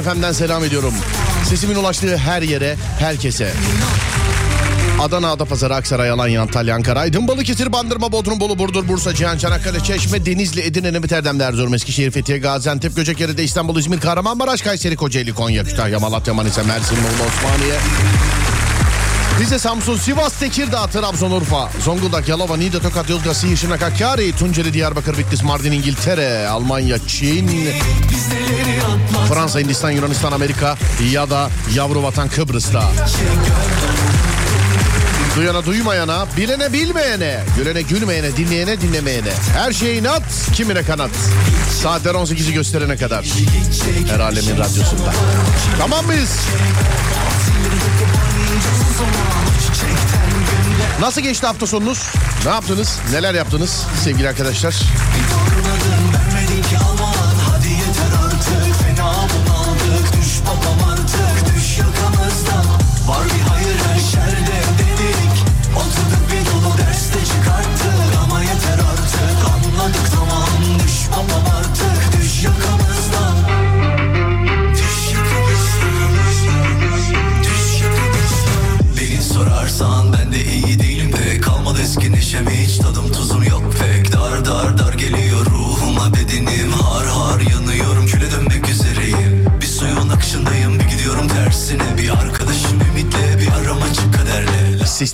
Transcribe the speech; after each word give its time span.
Alem 0.00 0.14
FM'den 0.14 0.32
selam 0.32 0.64
ediyorum. 0.64 0.94
Sesimin 1.48 1.74
ulaştığı 1.74 2.16
her 2.16 2.42
yere, 2.42 2.76
herkese. 2.98 3.52
Adana, 5.00 5.30
Adapazarı, 5.30 5.74
Aksaray, 5.74 6.10
Alanya, 6.10 6.42
Antalya, 6.42 6.74
Ankara, 6.74 7.00
Aydın, 7.00 7.28
Balıkesir, 7.28 7.72
Bandırma, 7.72 8.12
Bodrum, 8.12 8.40
Bolu, 8.40 8.58
Burdur, 8.58 8.88
Bursa, 8.88 9.14
Cihan, 9.14 9.38
Çanakkale, 9.38 9.80
Çeşme, 9.80 10.26
Denizli, 10.26 10.60
Edirne, 10.60 10.92
Nemit 10.92 11.12
Erdem, 11.12 11.40
Erzurum, 11.40 11.74
Eskişehir, 11.74 12.10
Fethiye, 12.10 12.38
Gaziantep, 12.38 12.96
Göcekeri'de, 12.96 13.44
İstanbul, 13.44 13.78
İzmir, 13.78 14.00
Kahramanmaraş, 14.00 14.62
Kayseri, 14.62 14.96
Kocaeli, 14.96 15.34
Konya, 15.34 15.64
Kütahya, 15.64 15.98
Malatya, 15.98 16.34
Manisa, 16.34 16.62
Mersin, 16.62 16.98
Muğla, 16.98 17.28
Osmaniye, 17.28 17.78
Rize, 19.40 19.58
Samsun, 19.58 19.96
Sivas, 19.96 20.32
Tekirdağ, 20.32 20.86
Trabzon, 20.86 21.30
Urfa, 21.30 21.70
Zonguldak, 21.84 22.28
Yalova, 22.28 22.56
Niğde, 22.56 22.80
Tokat, 22.80 23.10
Yozgat, 23.10 23.36
Şırnak, 23.36 23.82
Hakkari, 23.82 24.32
Tunceli, 24.32 24.72
Diyarbakır, 24.72 25.18
Bitlis, 25.18 25.42
Mardin, 25.42 25.72
İngiltere, 25.72 26.48
Almanya, 26.48 26.98
Çin, 27.06 27.50
Fransa, 29.28 29.60
Hindistan, 29.60 29.90
Yunanistan, 29.90 30.32
Amerika 30.32 30.76
ya 31.12 31.30
da 31.30 31.50
yavru 31.74 32.02
vatan 32.02 32.28
Kıbrıs'ta. 32.28 32.82
Duyana 35.36 35.64
duymayana, 35.64 36.26
bilene 36.36 36.72
bilmeyene, 36.72 37.44
gülene 37.56 37.82
gülmeyene, 37.82 38.36
dinleyene 38.36 38.80
dinlemeyene. 38.80 39.32
Her 39.56 39.72
şey 39.72 39.98
inat, 39.98 40.22
kimine 40.54 40.82
kanat. 40.82 41.10
Saatler 41.82 42.14
18'i 42.14 42.52
gösterene 42.52 42.96
kadar. 42.96 43.24
Her 44.08 44.20
alemin 44.20 44.58
radyosunda. 44.58 45.12
Tamam 45.78 46.06
mıyız? 46.06 46.30
Nasıl 51.00 51.20
geçti 51.20 51.46
hafta 51.46 51.66
sonunuz? 51.66 52.12
Ne 52.44 52.50
yaptınız? 52.50 52.98
Neler 53.12 53.34
yaptınız 53.34 53.86
sevgili 54.04 54.28
arkadaşlar? 54.28 54.74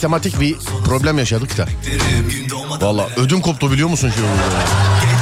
Sistematik 0.06 0.40
bir 0.40 0.56
problem 0.84 1.18
yaşadık 1.18 1.58
da. 1.58 1.66
Valla 2.80 3.08
ödüm 3.16 3.40
koptu 3.40 3.72
biliyor 3.72 3.88
musun 3.88 4.12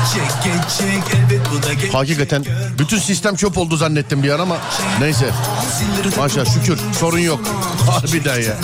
geçecek 0.09 1.93
Hakikaten 1.93 2.45
bütün 2.79 2.99
sistem 2.99 3.37
çöp 3.37 3.59
oldu 3.59 3.77
zannettim 3.77 4.23
bir 4.23 4.31
an 4.31 4.39
ama 4.39 4.57
neyse. 5.01 5.31
Maşallah 6.19 6.55
şükür 6.55 6.79
sorun 7.01 7.19
yok. 7.19 7.41
Harbiden 7.91 8.41
ya. 8.41 8.57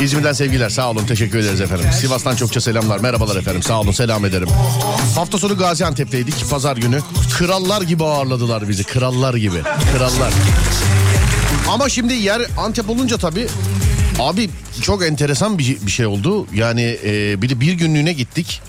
İzmir'den 0.00 0.32
sevgiler 0.32 0.68
sağ 0.68 0.90
olun 0.90 1.06
teşekkür 1.06 1.38
ederiz 1.38 1.60
efendim. 1.60 1.86
Sivas'tan 2.00 2.36
çokça 2.36 2.60
selamlar 2.60 3.00
merhabalar 3.00 3.36
efendim 3.36 3.62
sağ 3.62 3.80
olun 3.80 3.92
selam 3.92 4.24
ederim. 4.24 4.48
Hafta 5.14 5.38
sonu 5.38 5.56
Gaziantep'teydik 5.56 6.50
pazar 6.50 6.76
günü. 6.76 7.00
Krallar 7.38 7.82
gibi 7.82 8.04
ağırladılar 8.04 8.68
bizi 8.68 8.84
krallar 8.84 9.34
gibi 9.34 9.62
krallar. 9.96 10.32
Ama 11.68 11.88
şimdi 11.88 12.14
yer 12.14 12.42
Antep 12.58 12.90
olunca 12.90 13.18
tabii 13.18 13.46
abi 14.18 14.50
çok 14.82 15.04
enteresan 15.04 15.58
bir, 15.58 15.86
bir 15.86 15.90
şey 15.90 16.06
oldu. 16.06 16.46
Yani 16.54 16.98
e, 17.04 17.42
bir 17.42 17.48
de 17.48 17.60
bir 17.60 17.72
günlüğüne 17.72 18.12
gittik. 18.12 18.62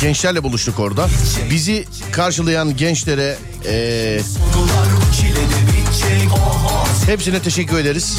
Gençlerle 0.00 0.42
buluştuk 0.44 0.78
orada. 0.78 1.08
Bizi 1.50 1.84
karşılayan 2.12 2.76
gençlere 2.76 3.38
e, 3.66 4.20
hepsine 7.06 7.42
teşekkür 7.42 7.78
ederiz. 7.78 8.18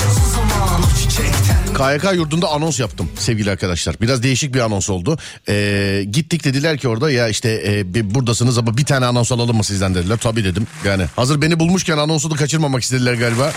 KYK 1.77 2.13
yurdunda 2.15 2.49
anons 2.49 2.79
yaptım 2.79 3.09
sevgili 3.19 3.51
arkadaşlar. 3.51 3.95
Biraz 4.01 4.23
değişik 4.23 4.53
bir 4.53 4.59
anons 4.59 4.89
oldu. 4.89 5.17
Ee, 5.49 6.05
gittik 6.11 6.43
dediler 6.43 6.77
ki 6.77 6.87
orada 6.87 7.11
ya 7.11 7.27
işte 7.27 7.63
e, 7.67 7.93
bir- 7.93 8.15
buradasınız 8.15 8.57
ama 8.57 8.77
bir 8.77 8.85
tane 8.85 9.05
anons 9.05 9.31
alalım 9.31 9.57
mı 9.57 9.63
sizden 9.63 9.95
dediler. 9.95 10.17
Tabii 10.21 10.43
dedim. 10.43 10.67
Yani 10.85 11.05
hazır 11.15 11.41
beni 11.41 11.59
bulmuşken 11.59 11.97
anonsu 11.97 12.31
da 12.31 12.35
kaçırmamak 12.35 12.83
istediler 12.83 13.13
galiba. 13.13 13.51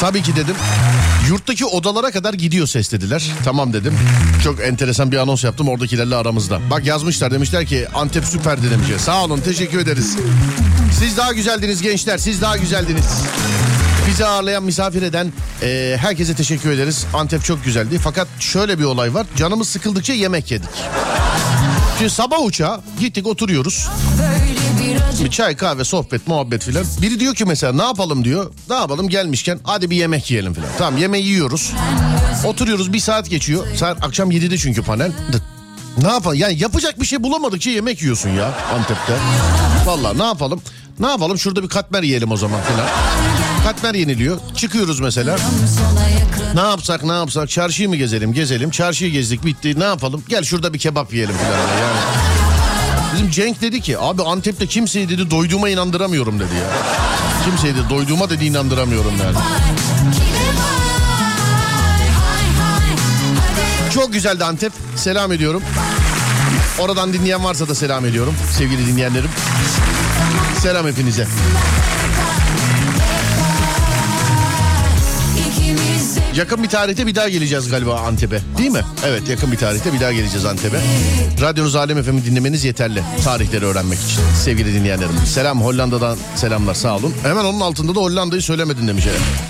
Tabii 0.00 0.22
ki 0.22 0.36
dedim. 0.36 0.54
Yurttaki 1.28 1.64
odalara 1.66 2.10
kadar 2.10 2.34
gidiyor 2.34 2.66
ses 2.66 2.92
dediler. 2.92 3.30
Tamam 3.44 3.72
dedim. 3.72 3.94
Çok 4.44 4.60
enteresan 4.60 5.12
bir 5.12 5.16
anons 5.16 5.44
yaptım 5.44 5.68
oradakilerle 5.68 6.16
aramızda. 6.16 6.60
Bak 6.70 6.86
yazmışlar 6.86 7.30
demişler 7.30 7.66
ki 7.66 7.86
Antep 7.94 8.24
süperdi 8.24 8.70
demişler. 8.70 8.98
Sağ 8.98 9.24
olun 9.24 9.40
teşekkür 9.40 9.78
ederiz. 9.78 10.16
Siz 10.98 11.16
daha 11.16 11.32
güzeldiniz 11.32 11.82
gençler 11.82 12.18
siz 12.18 12.42
daha 12.42 12.56
güzeldiniz. 12.56 13.04
Bizi 14.08 14.26
ağırlayan, 14.26 14.62
misafir 14.62 15.02
eden 15.02 15.32
e, 15.62 15.96
herkese 16.00 16.34
teşekkür 16.34 16.70
ederiz. 16.70 17.06
Antep 17.14 17.44
çok 17.44 17.64
güzeldi. 17.64 17.98
Fakat 18.04 18.28
şöyle 18.40 18.78
bir 18.78 18.84
olay 18.84 19.14
var. 19.14 19.26
Canımız 19.36 19.68
sıkıldıkça 19.68 20.12
yemek 20.12 20.50
yedik. 20.50 20.68
Şimdi 21.98 22.10
sabah 22.10 22.44
uçağı 22.44 22.80
gittik 23.00 23.26
oturuyoruz. 23.26 23.88
Bir 25.24 25.30
çay, 25.30 25.56
kahve, 25.56 25.84
sohbet, 25.84 26.28
muhabbet 26.28 26.64
filan. 26.64 26.84
Biri 27.02 27.20
diyor 27.20 27.34
ki 27.34 27.44
mesela 27.44 27.72
ne 27.72 27.82
yapalım 27.82 28.24
diyor. 28.24 28.52
Ne 28.70 28.74
yapalım 28.76 29.08
gelmişken 29.08 29.60
hadi 29.64 29.90
bir 29.90 29.96
yemek 29.96 30.30
yiyelim 30.30 30.54
filan. 30.54 30.68
Tamam 30.78 31.00
yemeği 31.00 31.24
yiyoruz. 31.26 31.72
Oturuyoruz 32.44 32.92
bir 32.92 33.00
saat 33.00 33.30
geçiyor. 33.30 33.66
Saat 33.76 34.04
akşam 34.04 34.30
7'de 34.30 34.58
çünkü 34.58 34.82
panel. 34.82 35.12
Ne 36.02 36.08
yapalım? 36.08 36.38
Yani 36.38 36.58
yapacak 36.58 37.00
bir 37.00 37.06
şey 37.06 37.22
bulamadıkça 37.22 37.70
yemek 37.70 38.02
yiyorsun 38.02 38.30
ya 38.30 38.54
Antep'te. 38.74 39.16
Vallahi 39.86 40.18
ne 40.18 40.24
yapalım? 40.24 40.60
Ne 40.98 41.06
yapalım? 41.06 41.38
Şurada 41.38 41.62
bir 41.62 41.68
katmer 41.68 42.02
yiyelim 42.02 42.32
o 42.32 42.36
zaman 42.36 42.60
filan. 42.62 42.86
Katmer 43.68 43.94
yeniliyor. 43.94 44.38
Çıkıyoruz 44.56 45.00
mesela. 45.00 45.36
Ne 46.54 46.60
yapsak 46.60 47.04
ne 47.04 47.12
yapsak? 47.12 47.48
Çarşıyı 47.50 47.88
mı 47.88 47.96
gezelim? 47.96 48.32
Gezelim. 48.32 48.70
Çarşıyı 48.70 49.10
gezdik 49.10 49.44
bitti. 49.44 49.80
Ne 49.80 49.84
yapalım? 49.84 50.22
Gel 50.28 50.44
şurada 50.44 50.74
bir 50.74 50.78
kebap 50.78 51.12
yiyelim 51.12 51.34
filan. 51.36 51.52
Yani. 51.52 51.98
Bizim 53.14 53.30
Cenk 53.30 53.60
dedi 53.60 53.80
ki 53.80 53.98
abi 53.98 54.22
Antep'te 54.22 54.66
kimseyi 54.66 55.08
dedi 55.08 55.30
doyduğuma 55.30 55.68
inandıramıyorum 55.68 56.40
dedi 56.40 56.54
ya. 56.54 56.70
Kimseyi 57.44 57.74
de 57.74 57.90
doyduğuma 57.90 58.30
dedi 58.30 58.44
inandıramıyorum 58.44 59.12
yani. 59.22 59.36
Çok 63.94 64.12
güzeldi 64.12 64.44
Antep. 64.44 64.72
Selam 64.96 65.32
ediyorum. 65.32 65.62
Oradan 66.78 67.12
dinleyen 67.12 67.44
varsa 67.44 67.68
da 67.68 67.74
selam 67.74 68.06
ediyorum. 68.06 68.34
Sevgili 68.58 68.86
dinleyenlerim. 68.86 69.30
Selam 70.62 70.86
hepinize. 70.86 71.26
Yakın 76.38 76.62
bir 76.62 76.68
tarihte 76.68 77.06
bir 77.06 77.14
daha 77.14 77.28
geleceğiz 77.28 77.70
galiba 77.70 78.00
Antep'e. 78.00 78.40
Değil 78.58 78.70
mi? 78.70 78.82
Evet 79.06 79.28
yakın 79.28 79.52
bir 79.52 79.56
tarihte 79.56 79.92
bir 79.92 80.00
daha 80.00 80.12
geleceğiz 80.12 80.44
Antep'e. 80.44 80.80
Radyonuz 81.40 81.76
Alem 81.76 82.02
FM'i 82.02 82.24
dinlemeniz 82.24 82.64
yeterli. 82.64 83.02
Tarihleri 83.24 83.64
öğrenmek 83.64 83.98
için. 83.98 84.20
Sevgili 84.44 84.74
dinleyenlerim. 84.74 85.12
Selam 85.26 85.62
Hollanda'dan 85.62 86.18
selamlar 86.36 86.74
sağ 86.74 86.96
olun. 86.96 87.14
Hemen 87.22 87.44
onun 87.44 87.60
altında 87.60 87.94
da 87.94 88.00
Hollanda'yı 88.00 88.42
söylemedin 88.42 88.88
demiş. 88.88 89.04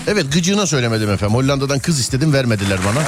Evet 0.07 0.33
gıcığına 0.33 0.65
söylemedim 0.65 1.11
efendim. 1.11 1.35
Hollanda'dan 1.35 1.79
kız 1.79 1.99
istedim 1.99 2.33
vermediler 2.33 2.79
bana. 2.85 3.03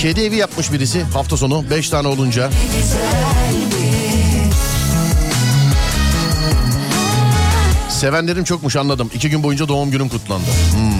Kedi 0.00 0.20
evi 0.20 0.36
yapmış 0.36 0.72
birisi 0.72 1.02
hafta 1.02 1.36
sonu 1.36 1.64
5 1.70 1.90
tane 1.90 2.08
olunca. 2.08 2.50
Sevenlerim 8.02 8.44
çokmuş 8.44 8.76
anladım. 8.76 9.10
İki 9.14 9.30
gün 9.30 9.42
boyunca 9.42 9.68
doğum 9.68 9.90
günüm 9.90 10.08
kutlandı. 10.08 10.46
Hmm. 10.72 10.92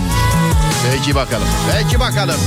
Peki 0.90 1.14
bakalım. 1.14 1.48
Peki 1.72 2.00
bakalım. 2.00 2.40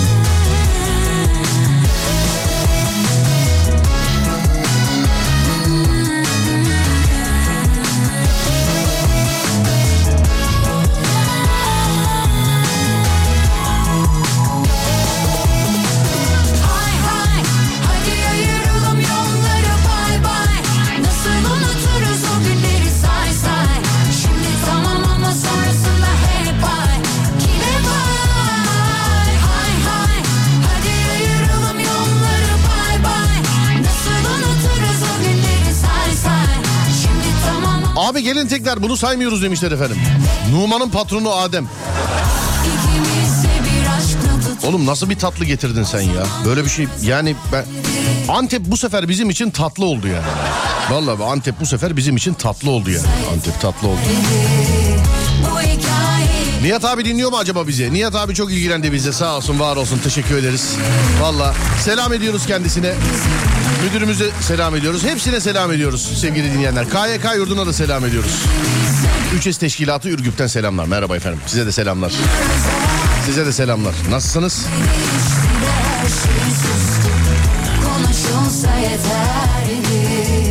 Gelin 38.35 38.47
tekrar 38.47 38.81
bunu 38.81 38.97
saymıyoruz 38.97 39.41
demişler 39.41 39.71
efendim. 39.71 39.97
Numan'ın 40.51 40.89
patronu 40.89 41.31
Adem. 41.33 41.67
Oğlum 44.63 44.85
nasıl 44.85 45.09
bir 45.09 45.19
tatlı 45.19 45.45
getirdin 45.45 45.83
sen 45.83 46.01
ya? 46.01 46.25
Böyle 46.45 46.65
bir 46.65 46.69
şey 46.69 46.87
yani 47.01 47.35
ben... 47.51 47.65
Antep 48.29 48.65
bu 48.65 48.77
sefer 48.77 49.09
bizim 49.09 49.29
için 49.29 49.49
tatlı 49.49 49.85
oldu 49.85 50.07
yani. 50.07 50.25
Vallahi 50.91 51.23
Antep 51.23 51.59
bu 51.59 51.65
sefer 51.65 51.97
bizim 51.97 52.15
için 52.15 52.33
tatlı 52.33 52.71
oldu 52.71 52.89
yani. 52.91 53.07
Antep 53.33 53.61
tatlı 53.61 53.87
oldu. 53.87 53.99
Nihat 56.61 56.85
abi 56.85 57.05
dinliyor 57.05 57.31
mu 57.31 57.37
acaba 57.37 57.67
bizi? 57.67 57.93
Nihat 57.93 58.15
abi 58.15 58.35
çok 58.35 58.51
ilgilendi 58.51 58.93
bize 58.93 59.13
sağ 59.13 59.37
olsun 59.37 59.59
var 59.59 59.75
olsun 59.75 59.99
teşekkür 60.03 60.37
ederiz. 60.37 60.75
Valla 61.21 61.53
selam 61.83 62.13
ediyoruz 62.13 62.45
kendisine. 62.47 62.93
Müdürümüze 63.83 64.29
selam 64.41 64.75
ediyoruz. 64.75 65.03
Hepsine 65.03 65.39
selam 65.39 65.71
ediyoruz 65.71 66.19
sevgili 66.21 66.53
dinleyenler. 66.53 66.85
KYK 66.89 67.35
yurduna 67.37 67.65
da 67.67 67.73
selam 67.73 68.05
ediyoruz. 68.05 68.31
3S 69.39 69.59
Teşkilatı 69.59 70.09
Ürgüp'ten 70.09 70.47
selamlar. 70.47 70.85
Merhaba 70.85 71.15
efendim. 71.15 71.39
Size 71.47 71.65
de 71.65 71.71
selamlar. 71.71 72.13
Size 73.25 73.45
de 73.45 73.53
selamlar. 73.53 73.93
Nasılsınız? 74.09 74.65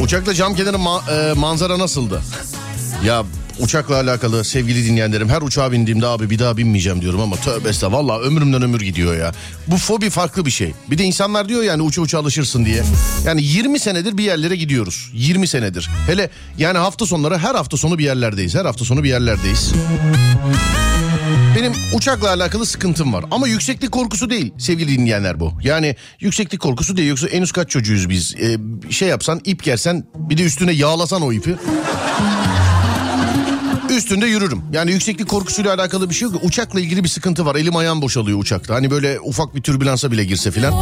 Uçakla 0.02 0.34
cam 0.34 0.54
kenarı 0.54 0.76
ma- 0.76 1.30
e, 1.30 1.32
manzara 1.34 1.78
nasıldı? 1.78 2.22
Ya 3.04 3.24
uçakla 3.60 3.94
alakalı 3.94 4.44
sevgili 4.44 4.84
dinleyenlerim 4.84 5.28
her 5.28 5.42
uçağa 5.42 5.72
bindiğimde 5.72 6.06
abi 6.06 6.30
bir 6.30 6.38
daha 6.38 6.56
binmeyeceğim 6.56 7.00
diyorum 7.00 7.20
ama 7.20 7.36
tövbe 7.36 7.68
estağfurullah 7.68 8.04
valla 8.04 8.20
ömrümden 8.20 8.62
ömür 8.62 8.80
gidiyor 8.80 9.16
ya. 9.16 9.32
Bu 9.66 9.76
fobi 9.76 10.10
farklı 10.10 10.46
bir 10.46 10.50
şey. 10.50 10.72
Bir 10.90 10.98
de 10.98 11.04
insanlar 11.04 11.48
diyor 11.48 11.62
yani 11.62 11.82
uça 11.82 12.02
uça 12.02 12.18
alışırsın 12.18 12.64
diye. 12.64 12.82
Yani 13.26 13.42
20 13.42 13.78
senedir 13.78 14.18
bir 14.18 14.24
yerlere 14.24 14.56
gidiyoruz. 14.56 15.10
20 15.14 15.48
senedir. 15.48 15.90
Hele 16.06 16.30
yani 16.58 16.78
hafta 16.78 17.06
sonları 17.06 17.38
her 17.38 17.54
hafta 17.54 17.76
sonu 17.76 17.98
bir 17.98 18.04
yerlerdeyiz. 18.04 18.54
Her 18.54 18.64
hafta 18.64 18.84
sonu 18.84 19.04
bir 19.04 19.08
yerlerdeyiz. 19.08 19.72
Benim 21.56 21.72
uçakla 21.92 22.28
alakalı 22.28 22.66
sıkıntım 22.66 23.12
var. 23.12 23.24
Ama 23.30 23.48
yükseklik 23.48 23.92
korkusu 23.92 24.30
değil 24.30 24.52
sevgili 24.58 24.98
dinleyenler 24.98 25.40
bu. 25.40 25.52
Yani 25.62 25.96
yükseklik 26.20 26.60
korkusu 26.60 26.96
değil. 26.96 27.08
Yoksa 27.08 27.28
en 27.28 27.42
üst 27.42 27.52
kaç 27.52 27.70
çocuğuyuz 27.70 28.08
biz. 28.08 28.34
Ee, 28.40 28.56
şey 28.90 29.08
yapsan 29.08 29.40
ip 29.44 29.62
gersen 29.62 30.04
bir 30.14 30.38
de 30.38 30.42
üstüne 30.42 30.72
yağlasan 30.72 31.22
o 31.22 31.32
ipi. 31.32 31.56
Üstünde 33.96 34.26
yürürüm. 34.26 34.62
Yani 34.72 34.90
yükseklik 34.92 35.28
korkusuyla 35.28 35.74
alakalı 35.74 36.10
bir 36.10 36.14
şey 36.14 36.28
yok. 36.28 36.44
Uçakla 36.44 36.80
ilgili 36.80 37.04
bir 37.04 37.08
sıkıntı 37.08 37.46
var. 37.46 37.54
Elim 37.54 37.76
ayağım 37.76 38.02
boşalıyor 38.02 38.38
uçakta. 38.38 38.74
Hani 38.74 38.90
böyle 38.90 39.20
ufak 39.20 39.54
bir 39.54 39.62
türbülansa 39.62 40.10
bile 40.12 40.24
girse 40.24 40.50
filan. 40.50 40.72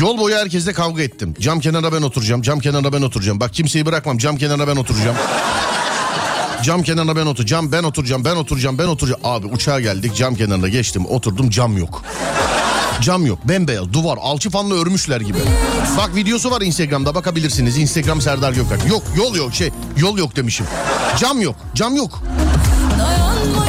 Yol 0.00 0.18
boyu 0.18 0.36
herkesle 0.36 0.72
kavga 0.72 1.02
ettim. 1.02 1.34
Cam 1.40 1.60
kenarına 1.60 1.92
ben 1.92 2.02
oturacağım. 2.02 2.42
Cam 2.42 2.60
kenarına 2.60 2.92
ben 2.92 3.02
oturacağım. 3.02 3.40
Bak 3.40 3.54
kimseyi 3.54 3.86
bırakmam. 3.86 4.18
Cam 4.18 4.36
kenarına 4.36 4.68
ben 4.68 4.76
oturacağım. 4.76 5.16
Cam 6.62 6.82
kenarına 6.82 7.16
ben 7.16 7.26
oturacağım. 7.26 7.72
Ben 7.72 7.82
oturacağım. 7.82 8.24
Ben 8.24 8.36
oturacağım. 8.36 8.78
Ben 8.78 8.86
oturacağım. 8.86 9.20
Abi 9.24 9.46
uçağa 9.46 9.80
geldik. 9.80 10.14
Cam 10.16 10.34
kenarına 10.34 10.68
geçtim. 10.68 11.06
Oturdum. 11.06 11.50
Cam 11.50 11.78
yok. 11.78 12.02
Cam 13.00 13.26
yok. 13.26 13.38
Bembeyaz. 13.44 13.92
Duvar. 13.92 14.18
Alçıpanla 14.20 14.74
örmüşler 14.74 15.20
gibi. 15.20 15.38
Bak 15.96 16.14
videosu 16.16 16.50
var 16.50 16.60
Instagram'da. 16.60 17.14
Bakabilirsiniz. 17.14 17.78
Instagram 17.78 18.20
Serdar 18.20 18.52
Gökalp. 18.52 18.88
Yok 18.88 19.02
yol 19.16 19.34
yok 19.34 19.54
şey. 19.54 19.70
Yol 19.96 20.18
yok 20.18 20.36
demişim. 20.36 20.66
Cam 21.18 21.40
yok. 21.40 21.56
Cam 21.74 21.96
yok. 21.96 22.22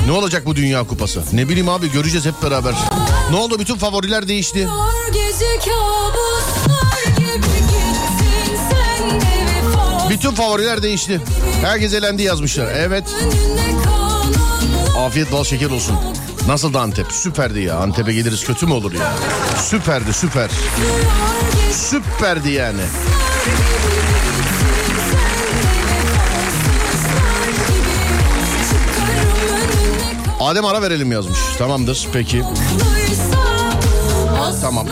Ne 0.06 0.12
olacak 0.12 0.46
bu 0.46 0.56
Dünya 0.56 0.84
Kupası? 0.88 1.24
Ne 1.34 1.50
bileyim 1.50 1.70
abi 1.70 1.92
göreceğiz 1.92 2.26
hep 2.26 2.44
beraber. 2.44 2.74
Ne 3.32 3.36
oldu? 3.36 3.60
Bütün 3.60 3.76
favoriler 3.76 4.28
değişti. 4.28 4.68
Bütün 10.10 10.32
favoriler 10.32 10.84
değişti. 10.84 11.22
Herkes 11.62 11.94
elendi 11.94 12.24
yazmışlar. 12.24 12.68
Evet. 12.76 13.04
Afiyet 14.98 15.32
bal 15.32 15.44
şeker 15.44 15.70
olsun. 15.70 15.96
Nasıldı 16.48 16.80
Antep? 16.80 17.12
Süperdi 17.12 17.60
ya. 17.60 17.78
Antep'e 17.78 18.14
geliriz 18.14 18.44
kötü 18.46 18.66
mü 18.66 18.74
olur 18.74 18.94
ya? 18.94 19.14
Süperdi 19.62 20.14
süper. 20.14 20.52
Süperdi 21.72 22.52
yani. 22.52 22.82
Adem 30.40 30.66
ara 30.66 30.82
verelim 30.82 31.12
yazmış. 31.12 31.40
Tamamdır 31.58 32.08
peki. 32.14 32.44
Tamam. 34.62 34.88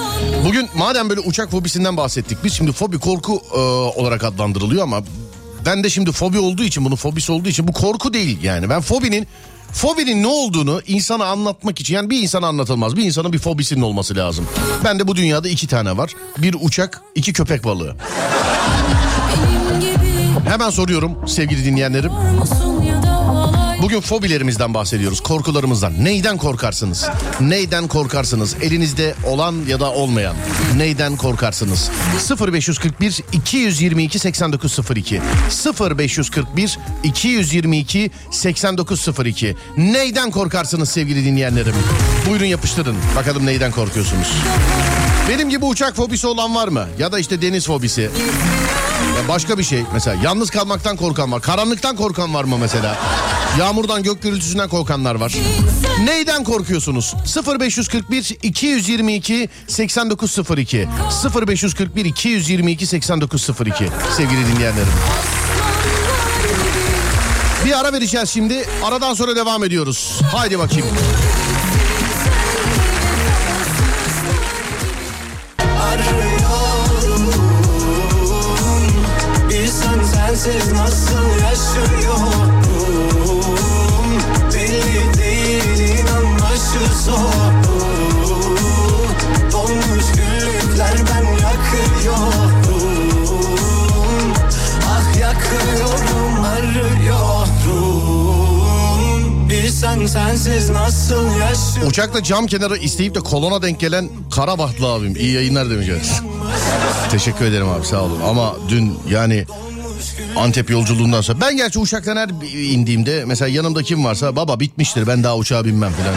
Bugün 0.45 0.69
madem 0.75 1.09
böyle 1.09 1.19
uçak 1.19 1.51
fobisinden 1.51 1.97
bahsettik. 1.97 2.37
Biz 2.43 2.53
şimdi 2.53 2.71
fobi 2.71 2.99
korku 2.99 3.41
e, 3.55 3.59
olarak 3.99 4.23
adlandırılıyor 4.23 4.83
ama 4.83 5.01
ben 5.65 5.83
de 5.83 5.89
şimdi 5.89 6.11
fobi 6.11 6.39
olduğu 6.39 6.63
için 6.63 6.85
bunun 6.85 6.95
fobisi 6.95 7.31
olduğu 7.31 7.49
için 7.49 7.67
bu 7.67 7.73
korku 7.73 8.13
değil 8.13 8.43
yani. 8.43 8.69
Ben 8.69 8.81
fobinin 8.81 9.27
fobinin 9.73 10.23
ne 10.23 10.27
olduğunu 10.27 10.81
insana 10.87 11.25
anlatmak 11.25 11.79
için 11.81 11.95
yani 11.95 12.09
bir 12.09 12.21
insana 12.21 12.47
anlatılmaz. 12.47 12.95
Bir 12.95 13.03
insanın 13.03 13.33
bir 13.33 13.39
fobisinin 13.39 13.81
olması 13.81 14.15
lazım. 14.15 14.47
Ben 14.83 14.99
de 14.99 15.07
bu 15.07 15.15
dünyada 15.15 15.47
iki 15.49 15.67
tane 15.67 15.97
var. 15.97 16.11
Bir 16.37 16.55
uçak, 16.61 17.01
iki 17.15 17.33
köpek 17.33 17.63
balığı. 17.63 17.95
Hemen 20.47 20.69
soruyorum 20.69 21.27
sevgili 21.27 21.65
dinleyenlerim. 21.65 22.11
Bugün 23.83 24.01
fobilerimizden 24.01 24.73
bahsediyoruz, 24.73 25.19
korkularımızdan. 25.19 26.05
Neyden 26.05 26.37
korkarsınız? 26.37 27.09
Neyden 27.41 27.87
korkarsınız? 27.87 28.55
Elinizde 28.61 29.15
olan 29.27 29.55
ya 29.67 29.79
da 29.79 29.91
olmayan. 29.91 30.35
Neyden 30.77 31.17
korkarsınız? 31.17 31.91
0541 32.47 33.23
222 33.33 34.19
8902 34.19 35.21
0541 35.79 36.79
222 37.03 38.11
8902 38.31 39.55
Neyden 39.77 40.31
korkarsınız 40.31 40.89
sevgili 40.89 41.25
dinleyenlerim? 41.25 41.75
Buyurun 42.29 42.45
yapıştırın. 42.45 42.95
Bakalım 43.15 43.45
neyden 43.45 43.71
korkuyorsunuz? 43.71 44.33
Benim 45.29 45.49
gibi 45.49 45.65
uçak 45.65 45.95
fobisi 45.95 46.27
olan 46.27 46.55
var 46.55 46.67
mı? 46.67 46.87
Ya 46.99 47.11
da 47.11 47.19
işte 47.19 47.41
deniz 47.41 47.65
fobisi. 47.67 48.01
Ya 48.01 49.27
başka 49.27 49.57
bir 49.57 49.63
şey 49.63 49.83
mesela 49.93 50.17
yalnız 50.23 50.49
kalmaktan 50.49 50.97
korkan 50.97 51.31
var. 51.31 51.41
Karanlıktan 51.41 51.95
korkan 51.95 52.33
var 52.33 52.43
mı 52.43 52.57
mesela? 52.57 52.97
Yağmurdan 53.59 54.03
gök 54.03 54.21
gürültüsünden 54.21 54.69
korkanlar 54.69 55.15
var. 55.15 55.33
Neyden 56.03 56.43
korkuyorsunuz? 56.43 57.15
0541 57.59 58.37
222 58.43 59.49
8902 59.67 60.87
0541 61.47 62.05
222 62.05 62.85
8902 62.87 63.89
sevgili 64.17 64.47
dinleyenlerim. 64.47 64.87
Bir 67.65 67.79
ara 67.79 67.93
vereceğiz 67.93 68.29
şimdi. 68.29 68.65
Aradan 68.83 69.13
sonra 69.13 69.35
devam 69.35 69.63
ediyoruz. 69.63 70.19
Haydi 70.31 70.59
bakayım. 70.59 70.87
Arıyorum 75.59 76.43
sensiz 80.05 80.71
nasıl 80.71 81.39
yaşıyorum 81.43 83.12
Uçakta 101.87 102.23
cam 102.23 102.47
kenarı 102.47 102.77
isteyip 102.77 103.15
de 103.15 103.19
kolona 103.19 103.61
denk 103.61 103.79
gelen 103.79 104.09
Karabahtlı 104.35 104.87
abim. 104.93 105.15
İyi 105.15 105.33
yayınlar 105.33 105.69
demeyeceğiz. 105.69 106.21
Teşekkür 107.11 107.45
ederim 107.45 107.69
abi 107.69 107.85
sağ 107.85 108.01
olun. 108.01 108.21
Ama 108.29 108.55
dün 108.69 108.99
yani 109.09 109.45
Antep 110.35 110.69
yolculuğundan 110.69 111.21
sonra. 111.21 111.41
Ben 111.41 111.57
gerçi 111.57 111.79
uçaktan 111.79 112.17
her 112.17 112.29
indiğimde 112.73 113.23
mesela 113.25 113.49
yanımda 113.49 113.83
kim 113.83 114.05
varsa 114.05 114.35
baba 114.35 114.59
bitmiştir 114.59 115.07
ben 115.07 115.23
daha 115.23 115.37
uçağa 115.37 115.65
binmem 115.65 115.91
falan. 115.91 116.13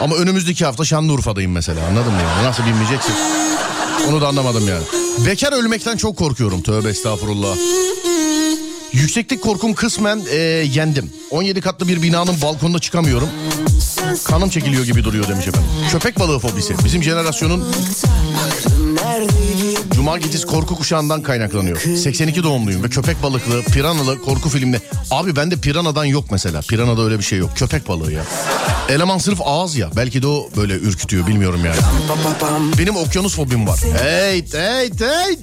Ama 0.00 0.16
önümüzdeki 0.16 0.64
hafta 0.64 0.84
Şanlıurfa'dayım 0.84 1.52
mesela 1.52 1.86
anladın 1.86 2.12
mı 2.12 2.20
yani? 2.22 2.46
Nasıl 2.46 2.66
binmeyeceksin? 2.66 3.14
Onu 4.08 4.20
da 4.20 4.28
anlamadım 4.28 4.68
yani. 4.68 4.82
Bekar 5.26 5.52
ölmekten 5.52 5.96
çok 5.96 6.16
korkuyorum 6.16 6.62
tövbe 6.62 6.88
estağfurullah. 6.88 7.56
Yükseklik 8.92 9.42
korkum 9.42 9.74
kısmen 9.74 10.22
e, 10.30 10.36
yendim. 10.72 11.10
17 11.30 11.60
katlı 11.60 11.88
bir 11.88 12.02
binanın 12.02 12.42
balkonuna 12.42 12.78
çıkamıyorum. 12.78 13.28
Kanım 14.24 14.50
çekiliyor 14.50 14.84
gibi 14.84 15.04
duruyor 15.04 15.28
demiş 15.28 15.48
efendim. 15.48 15.70
Köpek 15.90 16.18
balığı 16.18 16.38
fobisi. 16.38 16.74
Bizim 16.84 17.02
jenerasyonun 17.02 17.64
Gecesi 20.16 20.46
korku 20.46 20.76
kuşağından 20.76 21.22
kaynaklanıyor. 21.22 21.80
82 21.80 22.42
doğumluyum 22.42 22.82
ve 22.84 22.88
köpek 22.88 23.22
balıklı, 23.22 23.62
piranalı 23.62 24.22
korku 24.22 24.48
filmde. 24.48 24.80
Abi 25.10 25.36
bende 25.36 25.56
piranadan 25.56 26.04
yok 26.04 26.24
mesela. 26.30 26.60
Piranada 26.60 27.02
öyle 27.02 27.18
bir 27.18 27.24
şey 27.24 27.38
yok. 27.38 27.50
Köpek 27.56 27.88
balığı 27.88 28.12
ya. 28.12 28.22
Eleman 28.88 29.18
sırf 29.18 29.38
ağız 29.44 29.76
ya. 29.76 29.90
Belki 29.96 30.22
de 30.22 30.26
o 30.26 30.48
böyle 30.56 30.74
ürkütüyor 30.74 31.26
bilmiyorum 31.26 31.60
yani. 31.64 31.76
Benim 32.78 32.96
okyanus 32.96 33.36
fobim 33.36 33.66
var. 33.68 33.80
Hey 34.02 34.44
hey 34.52 34.90
hey. 34.98 35.38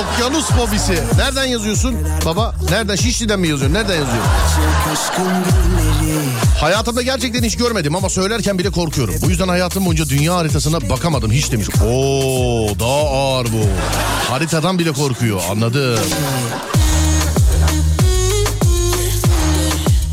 Okyanus 0.00 0.46
fobisi. 0.46 0.98
Nereden 1.18 1.44
yazıyorsun 1.44 1.94
baba? 2.26 2.54
Nereden? 2.70 2.96
Şişli'den 2.96 3.40
mi 3.40 3.48
yazıyorsun? 3.48 3.74
Nereden 3.74 3.94
yazıyorsun? 3.94 4.32
Hayatımda 6.60 7.02
gerçekten 7.02 7.42
hiç 7.42 7.56
görmedim 7.56 7.96
ama 7.96 8.10
söylerken 8.10 8.58
bile 8.58 8.70
korkuyorum. 8.70 9.14
Bu 9.22 9.30
yüzden 9.30 9.48
hayatım 9.48 9.86
boyunca 9.86 10.08
dünya 10.08 10.34
haritasına 10.34 10.90
bakamadım 10.90 11.32
hiç 11.32 11.52
demiş. 11.52 11.68
Oo 11.86 12.68
daha 12.80 13.08
ağır 13.10 13.46
bu. 13.46 13.66
Haritadan 14.30 14.78
bile 14.78 14.92
korkuyor 14.92 15.40
anladım. 15.50 15.98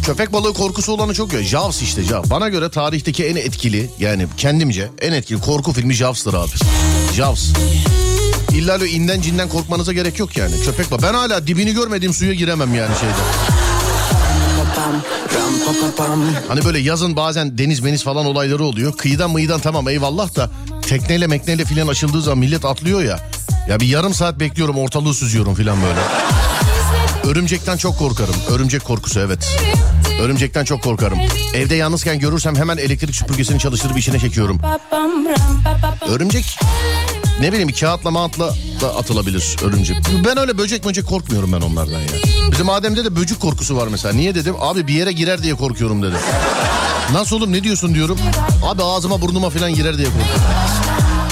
Köpek 0.05 0.33
balığı 0.33 0.53
korkusu 0.53 0.91
olanı 0.93 1.13
çok 1.13 1.33
ya. 1.33 1.43
Jaws 1.43 1.81
işte 1.81 2.03
Jaws. 2.03 2.29
Bana 2.29 2.49
göre 2.49 2.69
tarihteki 2.69 3.25
en 3.25 3.35
etkili 3.35 3.89
yani 3.99 4.27
kendimce 4.37 4.89
en 5.01 5.13
etkili 5.13 5.41
korku 5.41 5.73
filmi 5.73 5.93
Jaws'tır 5.93 6.33
abi. 6.33 6.51
Jaws. 7.15 7.49
İlla 8.53 8.73
öyle 8.73 8.87
inden 8.89 9.21
cinden 9.21 9.49
korkmanıza 9.49 9.93
gerek 9.93 10.19
yok 10.19 10.37
yani. 10.37 10.51
Köpek 10.65 10.91
balığı. 10.91 11.01
Ben 11.01 11.13
hala 11.13 11.47
dibini 11.47 11.73
görmediğim 11.73 12.13
suya 12.13 12.33
giremem 12.33 12.75
yani 12.75 12.95
şeyde. 12.99 13.13
Hani 16.47 16.65
böyle 16.65 16.79
yazın 16.79 17.15
bazen 17.15 17.57
deniz 17.57 17.79
meniz 17.79 18.03
falan 18.03 18.25
olayları 18.25 18.63
oluyor. 18.63 18.97
Kıyıdan 18.97 19.31
mıyıdan 19.31 19.59
tamam 19.59 19.89
eyvallah 19.89 20.35
da 20.35 20.49
tekneyle 20.81 21.27
mekneyle 21.27 21.65
filan 21.65 21.87
açıldığı 21.87 22.21
zaman 22.21 22.37
millet 22.39 22.65
atlıyor 22.65 23.01
ya. 23.03 23.19
Ya 23.69 23.79
bir 23.79 23.87
yarım 23.87 24.13
saat 24.13 24.39
bekliyorum 24.39 24.77
ortalığı 24.77 25.13
süzüyorum 25.13 25.55
filan 25.55 25.77
böyle. 25.81 25.99
Örümcekten 27.31 27.77
çok 27.77 27.99
korkarım. 27.99 28.35
Örümcek 28.49 28.83
korkusu 28.83 29.19
evet. 29.19 29.57
Örümcekten 30.21 30.65
çok 30.65 30.83
korkarım. 30.83 31.19
Evde 31.55 31.75
yalnızken 31.75 32.19
görürsem 32.19 32.55
hemen 32.55 32.77
elektrik 32.77 33.15
süpürgesini 33.15 33.59
çalıştırıp 33.59 33.97
içine 33.97 34.19
çekiyorum. 34.19 34.59
Örümcek 36.07 36.57
ne 37.39 37.51
bileyim 37.51 37.71
kağıtla 37.79 38.11
mağıtla 38.11 38.53
da 38.81 38.95
atılabilir 38.95 39.55
örümcek. 39.63 39.97
Ben 40.25 40.37
öyle 40.37 40.57
böcek 40.57 40.85
böcek 40.85 41.07
korkmuyorum 41.07 41.53
ben 41.53 41.61
onlardan 41.61 41.99
ya. 41.99 42.07
Bizim 42.51 42.69
Adem'de 42.69 43.05
de 43.05 43.15
böcek 43.15 43.39
korkusu 43.39 43.77
var 43.77 43.87
mesela. 43.87 44.13
Niye 44.13 44.35
dedim? 44.35 44.55
Abi 44.59 44.87
bir 44.87 44.93
yere 44.93 45.11
girer 45.11 45.43
diye 45.43 45.55
korkuyorum 45.55 46.03
dedi. 46.03 46.15
Nasıl 47.13 47.35
oğlum 47.35 47.53
ne 47.53 47.63
diyorsun 47.63 47.95
diyorum. 47.95 48.17
Abi 48.65 48.83
ağzıma 48.83 49.21
burnuma 49.21 49.49
falan 49.49 49.75
girer 49.75 49.97
diye 49.97 50.07
korkuyorum. 50.07 50.41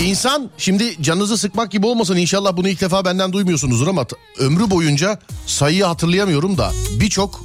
İnsan 0.04 0.50
şimdi 0.58 1.04
canınızı 1.04 1.38
sıkmak 1.38 1.72
gibi 1.72 1.86
olmasın 1.86 2.16
inşallah 2.16 2.58
bunu 2.58 2.70
ilk 2.70 2.82
defa 2.82 3.06
benden 3.06 3.34
duymuyorsunuzdur 3.34 3.88
ama 3.88 4.06
ömrü 4.40 4.70
boyunca 4.70 5.20
sayıyı 5.46 5.84
hatırlayamıyorum 5.84 6.58
da 6.58 6.72
birçok 7.00 7.42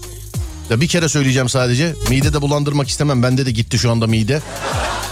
ya 0.71 0.81
bir 0.81 0.89
kere 0.89 1.09
söyleyeceğim 1.09 1.49
sadece. 1.49 1.95
Mide 2.11 2.33
de 2.33 2.43
bulandırmak 2.43 2.89
istemem. 2.89 3.23
Bende 3.23 3.47
de 3.47 3.51
gitti 3.51 3.79
şu 3.79 3.91
anda 3.91 4.07
mide. 4.07 4.43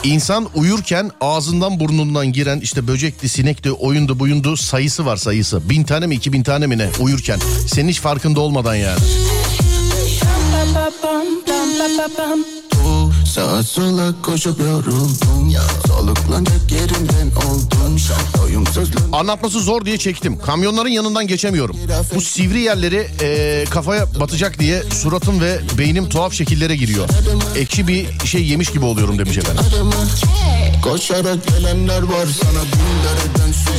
İnsan 0.05 0.49
uyurken 0.55 1.11
ağzından 1.21 1.81
burnundan 1.81 2.33
giren 2.33 2.61
işte 2.61 2.87
böcekli, 2.87 3.29
sinekli, 3.29 3.73
oyundu, 3.73 4.19
buyundu 4.19 4.57
sayısı 4.57 5.07
var 5.07 5.17
sayısı. 5.17 5.71
Bin 5.71 5.85
tane 5.85 6.07
mi 6.07 6.15
iki 6.15 6.33
bin 6.33 6.43
tane 6.43 6.67
mi 6.67 6.79
ne 6.79 6.89
uyurken. 7.01 7.41
Senin 7.67 7.89
hiç 7.89 8.01
farkında 8.01 8.41
olmadan 8.41 8.75
yani. 8.75 9.01
Sağa 13.37 13.63
sola 13.63 14.23
koşup 14.23 14.61
yoruldum 14.61 15.49
ya 15.49 15.63
Soluklanacak 15.87 16.73
yerimden 16.73 17.31
oldum 17.47 17.97
Doyumsuzluğum 18.39 19.15
Anlatması 19.15 19.61
zor 19.61 19.85
diye 19.85 19.99
çektim. 19.99 20.39
Kamyonların 20.39 20.89
yanından 20.89 21.27
geçemiyorum. 21.27 21.77
Bu 22.15 22.21
sivri 22.21 22.61
yerleri 22.61 23.09
e, 23.23 23.65
kafaya 23.71 24.07
batacak 24.21 24.59
diye 24.59 24.83
suratım 24.83 25.41
ve 25.41 25.61
beynim 25.79 26.09
tuhaf 26.09 26.33
şekillere 26.33 26.77
giriyor. 26.77 27.09
Ekşi 27.57 27.89
bir 27.89 28.27
şey 28.27 28.47
yemiş 28.47 28.71
gibi 28.71 28.85
oluyorum 28.85 29.19
demiş 29.19 29.39
efendim. 29.39 29.65
Koşarak 30.83 31.47
gelenler 31.49 32.03
var 32.03 32.27
sana 32.43 32.63
bin 32.63 33.03
dereden 33.05 33.53
su 33.53 33.71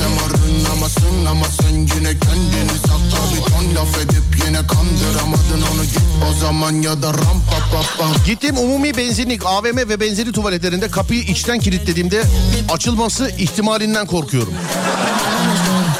getirsem 0.00 0.12
arınamasın 0.18 1.26
Ama 1.26 1.46
sen 1.60 1.74
yine 1.76 2.18
kendini 2.18 2.78
sakla 2.78 3.36
bir 3.36 3.50
ton 3.50 3.74
laf 3.74 3.98
edip 3.98 4.46
yine 4.46 4.58
kandıramadın 4.66 5.62
onu 5.74 5.84
git 5.84 6.00
o 6.30 6.40
zaman 6.40 6.72
ya 6.72 7.02
da 7.02 7.08
ram 7.08 7.42
pa 7.50 7.58
pa 7.72 7.82
pa 7.98 8.24
Gittiğim 8.26 8.58
umumi 8.58 8.96
benzinlik, 8.96 9.46
AVM 9.46 9.76
ve 9.76 10.00
benzeri 10.00 10.32
tuvaletlerinde 10.32 10.88
kapıyı 10.88 11.22
içten 11.22 11.60
kilitlediğimde 11.60 12.22
açılması 12.72 13.30
ihtimalinden 13.38 14.06
korkuyorum. 14.06 14.54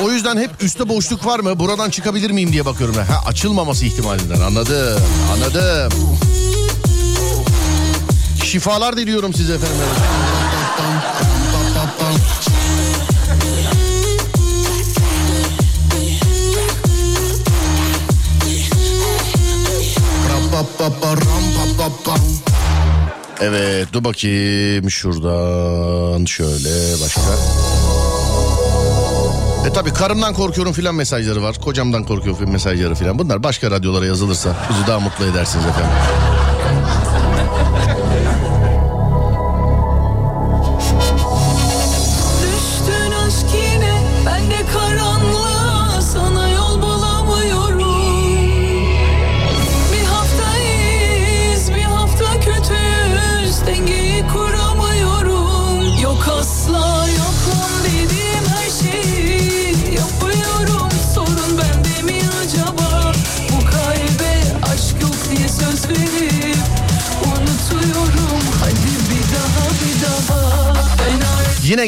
O 0.03 0.11
yüzden 0.11 0.37
hep 0.37 0.51
üstte 0.63 0.89
boşluk 0.89 1.27
var 1.27 1.41
mı? 1.41 1.59
Buradan 1.59 1.91
çıkabilir 1.91 2.31
miyim 2.31 2.53
diye 2.53 2.67
bakıyorum. 2.67 2.95
Ha 2.97 3.23
açılmaması 3.27 3.85
ihtimalinden. 3.85 4.41
Anladım. 4.41 5.03
Anladım. 5.33 5.93
Şifalar 8.45 8.97
diliyorum 8.97 9.35
size 9.35 9.55
efendim. 9.55 9.77
Evet 23.41 23.89
dur 23.93 24.05
bakayım 24.05 24.91
şuradan 24.91 26.25
şöyle 26.25 27.03
başka. 27.05 27.21
E 29.69 29.73
tabi 29.73 29.93
karımdan 29.93 30.35
korkuyorum 30.35 30.73
filan 30.73 30.95
mesajları 30.95 31.43
var. 31.43 31.57
Kocamdan 31.61 32.05
korkuyorum 32.05 32.39
filan 32.39 32.53
mesajları 32.53 32.95
filan. 32.95 33.19
Bunlar 33.19 33.43
başka 33.43 33.71
radyolara 33.71 34.07
yazılırsa 34.07 34.57
bizi 34.71 34.87
daha 34.87 35.01
mutlu 35.01 35.25
edersiniz 35.25 35.67
efendim. 35.67 36.40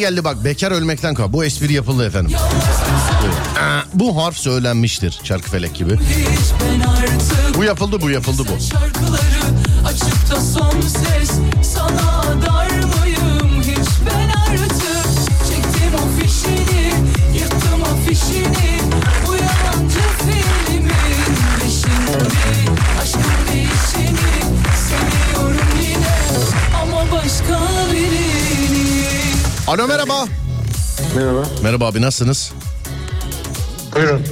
Geldi 0.03 0.25
bak 0.25 0.45
bekar 0.45 0.71
ölmekten 0.71 1.15
kal. 1.15 1.33
Bu 1.33 1.45
espri 1.45 1.73
yapıldı 1.73 2.07
efendim. 2.07 2.37
Aa, 3.61 3.81
Bu 3.95 4.17
harf 4.25 4.37
söylenmiştir 4.37 5.21
Çarkıfelek 5.25 5.75
gibi. 5.75 5.99
Bu 7.57 7.65
yapıldı 7.65 8.01
bu 8.01 8.11
yapıldı 8.11 8.43
bu. 8.57 8.63
şarkıları 8.63 9.43
açıp 9.87 10.31
da 10.31 10.41
son 10.41 10.81
ses 10.81 11.31
sana 11.63 12.23
dar 12.47 12.69
Alo 29.83 29.89
merhaba. 29.89 30.25
Merhaba. 31.17 31.43
Merhaba 31.63 31.87
abi 31.87 32.03
nasılsınız? 32.03 32.53
Buyurun. 33.95 34.23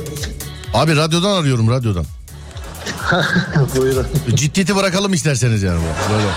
Abi 0.75 0.97
radyodan 0.97 1.31
arıyorum 1.31 1.71
radyodan. 1.71 2.05
Buyurun. 3.77 4.07
Ciddiyeti 4.35 4.77
bırakalım 4.77 5.13
isterseniz 5.13 5.63
yani. 5.63 5.81
Böyle. 6.13 6.29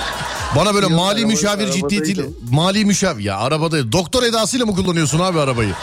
Bana 0.55 0.73
böyle 0.73 0.85
Yok, 0.85 0.95
mali 0.95 1.25
müşavir 1.25 1.71
ciddiyetiyle 1.71 2.21
mali 2.51 2.85
müşavir 2.85 3.23
ya 3.23 3.37
arabada 3.37 3.91
doktor 3.91 4.23
edasıyla 4.23 4.65
mı 4.65 4.75
kullanıyorsun 4.75 5.19
abi 5.19 5.39
arabayı? 5.39 5.73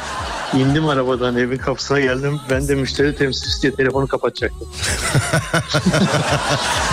İndim 0.54 0.88
arabadan 0.88 1.36
evin 1.36 1.56
kapısına 1.58 2.00
geldim. 2.00 2.40
Ben 2.50 2.68
de 2.68 2.74
müşteri 2.74 3.16
temsilcisi 3.16 3.62
diye 3.62 3.74
telefonu 3.74 4.06
kapatacaktım. 4.06 4.68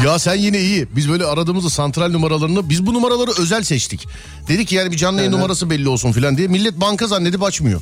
Ya 0.05 0.19
sen 0.19 0.35
yine 0.35 0.59
iyi. 0.59 0.87
Biz 0.95 1.09
böyle 1.09 1.25
aradığımızda 1.25 1.69
santral 1.69 2.11
numaralarını 2.11 2.69
biz 2.69 2.85
bu 2.85 2.93
numaraları 2.93 3.31
özel 3.39 3.63
seçtik. 3.63 4.07
Dedik 4.47 4.67
ki 4.67 4.75
yani 4.75 4.91
bir 4.91 4.97
canlı 4.97 5.17
yayın 5.19 5.31
numarası 5.31 5.69
belli 5.69 5.89
olsun 5.89 6.11
filan 6.11 6.37
diye. 6.37 6.47
Millet 6.47 6.81
banka 6.81 7.07
zannedip 7.07 7.43
açmıyor. 7.43 7.81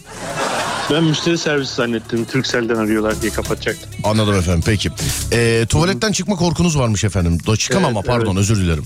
Ben 0.91 1.03
müşteri 1.03 1.37
servisi 1.37 1.75
zannettim. 1.75 2.25
Turkcell'den 2.25 2.75
arıyorlar 2.75 3.21
diye 3.21 3.31
kapatacaktım. 3.31 3.89
Anladım 4.03 4.33
efendim 4.35 4.63
peki. 4.65 4.89
Ee, 5.31 5.65
tuvaletten 5.69 6.11
çıkma 6.11 6.35
korkunuz 6.35 6.77
varmış 6.77 7.03
efendim. 7.03 7.39
Da 7.47 7.57
çıkamam 7.57 7.85
Evet, 7.93 7.97
ama 7.97 8.13
pardon 8.15 8.31
evet. 8.31 8.41
özür 8.41 8.55
dilerim. 8.57 8.83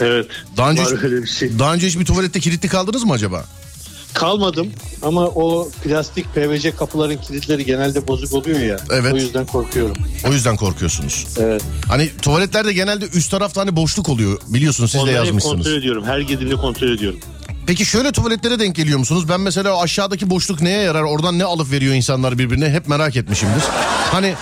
Evet. 0.00 0.26
Daha 0.56 0.70
önce, 0.70 0.82
bir 1.22 1.26
şey. 1.26 1.58
daha 1.58 1.74
önce 1.74 1.86
hiç 1.86 1.98
bir 1.98 2.04
tuvalette 2.04 2.40
kilitli 2.40 2.68
kaldınız 2.68 3.04
mı 3.04 3.12
acaba? 3.12 3.44
Kalmadım 4.18 4.70
ama 5.02 5.20
o 5.26 5.68
plastik 5.84 6.34
PVC 6.34 6.70
kapıların 6.70 7.16
kilitleri 7.16 7.64
genelde 7.64 8.08
bozuk 8.08 8.32
oluyor 8.32 8.60
ya. 8.60 8.76
Evet. 8.92 9.12
O 9.14 9.16
yüzden 9.16 9.46
korkuyorum. 9.46 9.96
O 10.28 10.32
yüzden 10.32 10.56
korkuyorsunuz. 10.56 11.26
Evet. 11.40 11.62
Hani 11.88 12.10
tuvaletlerde 12.22 12.72
genelde 12.72 13.06
üst 13.14 13.30
tarafta 13.30 13.60
hani 13.60 13.76
boşluk 13.76 14.08
oluyor. 14.08 14.38
Biliyorsunuz 14.48 14.90
siz 14.90 14.98
de 15.00 15.02
Onları 15.02 15.16
hep 15.18 15.24
yazmışsınız. 15.26 15.56
kontrol 15.56 15.72
ediyorum. 15.78 16.04
Her 16.04 16.18
girdiğimde 16.18 16.54
kontrol 16.56 16.88
ediyorum. 16.88 17.20
Peki 17.66 17.84
şöyle 17.84 18.12
tuvaletlere 18.12 18.58
denk 18.58 18.76
geliyor 18.76 18.98
musunuz? 18.98 19.28
Ben 19.28 19.40
mesela 19.40 19.80
aşağıdaki 19.80 20.30
boşluk 20.30 20.60
neye 20.60 20.82
yarar? 20.82 21.02
Oradan 21.02 21.38
ne 21.38 21.44
alıp 21.44 21.70
veriyor 21.70 21.94
insanlar 21.94 22.38
birbirine? 22.38 22.70
Hep 22.70 22.88
merak 22.88 23.16
etmişimdir. 23.16 23.62
Hani 24.12 24.34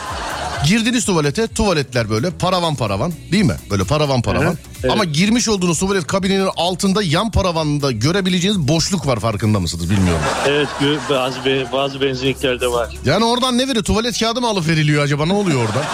girdiniz 0.67 1.05
tuvalete 1.05 1.47
tuvaletler 1.47 2.11
böyle 2.11 2.31
paravan 2.31 2.75
paravan 2.75 3.13
değil 3.33 3.45
mi? 3.45 3.57
Böyle 3.71 3.85
paravan 3.85 4.23
paravan. 4.23 4.47
Evet, 4.47 4.59
evet. 4.83 4.93
Ama 4.93 5.05
girmiş 5.05 5.49
olduğunuz 5.49 5.79
tuvalet 5.79 6.07
kabininin 6.07 6.49
altında 6.57 7.03
yan 7.03 7.31
paravanda 7.31 7.93
görebileceğiniz 7.93 8.69
boşluk 8.69 9.07
var 9.07 9.21
farkında 9.21 9.61
mısınız 9.61 9.91
bilmiyorum. 9.91 10.23
Evet 10.47 10.69
bazı 11.11 11.39
bazı 11.73 12.01
benzinliklerde 12.01 12.69
var. 12.69 12.95
Yani 13.05 13.25
oradan 13.25 13.59
ne 13.59 13.69
veriyor? 13.69 13.85
Tuvalet 13.85 14.21
kağıdı 14.21 14.41
mı 14.41 14.49
alıp 14.49 14.69
veriliyor 14.69 15.05
acaba? 15.05 15.27
Ne 15.27 15.33
oluyor 15.33 15.61
orada? 15.69 15.85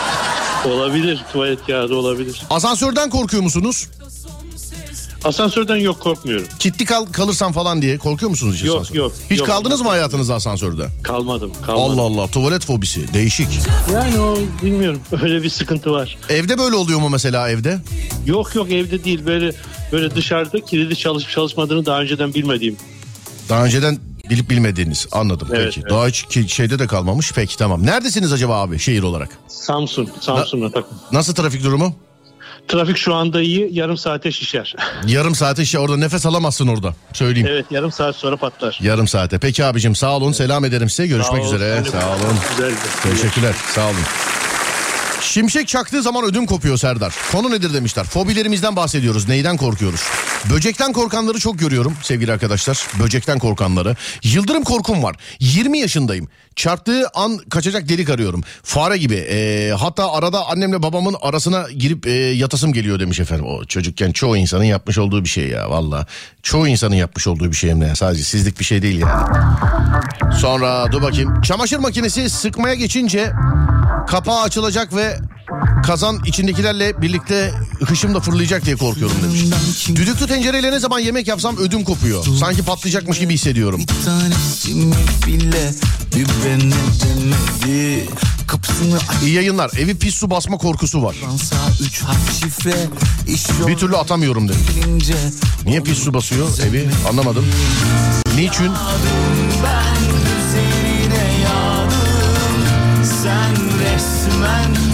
Olabilir 0.75 1.21
tuvalet 1.33 1.67
kağıdı 1.67 1.95
olabilir. 1.95 2.43
Asansörden 2.51 3.11
korkuyor 3.11 3.43
musunuz? 3.43 3.89
Asansörden 5.25 5.77
yok 5.77 6.01
korkmuyorum. 6.01 6.47
Kitli 6.59 6.85
kal 6.85 7.07
kalırsam 7.07 7.53
falan 7.53 7.83
diye 7.83 7.99
korkuyor 7.99 8.31
musunuz 8.31 8.55
hiç 8.57 8.65
Yok, 8.65 8.77
asansörde? 8.77 8.99
yok, 8.99 9.13
Hiç 9.31 9.39
yok. 9.39 9.49
kaldınız 9.49 9.81
mı 9.81 9.89
hayatınızda 9.89 10.35
asansörde? 10.35 10.89
Kalmadım 11.03 11.53
kalmadım. 11.67 12.01
Allah 12.01 12.03
Allah 12.23 12.29
tuvalet 12.31 12.65
fobisi 12.65 13.15
değişik. 13.15 13.49
Yani 13.93 14.21
o 14.21 14.39
bilmiyorum 14.63 15.01
öyle 15.23 15.43
bir 15.43 15.51
sıkıntı 15.51 15.93
var. 15.93 16.19
Evde 16.29 16.59
böyle 16.59 16.77
oluyor 16.77 17.01
mu 17.01 17.09
mesela 17.09 17.51
evde? 17.51 17.79
Yok 18.27 18.55
yok 18.55 18.71
evde 18.73 19.05
değil 19.05 19.27
böyle 19.27 19.53
böyle 19.93 20.15
dışarıda 20.15 20.61
kilidi 20.61 20.97
çalışıp 20.97 21.31
çalışmadığını 21.31 21.87
daha 21.87 22.01
önceden 22.01 22.35
bilmediğim. 22.35 22.77
Daha 23.49 23.65
önceden 23.65 23.99
bilip 24.31 24.51
bilmediğiniz 24.51 25.07
anladım 25.13 25.49
Evet, 25.53 25.65
peki. 25.65 25.81
evet. 25.81 25.91
Daha 25.91 26.07
hiç 26.09 26.23
ki- 26.23 26.49
şeyde 26.49 26.79
de 26.79 26.87
kalmamış 26.87 27.33
peki 27.35 27.57
tamam. 27.59 27.87
Neredesiniz 27.87 28.33
acaba 28.33 28.61
abi 28.63 28.79
şehir 28.79 29.03
olarak? 29.03 29.29
Samsun 29.49 30.09
Samsun'da 30.21 30.71
takım. 30.73 30.99
Nasıl 31.13 31.35
trafik 31.35 31.65
durumu? 31.65 31.95
Trafik 32.69 32.97
şu 32.97 33.15
anda 33.15 33.41
iyi 33.43 33.69
yarım 33.73 33.97
saate 33.97 34.33
şişer. 34.33 34.75
Yarım 35.07 35.35
saate 35.35 35.65
şey 35.65 35.81
orada 35.81 35.97
nefes 35.97 36.27
alamazsın 36.27 36.67
orada 36.69 36.95
söyleyeyim. 37.13 37.49
evet 37.51 37.67
yarım 37.71 37.93
saat 37.93 38.17
sonra 38.17 38.37
patlar. 38.37 38.79
Yarım 38.83 39.09
saate. 39.09 39.39
Peki 39.39 39.65
abicim 39.65 39.95
sağ 39.97 40.17
olun 40.17 40.33
selam 40.33 40.65
ederim 40.65 40.91
size 40.91 41.07
görüşmek 41.07 41.43
Sağ 41.43 41.55
üzere. 41.55 41.85
de- 41.85 41.91
Sağ 41.91 42.09
olun. 42.09 42.39
Güzeldi. 42.51 42.75
Teşekkürler 43.03 43.55
sağ 43.75 43.85
olun. 43.87 43.97
Şimşek 45.21 45.69
çaktığı 45.69 46.03
zaman 46.03 46.25
ödüm 46.25 46.47
kopuyor 46.47 46.77
Serdar. 46.77 47.15
Konu 47.33 47.51
nedir 47.51 47.75
demişler. 47.75 48.05
Fobilerimizden 48.05 48.77
bahsediyoruz. 48.77 49.29
Neyden 49.29 49.57
korkuyoruz? 49.57 50.01
Böcekten 50.51 50.93
korkanları 50.93 51.39
çok 51.39 51.59
görüyorum 51.59 51.97
sevgili 52.03 52.33
arkadaşlar. 52.33 52.87
Böcekten 53.01 53.39
korkanları. 53.39 53.97
Yıldırım 54.23 54.65
korkum 54.65 55.03
var. 55.03 55.17
20 55.41 55.79
yaşındayım. 55.79 56.29
Çarptığı 56.57 57.09
an 57.15 57.39
kaçacak 57.39 57.89
delik 57.89 58.11
arıyorum. 58.11 58.43
Fare 58.63 58.97
gibi. 58.97 59.15
Ee, 59.15 59.73
hatta 59.79 60.13
arada 60.13 60.47
annemle 60.47 60.83
babamın 60.83 61.17
arasına 61.23 61.71
girip 61.71 62.07
e, 62.07 62.11
yatasım 62.11 62.73
geliyor 62.73 63.01
demiş 63.01 63.21
efendim. 63.21 63.47
O 63.47 63.65
çocukken 63.65 64.13
çoğu 64.13 64.37
insanın 64.37 64.65
yapmış 64.65 64.99
olduğu 64.99 65.25
bir 65.25 65.29
şey 65.29 65.49
ya 65.49 65.71
valla. 65.71 66.07
Çoğu 66.43 66.69
insanın 66.69 66.95
yapmış 66.95 67.27
olduğu 67.27 67.51
bir 67.51 67.57
şey 67.57 67.71
hem 67.71 67.81
de 67.81 67.95
sadece 67.95 68.23
sizlik 68.23 68.61
bir 68.61 68.65
şey 68.65 68.83
değil 68.83 69.01
yani. 69.01 69.37
Sonra 70.41 70.93
dur 70.93 71.03
bakayım. 71.03 71.41
Çamaşır 71.41 71.79
makinesi 71.79 72.31
sıkmaya 72.31 72.75
geçince 72.75 73.33
kapağı 74.09 74.43
açılacak 74.43 74.97
ve 74.97 75.19
kazan 75.87 76.19
içindekilerle 76.27 77.03
birlikte 77.03 77.55
hışım 77.85 78.15
da 78.15 78.21
fırlayacak 78.21 78.65
diye 78.65 78.77
korkuyorum 78.77 79.17
demiş. 79.23 79.89
Düdüklü 79.89 80.27
tencereyle 80.27 80.71
ne 80.73 80.79
zaman 80.81 80.99
yemek 80.99 81.29
yapsam 81.29 81.57
ödüm 81.57 81.85
kopuyor. 81.85 82.25
Sanki 82.41 82.63
patlayacakmış 82.63 83.19
gibi 83.19 83.35
hissediyorum. 83.35 83.81
bile 85.27 85.75
bir 86.17 86.27
İyi 89.23 89.35
yayınlar. 89.35 89.71
Evi 89.79 89.99
pis 89.99 90.15
su 90.15 90.31
basma 90.31 90.57
korkusu 90.57 91.03
var. 91.03 91.17
Bir 93.67 93.77
türlü 93.77 93.97
atamıyorum 93.97 94.47
yolunca 94.47 95.15
Niye 95.67 95.81
pis 95.81 95.99
su 95.99 96.15
basıyor 96.15 96.49
evi 96.69 96.89
anlamadım. 97.09 97.47
Niçin? 98.37 98.73
Ben 99.65 100.03
üzerine 100.39 101.43
yağdım 101.43 103.05
Sen 103.23 103.55
resmen 103.81 104.92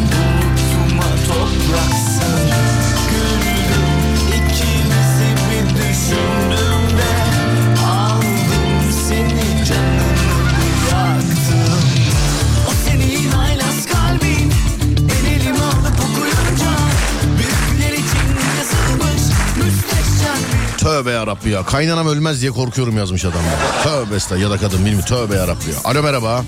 Tövbe 20.99 21.11
yarabbi 21.11 21.51
ya. 21.51 21.65
Kaynanam 21.65 22.07
ölmez 22.09 22.41
diye 22.41 22.51
korkuyorum 22.51 22.97
yazmış 22.97 23.25
adam. 23.25 23.41
ya. 23.45 23.83
Tövbe 23.83 24.17
estağfurullah 24.17 24.43
ya 24.43 24.51
da 24.51 24.57
kadın 24.61 24.79
bilmiyorum. 24.79 25.05
Tövbe 25.09 25.37
yarabbi 25.37 25.71
ya. 25.71 25.77
Alo 25.91 26.03
merhaba. 26.03 26.45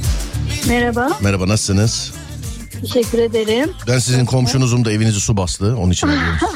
Merhaba, 0.68 1.08
Merhaba 1.20 1.48
nasılsınız? 1.48 2.12
teşekkür 2.80 3.18
ederim. 3.18 3.70
Ben 3.88 3.98
sizin 3.98 4.24
komşunuzum 4.26 4.84
da 4.84 4.92
evinizi 4.92 5.20
su 5.20 5.36
bastı. 5.36 5.76
Onun 5.76 5.90
için 5.90 6.08
arıyorum. 6.08 6.38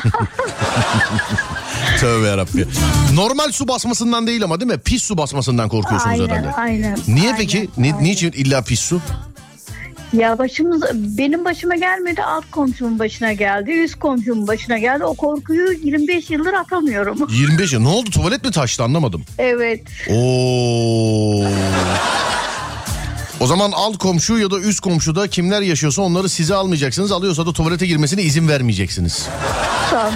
Tövbe 2.00 2.26
yarabbi. 2.26 2.66
Normal 3.14 3.52
su 3.52 3.68
basmasından 3.68 4.26
değil 4.26 4.44
ama 4.44 4.60
değil 4.60 4.70
mi? 4.72 4.78
Pis 4.78 5.02
su 5.02 5.18
basmasından 5.18 5.68
korkuyorsunuz 5.68 6.20
Aynen, 6.20 6.28
herhalde. 6.28 6.52
aynen. 6.52 6.98
Niye 7.08 7.26
aynen, 7.26 7.36
peki? 7.36 7.68
Ni- 7.76 7.92
aynen. 7.92 8.04
niçin 8.04 8.32
illa 8.32 8.62
pis 8.62 8.80
su? 8.80 9.00
Ya 10.18 10.38
başımız, 10.38 10.82
benim 10.94 11.44
başıma 11.44 11.74
gelmedi, 11.76 12.22
alt 12.22 12.50
komşumun 12.50 12.98
başına 12.98 13.32
geldi, 13.32 13.70
üst 13.70 13.98
komşumun 13.98 14.46
başına 14.46 14.78
geldi. 14.78 15.04
O 15.04 15.14
korkuyu 15.14 15.72
25 15.82 16.30
yıldır 16.30 16.52
atamıyorum. 16.52 17.18
25 17.30 17.72
yıl. 17.72 17.80
Ne 17.80 17.88
oldu? 17.88 18.10
Tuvalet 18.10 18.44
mi 18.44 18.50
taştı 18.50 18.82
anlamadım. 18.84 19.22
Evet, 19.38 19.80
Oo. 20.10 21.44
O 23.40 23.46
zaman 23.46 23.72
alt 23.74 23.98
komşu 23.98 24.38
ya 24.38 24.50
da 24.50 24.58
üst 24.60 24.80
komşuda 24.80 25.28
kimler 25.28 25.60
yaşıyorsa 25.62 26.02
onları 26.02 26.28
size 26.28 26.54
almayacaksınız. 26.54 27.12
Alıyorsa 27.12 27.46
da 27.46 27.52
tuvalete 27.52 27.86
girmesine 27.86 28.22
izin 28.22 28.48
vermeyeceksiniz. 28.48 29.26
tamam. 29.90 30.12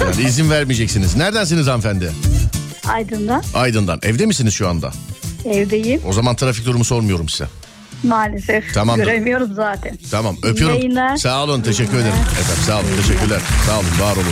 Yani 0.00 0.22
izin 0.28 0.50
vermeyeceksiniz. 0.50 1.16
Neredensiniz 1.16 1.66
hanımefendi? 1.66 2.12
Aydın'da, 2.88 3.40
Aydın'dan. 3.54 3.98
Evde 4.02 4.26
misiniz 4.26 4.54
şu 4.54 4.68
anda? 4.68 4.92
evdeyim. 5.44 6.00
O 6.08 6.12
zaman 6.12 6.36
trafik 6.36 6.66
durumu 6.66 6.84
sormuyorum 6.84 7.28
size. 7.28 7.44
Maalesef. 8.04 8.74
Tamamdır. 8.74 9.04
Göremiyorum 9.04 9.54
zaten. 9.54 9.98
Tamam 10.10 10.36
öpüyorum. 10.42 10.76
Yayınlar. 10.76 11.16
Sağ 11.16 11.44
olun 11.44 11.60
teşekkür 11.62 11.96
ederim. 11.96 12.14
Efendim 12.40 12.62
sağ 12.66 12.76
olun 12.78 12.96
teşekkürler. 13.02 13.40
Sağ 13.66 13.72
olun 13.78 14.00
var 14.00 14.16
olun. 14.16 14.24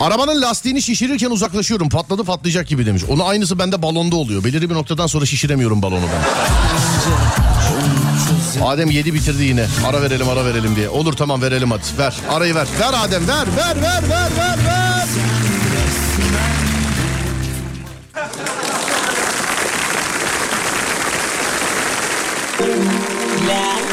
Arabanın 0.00 0.42
lastiğini 0.42 0.82
şişirirken 0.82 1.30
uzaklaşıyorum. 1.30 1.88
Patladı 1.88 2.24
patlayacak 2.24 2.68
gibi 2.68 2.86
demiş. 2.86 3.02
Onu 3.08 3.26
aynısı 3.26 3.58
bende 3.58 3.82
balonda 3.82 4.16
oluyor. 4.16 4.44
Belirli 4.44 4.70
bir 4.70 4.74
noktadan 4.74 5.06
sonra 5.06 5.26
şişiremiyorum 5.26 5.82
balonu 5.82 6.04
ben. 6.04 6.22
Adem 8.62 8.90
yedi 8.90 9.14
bitirdi 9.14 9.42
yine. 9.44 9.66
Ara 9.86 10.02
verelim 10.02 10.28
ara 10.28 10.44
verelim 10.44 10.76
diye. 10.76 10.88
Olur 10.88 11.12
tamam 11.12 11.42
verelim 11.42 11.70
hadi. 11.70 11.82
Ver 11.98 12.14
arayı 12.30 12.54
ver. 12.54 12.66
Ver 12.80 12.94
Adem 13.04 13.28
ver 13.28 13.46
ver 13.56 13.76
ver 13.82 14.02
ver 14.10 14.30
ver 14.38 14.58
ver. 14.66 15.06
Belki 23.46 23.85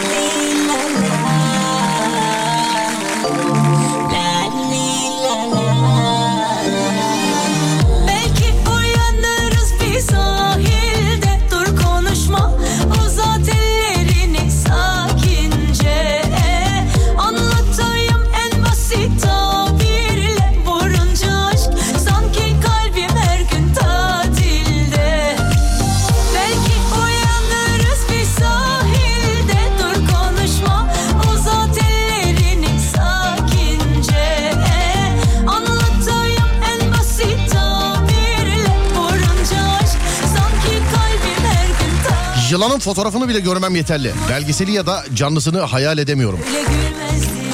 Yılanın 42.64 42.80
fotoğrafını 42.80 43.30
bile 43.30 43.40
görmem 43.40 43.76
yeterli. 43.76 44.12
Belgeseli 44.30 44.72
ya 44.72 44.86
da 44.86 45.04
canlısını 45.14 45.62
hayal 45.62 45.98
edemiyorum. 45.98 46.40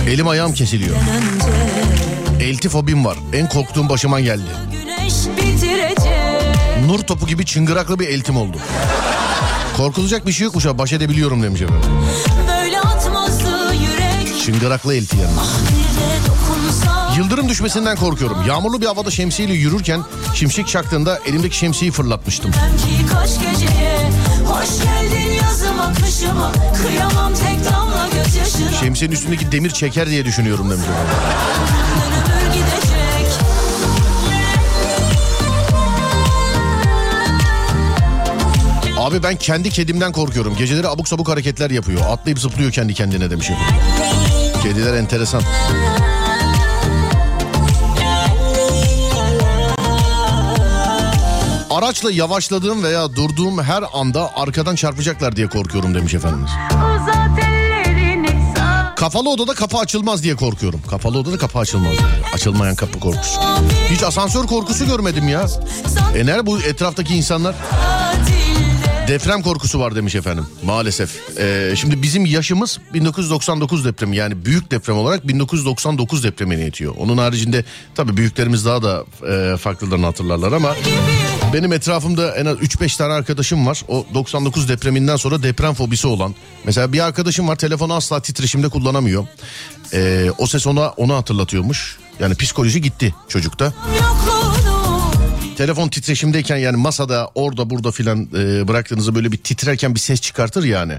Elim 0.10 0.28
ayağım 0.28 0.54
kesiliyor. 0.54 0.96
önce 0.96 2.46
Elti 2.46 2.70
fobim 2.70 3.06
var. 3.06 3.18
En 3.34 3.50
korktuğum 3.50 3.90
başıma 3.90 4.20
geldi. 4.20 4.50
Nur 6.88 7.00
topu 7.00 7.28
gibi 7.28 7.46
çıngıraklı 7.46 8.00
bir 8.00 8.08
eltim 8.08 8.38
oldu. 8.38 8.58
Korkulacak 9.78 10.28
bir 10.28 10.32
şey 10.32 10.46
yokmuş 10.46 10.66
ha 10.66 10.78
baş 10.78 10.94
edebiliyorum 10.94 11.44
demiş 11.44 11.62
efendim. 11.62 11.90
Çıngıraklı 14.46 14.96
elti 14.96 15.18
yani. 15.18 15.36
Dokunsa 16.28 17.14
Yıldırım 17.18 17.50
düşmesinden 17.50 17.98
korkuyorum. 17.98 18.38
Yağmurlu 18.48 18.82
bir 18.82 18.86
havada 18.86 19.12
şemsiyeyle 19.12 19.54
yürürken 19.54 20.02
şimşek 20.36 20.68
çaktığında 20.68 21.20
elimdeki 21.26 21.58
şemsiyeyi 21.58 21.92
fırlatmıştım. 21.92 22.52
Kaç 23.14 23.30
geceye 23.40 24.29
Hoş 24.50 24.84
geldin 24.84 25.32
yazıma 25.44 25.94
kışıma 25.94 26.52
Kıyamam 26.82 27.34
tek 27.34 27.66
damla 27.74 28.08
gözyaşına 28.14 28.72
Şemsiyenin 28.72 29.16
üstündeki 29.16 29.52
demir 29.52 29.70
çeker 29.70 30.10
diye 30.10 30.26
düşünüyorum 30.26 30.70
demiş. 30.72 30.86
Abi 38.98 39.24
ben 39.24 39.36
kendi 39.36 39.70
kedimden 39.70 40.12
korkuyorum. 40.12 40.56
Geceleri 40.58 40.88
abuk 40.88 41.08
sabuk 41.08 41.30
hareketler 41.30 41.70
yapıyor. 41.70 42.02
Atlayıp 42.10 42.40
zıplıyor 42.40 42.72
kendi 42.72 42.94
kendine 42.94 43.30
demiş. 43.32 43.50
efendim. 43.50 44.62
Kediler 44.64 44.94
enteresan. 44.94 45.42
Araçla 51.80 52.12
yavaşladığım 52.12 52.84
veya 52.84 53.16
durduğum 53.16 53.64
her 53.64 53.84
anda 53.94 54.32
arkadan 54.36 54.76
çarpacaklar 54.76 55.36
diye 55.36 55.48
korkuyorum 55.48 55.96
demiş 55.96 56.14
efendimiz. 56.14 56.52
Kapalı 58.96 59.30
odada 59.30 59.54
kapı 59.54 59.78
açılmaz 59.78 60.24
diye 60.24 60.36
korkuyorum. 60.36 60.82
Kapalı 60.90 61.18
odada 61.18 61.38
kapı 61.38 61.60
açılmaz. 61.60 61.92
diye. 61.92 62.34
Açılmayan 62.34 62.76
kapı 62.76 63.00
korkusu. 63.00 63.42
Hiç 63.90 64.04
asansör 64.04 64.48
korkusu 64.48 64.86
görmedim 64.86 65.28
ya. 65.30 65.46
E 66.16 66.26
nerede 66.26 66.46
bu 66.46 66.60
etraftaki 66.60 67.16
insanlar? 67.16 67.56
Deprem 69.10 69.42
korkusu 69.42 69.80
var 69.80 69.96
demiş 69.96 70.16
efendim 70.16 70.46
maalesef. 70.64 71.38
Ee, 71.38 71.74
şimdi 71.76 72.02
bizim 72.02 72.26
yaşımız 72.26 72.80
1999 72.94 73.86
depremi 73.86 74.16
yani 74.18 74.46
büyük 74.46 74.72
deprem 74.72 74.98
olarak 74.98 75.28
1999 75.28 76.24
depremine 76.24 76.64
yetiyor. 76.64 76.96
Onun 76.98 77.18
haricinde 77.18 77.66
tabii 77.96 78.18
büyüklerimiz 78.18 78.66
daha 78.66 78.84
da 78.84 79.06
e, 79.30 79.58
farklılarını 79.58 80.06
hatırlarlar 80.06 80.52
ama 80.52 80.76
benim 81.54 81.74
etrafımda 81.74 82.36
en 82.36 82.46
az 82.46 82.58
3-5 82.58 82.98
tane 82.98 83.14
arkadaşım 83.14 83.68
var. 83.68 83.84
O 83.88 84.06
99 84.14 84.70
depreminden 84.70 85.16
sonra 85.16 85.44
deprem 85.44 85.74
fobisi 85.74 86.08
olan. 86.08 86.36
Mesela 86.64 86.94
bir 86.94 87.00
arkadaşım 87.00 87.48
var 87.48 87.56
telefonu 87.56 87.94
asla 87.94 88.22
titreşimde 88.22 88.70
kullanamıyor. 88.70 89.28
Ee, 89.94 90.30
o 90.38 90.48
ses 90.48 90.68
ona 90.68 90.90
onu 90.90 91.16
hatırlatıyormuş. 91.16 91.98
Yani 92.20 92.36
psikoloji 92.36 92.82
gitti 92.82 93.16
çocukta. 93.28 93.74
Telefon 95.60 95.88
titreşimdeyken 95.88 96.58
yani 96.58 96.78
masada 96.78 97.32
orada 97.36 97.70
burada 97.70 97.92
filan 97.92 98.30
e, 98.38 98.68
bıraktığınızda 98.68 99.16
böyle 99.16 99.32
bir 99.32 99.38
titrerken 99.38 99.96
bir 99.96 100.00
ses 100.00 100.22
çıkartır 100.22 100.64
yani. 100.64 100.94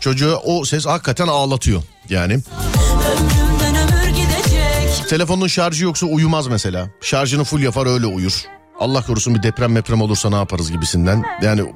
Çocuğu 0.00 0.36
o 0.44 0.64
ses 0.64 0.86
hakikaten 0.86 1.26
ağlatıyor 1.26 1.82
yani. 2.08 2.40
Telefonun 5.08 5.46
şarjı 5.46 5.84
yoksa 5.84 6.06
uyumaz 6.06 6.46
mesela. 6.46 6.90
Şarjını 7.00 7.44
full 7.44 7.60
yapar 7.60 7.86
öyle 7.86 8.06
uyur. 8.06 8.42
Allah 8.80 9.02
korusun 9.02 9.34
bir 9.34 9.42
deprem 9.42 9.72
meprem 9.72 10.00
olursa 10.00 10.30
ne 10.30 10.36
yaparız 10.36 10.72
gibisinden. 10.72 11.24
Yani 11.42 11.74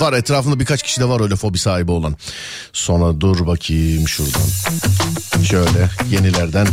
var 0.00 0.12
etrafında 0.12 0.60
birkaç 0.60 0.82
kişi 0.82 1.00
de 1.00 1.08
var 1.08 1.20
öyle 1.20 1.36
fobi 1.36 1.58
sahibi 1.58 1.90
olan. 1.90 2.16
Sonra 2.72 3.20
dur 3.20 3.46
bakayım 3.46 4.08
şuradan. 4.08 4.48
Şöyle 5.44 5.90
yenilerden. 6.10 6.66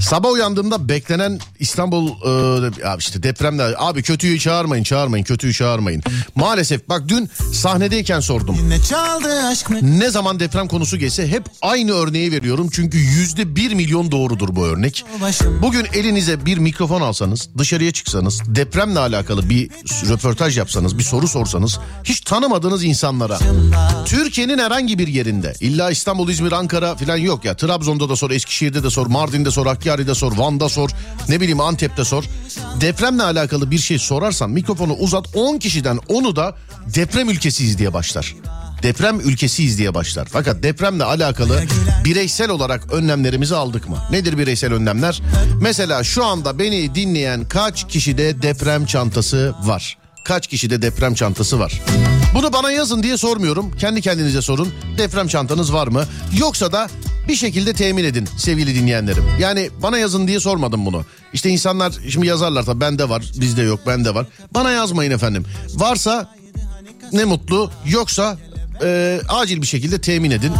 Sabah 0.00 0.30
uyandığımda 0.32 0.88
beklenen 0.88 1.40
İstanbul 1.58 2.08
e, 2.08 2.86
abi 2.86 3.00
işte 3.00 3.22
depremde 3.22 3.74
abi 3.78 4.02
kötüyü 4.02 4.38
çağırmayın 4.38 4.84
çağırmayın 4.84 5.24
kötüyü 5.24 5.52
çağırmayın. 5.52 6.02
Maalesef 6.34 6.88
bak 6.88 7.02
dün 7.08 7.30
sahnedeyken 7.52 8.20
sordum. 8.20 8.56
Ne 8.68 8.82
çaldı 8.82 9.42
aşk 9.46 9.70
mı? 9.70 9.78
Ne 9.82 10.10
zaman 10.10 10.40
deprem 10.40 10.68
konusu 10.68 10.96
geçse 10.96 11.28
hep 11.28 11.44
aynı 11.62 11.92
örneği 11.92 12.32
veriyorum. 12.32 12.68
Çünkü 12.72 12.98
yüzde 12.98 13.56
bir 13.56 13.72
milyon 13.74 14.10
doğrudur 14.10 14.56
bu 14.56 14.66
örnek. 14.66 15.04
Bugün 15.62 15.86
elinize 15.94 16.46
bir 16.46 16.58
mikrofon 16.58 17.00
alsanız, 17.00 17.48
dışarıya 17.58 17.92
çıksanız, 17.92 18.40
depremle 18.46 18.98
alakalı 18.98 19.50
bir 19.50 19.70
röportaj 20.08 20.58
yapsanız, 20.58 20.98
bir 20.98 21.02
soru 21.02 21.28
sorsanız, 21.28 21.78
hiç 22.04 22.20
tanımadığınız 22.20 22.84
insanlara, 22.84 23.38
Türkiye'nin 24.06 24.58
herhangi 24.58 24.98
bir 24.98 25.08
yerinde, 25.08 25.54
illa 25.60 25.90
İstanbul, 25.90 26.28
İzmir, 26.28 26.52
Ankara 26.52 26.96
falan 26.96 27.16
yok 27.16 27.44
ya. 27.44 27.56
Trabzon'da 27.56 28.08
da 28.08 28.16
sor, 28.16 28.30
Eskişehir'de 28.30 28.82
de 28.82 28.90
sor, 28.90 29.06
Mardin'de 29.06 29.50
sor, 29.50 29.66
Hakkari'de 29.82 30.14
sor, 30.14 30.36
Van'da 30.36 30.68
sor, 30.68 30.90
ne 31.28 31.40
bileyim 31.40 31.60
Antep'te 31.60 32.04
sor. 32.04 32.24
Depremle 32.80 33.22
alakalı 33.22 33.70
bir 33.70 33.78
şey 33.78 33.98
sorarsan 33.98 34.50
mikrofonu 34.50 34.92
uzat 34.92 35.26
10 35.34 35.58
kişiden 35.58 35.96
10'u 35.96 36.36
da 36.36 36.56
deprem 36.94 37.30
ülkesiyiz 37.30 37.78
diye 37.78 37.94
başlar 37.94 38.34
deprem 38.82 39.20
ülkesiyiz 39.20 39.78
diye 39.78 39.94
başlar. 39.94 40.28
Fakat 40.30 40.62
depremle 40.62 41.04
alakalı 41.04 41.62
bireysel 42.04 42.50
olarak 42.50 42.92
önlemlerimizi 42.92 43.56
aldık 43.56 43.88
mı? 43.88 43.96
Nedir 44.10 44.38
bireysel 44.38 44.72
önlemler? 44.72 45.22
Mesela 45.60 46.04
şu 46.04 46.24
anda 46.24 46.58
beni 46.58 46.94
dinleyen 46.94 47.44
kaç 47.48 47.88
kişide 47.88 48.42
deprem 48.42 48.86
çantası 48.86 49.54
var? 49.62 49.98
Kaç 50.24 50.46
kişide 50.46 50.82
deprem 50.82 51.14
çantası 51.14 51.58
var? 51.58 51.80
Bunu 52.34 52.52
bana 52.52 52.70
yazın 52.72 53.02
diye 53.02 53.16
sormuyorum. 53.16 53.76
Kendi 53.76 54.00
kendinize 54.00 54.42
sorun. 54.42 54.72
Deprem 54.98 55.28
çantanız 55.28 55.72
var 55.72 55.88
mı? 55.88 56.04
Yoksa 56.38 56.72
da 56.72 56.88
bir 57.28 57.34
şekilde 57.34 57.72
temin 57.72 58.04
edin 58.04 58.28
sevgili 58.36 58.74
dinleyenlerim. 58.74 59.24
Yani 59.40 59.70
bana 59.82 59.98
yazın 59.98 60.28
diye 60.28 60.40
sormadım 60.40 60.86
bunu. 60.86 61.04
İşte 61.32 61.50
insanlar 61.50 61.92
şimdi 62.10 62.26
yazarlar 62.26 62.62
tabii 62.62 62.80
bende 62.80 63.08
var, 63.08 63.22
bizde 63.40 63.62
yok, 63.62 63.80
bende 63.86 64.14
var. 64.14 64.26
Bana 64.54 64.70
yazmayın 64.70 65.10
efendim. 65.10 65.44
Varsa 65.74 66.34
ne 67.12 67.24
mutlu 67.24 67.70
yoksa 67.86 68.36
e, 68.82 69.20
acil 69.28 69.62
bir 69.62 69.66
şekilde 69.66 70.00
temin 70.00 70.30
edin. 70.30 70.52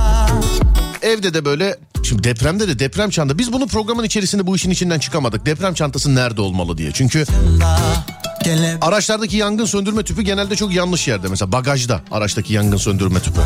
Evde 1.03 1.35
de 1.35 1.45
böyle 1.45 1.77
şimdi 2.03 2.25
depremde 2.25 2.69
de 2.69 2.79
deprem 2.79 3.11
çanta 3.11 3.39
biz 3.39 3.53
bunu 3.53 3.67
programın 3.67 4.05
içerisinde 4.05 4.47
bu 4.47 4.57
işin 4.57 4.71
içinden 4.71 4.99
çıkamadık. 4.99 5.47
Deprem 5.47 5.75
çantası 5.75 6.15
nerede 6.15 6.41
olmalı 6.41 6.79
diye. 6.79 6.91
Çünkü 6.93 7.25
gele 8.45 8.79
araçlardaki 8.81 9.37
yangın 9.37 9.65
söndürme 9.65 10.03
tüpü 10.03 10.23
genelde 10.23 10.57
çok 10.57 10.75
yanlış 10.75 11.09
yerde. 11.09 11.29
Mesela 11.29 11.53
bagajda 11.53 12.01
araçtaki 12.11 12.53
yangın 12.53 12.77
söndürme 12.77 13.21
tüpü. 13.21 13.41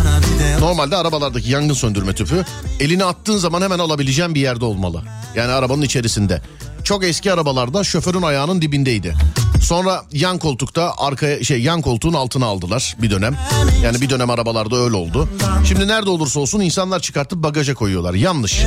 Normalde 0.61 0.97
arabalardaki 0.97 1.51
yangın 1.51 1.75
söndürme 1.75 2.13
tüpü 2.13 2.45
elini 2.81 3.05
attığın 3.05 3.39
zaman 3.39 3.63
hemen 3.63 3.79
alabileceğin 3.79 4.35
bir 4.35 4.41
yerde 4.41 4.65
olmalı. 4.65 5.03
Yani 5.37 5.53
arabanın 5.53 5.83
içerisinde. 5.83 6.43
Çok 6.85 7.05
eski 7.05 7.33
arabalarda 7.33 7.85
şoförün 7.85 8.23
ayağının 8.23 8.63
dibindeydi. 8.63 9.15
Sonra 9.61 10.03
yan 10.13 10.39
koltukta 10.39 10.95
arkaya 10.99 11.45
şey 11.45 11.61
yan 11.63 11.83
koltuğun 11.83 12.13
altına 12.13 12.47
aldılar 12.47 12.97
bir 13.03 13.11
dönem. 13.11 13.37
Yani 13.85 14.01
bir 14.01 14.11
dönem 14.11 14.31
arabalarda 14.31 14.77
öyle 14.77 14.97
oldu. 14.97 15.29
Şimdi 15.69 15.89
nerede 15.89 16.11
olursa 16.11 16.41
olsun 16.41 16.61
insanlar 16.61 17.01
çıkartıp 17.01 17.43
bagaja 17.43 17.75
koyuyorlar. 17.75 18.15
Yanlış. 18.15 18.63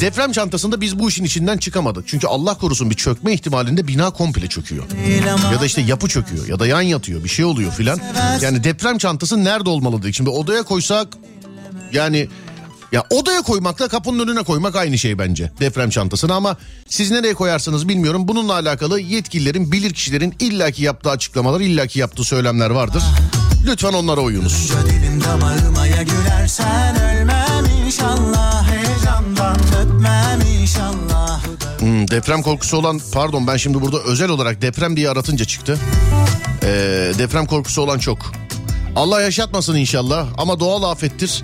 Deprem 0.00 0.32
çantasında 0.32 0.80
biz 0.80 0.98
bu 0.98 1.08
işin 1.08 1.24
içinden 1.24 1.58
çıkamadık. 1.58 2.08
Çünkü 2.08 2.26
Allah 2.26 2.54
korusun 2.58 2.90
bir 2.90 2.94
çökme 2.94 3.32
ihtimalinde 3.32 3.88
bina 3.88 4.10
komple 4.10 4.46
çöküyor. 4.46 4.84
Ya 5.52 5.60
da 5.60 5.66
işte 5.66 5.80
yapı 5.80 6.08
çöküyor 6.08 6.48
ya 6.48 6.58
da 6.58 6.66
yan 6.66 6.82
yatıyor 6.82 7.24
bir 7.24 7.28
şey 7.28 7.44
oluyor 7.44 7.72
filan. 7.72 8.00
Yani 8.40 8.64
deprem 8.64 8.98
çantası 8.98 9.44
nerede 9.44 9.70
olmalı 9.70 10.02
dedik. 10.02 10.14
Şimdi 10.14 10.30
odaya 10.30 10.62
koysak 10.62 11.08
yani 11.92 12.28
ya 12.92 13.04
odaya 13.10 13.42
koymakla 13.42 13.88
kapının 13.88 14.28
önüne 14.28 14.42
koymak 14.42 14.76
aynı 14.76 14.98
şey 14.98 15.18
bence 15.18 15.52
deprem 15.60 15.90
çantasını 15.90 16.34
ama 16.34 16.56
siz 16.88 17.10
nereye 17.10 17.34
koyarsınız 17.34 17.88
bilmiyorum. 17.88 18.28
Bununla 18.28 18.52
alakalı 18.52 19.00
yetkililerin, 19.00 19.72
bilir 19.72 19.94
kişilerin 19.94 20.34
illaki 20.40 20.82
yaptığı 20.82 21.10
açıklamalar, 21.10 21.60
illaki 21.60 21.98
yaptığı 21.98 22.24
söylemler 22.24 22.70
vardır. 22.70 23.02
Lütfen 23.66 23.92
onlara 23.92 24.20
uyunuz. 24.20 24.72
dilim 24.86 25.24
damağıma 25.24 25.86
ya 25.86 26.02
gülersen 26.02 26.96
ölmem 27.00 27.86
inşallah 27.86 28.70
heyecandan 28.70 29.56
öpmem 29.82 30.40
inşallah 30.60 31.42
Hmm, 31.78 32.08
deprem 32.10 32.42
korkusu 32.42 32.76
olan 32.76 33.00
pardon 33.12 33.46
ben 33.46 33.56
şimdi 33.56 33.80
burada 33.80 33.98
özel 33.98 34.28
olarak 34.28 34.62
deprem 34.62 34.96
diye 34.96 35.10
aratınca 35.10 35.44
çıktı. 35.44 35.78
Ee, 36.62 37.12
deprem 37.18 37.46
korkusu 37.46 37.82
olan 37.82 37.98
çok. 37.98 38.18
Allah 38.96 39.22
yaşatmasın 39.22 39.76
inşallah 39.76 40.26
ama 40.38 40.60
doğal 40.60 40.82
afettir. 40.82 41.42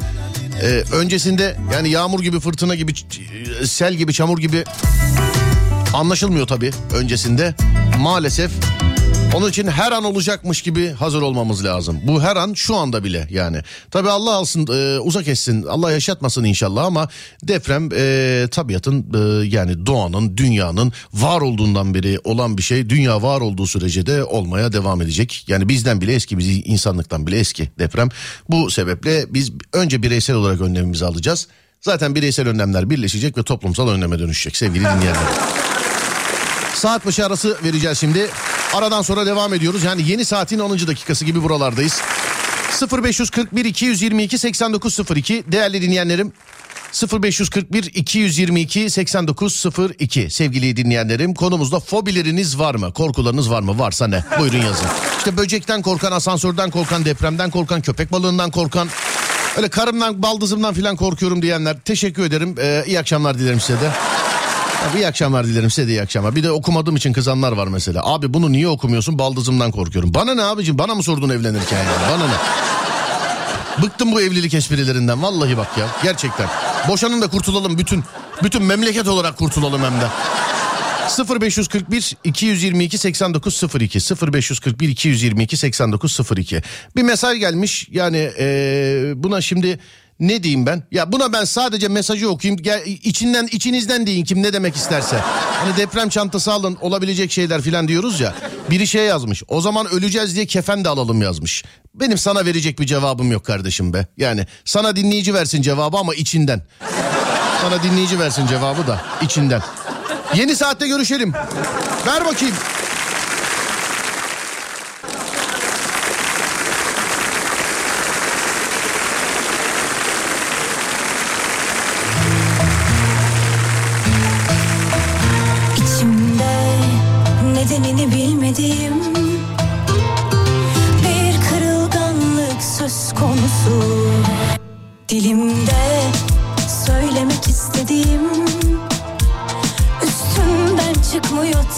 Ee, 0.63 0.67
öncesinde 0.93 1.57
yani 1.73 1.89
yağmur 1.91 2.23
gibi 2.23 2.41
fırtına 2.41 2.75
gibi 2.75 2.93
ç- 2.93 3.67
sel 3.67 3.95
gibi 3.95 4.13
çamur 4.13 4.39
gibi 4.39 4.65
anlaşılmıyor 5.95 6.47
tabii 6.47 6.71
öncesinde 6.95 7.55
maalesef. 7.99 8.51
Onun 9.35 9.51
için 9.51 9.67
her 9.67 9.93
an 9.93 10.05
olacakmış 10.05 10.63
gibi 10.63 10.91
hazır 10.93 11.23
olmamız 11.23 11.65
lazım. 11.65 12.01
Bu 12.03 12.23
her 12.23 12.37
an 12.37 12.55
şu 12.55 12.77
anda 12.77 13.05
bile 13.05 13.29
yani. 13.31 13.63
Tabii 13.91 14.11
Allah 14.11 14.35
alsın 14.35 14.67
e, 14.73 14.99
uzak 14.99 15.29
etsin 15.29 15.63
Allah 15.63 15.93
yaşatmasın 15.93 16.45
inşallah 16.45 16.85
ama 16.85 17.09
deprem 17.43 17.89
e, 17.97 18.47
tabiatın 18.51 19.07
e, 19.15 19.47
yani 19.47 19.87
doğanın 19.87 20.37
dünyanın 20.37 20.93
var 21.15 21.41
olduğundan 21.41 21.95
beri 21.95 22.19
olan 22.25 22.59
bir 22.59 22.63
şey. 22.63 22.91
Dünya 22.91 23.23
var 23.23 23.41
olduğu 23.41 23.67
sürece 23.67 24.07
de 24.07 24.25
olmaya 24.25 24.73
devam 24.73 25.03
edecek. 25.03 25.45
Yani 25.49 25.69
bizden 25.69 26.01
bile 26.01 26.15
eski 26.15 26.39
biz 26.39 26.63
insanlıktan 26.65 27.27
bile 27.27 27.39
eski 27.39 27.71
deprem. 27.79 28.09
Bu 28.51 28.71
sebeple 28.71 29.35
biz 29.35 29.53
önce 29.73 30.03
bireysel 30.03 30.37
olarak 30.37 30.61
önlemimizi 30.61 31.07
alacağız. 31.07 31.49
Zaten 31.81 32.15
bireysel 32.15 32.49
önlemler 32.49 32.91
birleşecek 32.91 33.39
ve 33.39 33.43
toplumsal 33.43 33.89
önleme 33.89 34.19
dönüşecek 34.19 34.57
sevgili 34.57 34.85
dinleyenler. 34.85 35.17
Saat 36.75 37.07
başı 37.07 37.27
arası 37.27 37.57
vereceğiz 37.65 37.99
şimdi. 37.99 38.29
Aradan 38.75 39.03
sonra 39.03 39.27
devam 39.27 39.55
ediyoruz. 39.55 39.85
Yani 39.85 40.03
yeni 40.11 40.25
saatin 40.25 40.59
10. 40.59 40.87
dakikası 40.87 41.25
gibi 41.25 41.43
buralardayız. 41.43 42.01
0541 43.03 43.65
222 43.65 44.39
8902 44.39 45.45
değerli 45.53 45.83
dinleyenlerim. 45.83 46.33
0541 47.23 47.85
222 47.95 48.91
8902 48.91 50.31
sevgili 50.31 50.77
dinleyenlerim 50.77 51.35
konumuzda 51.35 51.81
fobileriniz 51.81 52.59
var 52.59 52.75
mı? 52.75 52.93
Korkularınız 52.93 53.51
var 53.51 53.61
mı? 53.61 53.79
Varsa 53.79 54.07
ne? 54.09 54.25
Buyurun 54.39 54.59
yazın. 54.59 54.87
İşte 55.19 55.37
böcekten 55.37 55.83
korkan, 55.83 56.13
asansörden 56.13 56.71
korkan, 56.71 57.05
depremden 57.05 57.51
korkan, 57.51 57.83
köpek 57.83 58.13
balığından 58.13 58.51
korkan, 58.51 58.89
öyle 59.57 59.69
karımdan, 59.69 60.23
baldızımdan 60.23 60.75
falan 60.75 60.97
korkuyorum 60.97 61.43
diyenler 61.43 61.77
teşekkür 61.81 62.23
ederim. 62.23 62.55
Ee, 62.61 62.85
iyi 62.87 62.99
akşamlar 62.99 63.39
dilerim 63.39 63.61
size 63.61 63.81
de. 63.81 63.91
Abi 64.87 64.99
iyi 64.99 65.07
akşamlar 65.07 65.47
dilerim 65.47 65.71
size 65.71 65.89
de 65.89 65.93
iyi 65.93 66.03
akşamlar. 66.03 66.37
Bir 66.37 66.43
de 66.43 66.51
okumadığım 66.51 66.97
için 66.97 67.13
kızanlar 67.13 67.53
var 67.53 67.67
mesela. 67.67 68.01
Abi 68.05 68.35
bunu 68.35 68.53
niye 68.53 68.69
okumuyorsun? 68.69 69.19
Baldızımdan 69.19 69.71
korkuyorum. 69.71 70.15
Bana 70.15 70.35
ne 70.35 70.43
abicim? 70.43 70.79
Bana 70.79 70.95
mı 70.95 71.03
sordun 71.03 71.29
evlenirken 71.29 71.77
yani? 71.77 71.89
Bana 72.13 72.27
ne? 72.27 72.35
Bıktım 73.83 74.13
bu 74.13 74.21
evlilik 74.21 74.55
esprilerinden 74.55 75.23
vallahi 75.23 75.57
bak 75.57 75.79
ya 75.79 75.87
gerçekten. 76.03 76.47
Boşanın 76.89 77.23
da 77.23 77.27
kurtulalım 77.29 77.79
bütün 77.79 78.05
bütün 78.43 78.63
memleket 78.63 79.09
olarak 79.09 79.37
kurtulalım 79.37 79.83
hem 79.83 79.93
de. 80.01 80.07
0541 81.41 82.17
222 82.25 82.99
8902 82.99 83.99
0541 84.33 84.89
222 84.89 85.57
8902 85.57 86.63
bir 86.97 87.03
mesaj 87.03 87.39
gelmiş 87.39 87.89
yani 87.91 88.17
eee, 88.39 89.13
buna 89.17 89.41
şimdi 89.41 89.79
ne 90.21 90.43
diyeyim 90.43 90.67
ben? 90.67 90.83
Ya 90.91 91.13
buna 91.13 91.33
ben 91.33 91.45
sadece 91.45 91.89
mesajı 91.89 92.31
okuyayım. 92.31 92.63
Gel, 92.63 92.83
içinden 92.87 93.49
içinizden 93.53 94.07
deyin 94.07 94.25
kim 94.25 94.43
ne 94.43 94.53
demek 94.53 94.77
isterse. 94.77 95.17
Hani 95.65 95.77
deprem 95.77 96.09
çantası 96.09 96.53
alın 96.53 96.79
olabilecek 96.81 97.31
şeyler 97.33 97.63
filan 97.63 97.89
diyoruz 97.89 98.21
ya. 98.21 98.35
Biri 98.71 98.87
şey 98.87 99.05
yazmış 99.05 99.43
o 99.49 99.61
zaman 99.61 99.87
öleceğiz 99.87 100.35
diye 100.35 100.47
kefen 100.47 100.85
de 100.85 100.89
alalım 100.89 101.23
yazmış. 101.23 101.65
Benim 101.95 102.19
sana 102.19 102.47
verecek 102.47 102.79
bir 102.79 102.87
cevabım 102.87 103.33
yok 103.33 103.45
kardeşim 103.45 103.93
be. 103.93 104.07
Yani 104.17 104.47
sana 104.65 104.97
dinleyici 104.97 105.35
versin 105.35 105.63
cevabı 105.63 105.97
ama 105.97 106.15
içinden. 106.15 106.63
Sana 107.63 107.83
dinleyici 107.83 108.19
versin 108.19 108.47
cevabı 108.47 108.87
da 108.87 109.01
içinden. 109.23 109.63
Yeni 110.35 110.57
saatte 110.57 110.89
görüşelim. 110.89 111.33
Ver 112.07 112.25
bakayım. 112.27 112.55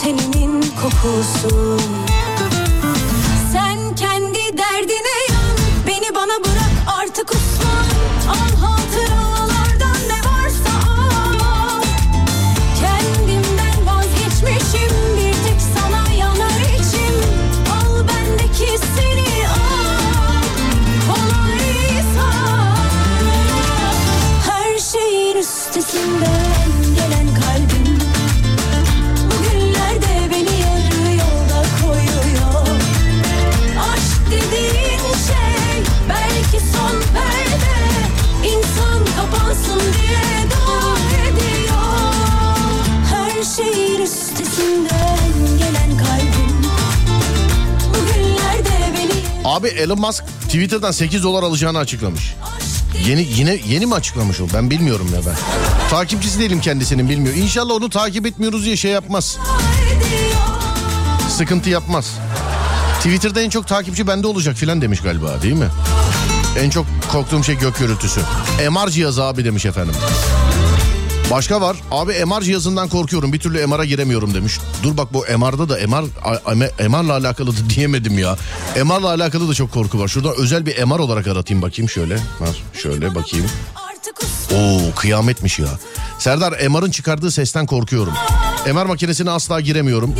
Teninin 0.02 0.60
kokusu 0.80 1.76
Abi 49.50 49.68
Elon 49.68 50.00
Musk 50.00 50.24
Twitter'dan 50.42 50.90
8 50.90 51.22
dolar 51.22 51.42
alacağını 51.42 51.78
açıklamış. 51.78 52.34
Yeni 53.06 53.28
yine 53.36 53.58
yeni 53.68 53.86
mi 53.86 53.94
açıklamış 53.94 54.40
o? 54.40 54.44
Ben 54.54 54.70
bilmiyorum 54.70 55.10
ya 55.14 55.20
ben. 55.26 55.36
Takipçisi 55.90 56.40
değilim 56.40 56.60
kendisinin 56.60 57.08
bilmiyor. 57.08 57.34
İnşallah 57.34 57.74
onu 57.74 57.90
takip 57.90 58.26
etmiyoruz 58.26 58.64
diye 58.64 58.76
şey 58.76 58.90
yapmaz. 58.90 59.38
Sıkıntı 61.28 61.70
yapmaz. 61.70 62.10
Twitter'da 62.96 63.40
en 63.40 63.50
çok 63.50 63.68
takipçi 63.68 64.06
bende 64.06 64.26
olacak 64.26 64.56
filan 64.56 64.82
demiş 64.82 65.00
galiba 65.00 65.42
değil 65.42 65.54
mi? 65.54 65.68
En 66.58 66.70
çok 66.70 66.86
korktuğum 67.12 67.44
şey 67.44 67.58
gök 67.58 67.78
gürültüsü. 67.78 68.20
MR 68.70 68.88
cihazı 68.90 69.24
abi 69.24 69.44
demiş 69.44 69.66
efendim. 69.66 69.94
Başka 71.30 71.60
var. 71.60 71.76
Abi 71.90 72.24
MR 72.24 72.40
cihazından 72.42 72.88
korkuyorum. 72.88 73.32
Bir 73.32 73.38
türlü 73.38 73.66
MR'a 73.66 73.84
giremiyorum 73.84 74.34
demiş. 74.34 74.58
Dur 74.82 74.96
bak 74.96 75.12
bu 75.14 75.18
MR'da 75.38 75.68
da 75.68 75.78
MR 75.88 76.88
MR'la 76.88 77.12
alakalı 77.12 77.52
da 77.56 77.70
diyemedim 77.76 78.18
ya. 78.18 78.36
MR'la 78.84 79.08
alakalı 79.08 79.48
da 79.48 79.54
çok 79.54 79.72
korku 79.72 79.98
var. 80.00 80.08
Şuradan 80.08 80.34
özel 80.38 80.66
bir 80.66 80.84
MR 80.84 80.98
olarak 80.98 81.26
aratayım 81.26 81.62
bakayım 81.62 81.88
şöyle. 81.88 82.14
Var 82.14 82.62
şöyle 82.82 83.14
bakayım. 83.14 83.46
Oo 84.54 84.94
kıyametmiş 84.96 85.58
ya. 85.58 85.68
Serdar 86.18 86.52
MR'ın 86.68 86.90
çıkardığı 86.90 87.30
sesten 87.30 87.66
korkuyorum. 87.66 88.12
MR 88.74 88.84
makinesine 88.86 89.30
asla 89.30 89.60
giremiyorum. 89.60 90.14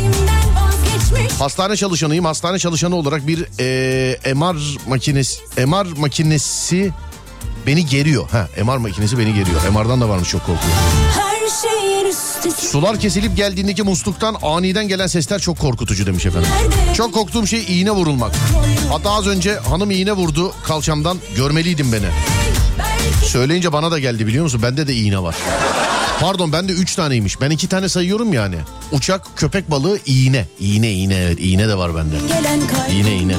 Hastane 1.39 1.75
çalışanıyım. 1.75 2.25
Hastane 2.25 2.59
çalışanı 2.59 2.95
olarak 2.95 3.27
bir 3.27 3.45
eee, 3.59 4.33
MR 4.33 4.55
makinesi 4.89 5.39
MR 5.65 5.97
makinesi 5.97 6.91
beni 7.67 7.85
geriyor. 7.85 8.29
Ha 8.29 8.47
MR 8.63 8.77
makinesi 8.77 9.17
beni 9.17 9.33
geriyor. 9.33 9.61
MR'dan 9.73 10.01
da 10.01 10.09
varmış 10.09 10.29
çok 10.29 10.41
üstesinden 10.41 10.71
Sular 12.71 12.99
kesilip 12.99 13.37
geldiğindeki 13.37 13.83
musluktan 13.83 14.35
aniden 14.41 14.87
gelen 14.87 15.07
sesler 15.07 15.39
çok 15.39 15.59
korkutucu 15.59 16.05
demiş 16.05 16.25
efendim. 16.25 16.49
Çok 16.93 17.13
korktuğum 17.13 17.47
şey 17.47 17.63
iğne 17.67 17.91
vurulmak. 17.91 18.31
Hatta 18.89 19.11
az 19.11 19.27
önce 19.27 19.55
hanım 19.55 19.91
iğne 19.91 20.11
vurdu 20.11 20.53
kalçamdan 20.63 21.17
görmeliydin 21.35 21.91
beni. 21.91 22.05
Söyleyince 23.25 23.73
bana 23.73 23.91
da 23.91 23.99
geldi 23.99 24.27
biliyor 24.27 24.43
musun? 24.43 24.61
Bende 24.63 24.87
de 24.87 24.93
iğne 24.93 25.23
var. 25.23 25.35
Pardon 26.19 26.53
bende 26.53 26.71
üç 26.71 26.95
taneymiş. 26.95 27.41
Ben 27.41 27.49
iki 27.49 27.69
tane 27.69 27.89
sayıyorum 27.89 28.33
yani. 28.33 28.55
Uçak, 28.91 29.27
köpek 29.35 29.71
balığı, 29.71 29.99
iğne. 30.05 30.45
İğne, 30.59 30.91
iğne 30.91 31.15
evet. 31.15 31.37
İğne 31.39 31.67
de 31.67 31.77
var 31.77 31.95
bende. 31.95 32.15
İğne, 32.91 33.15
iğne. 33.15 33.35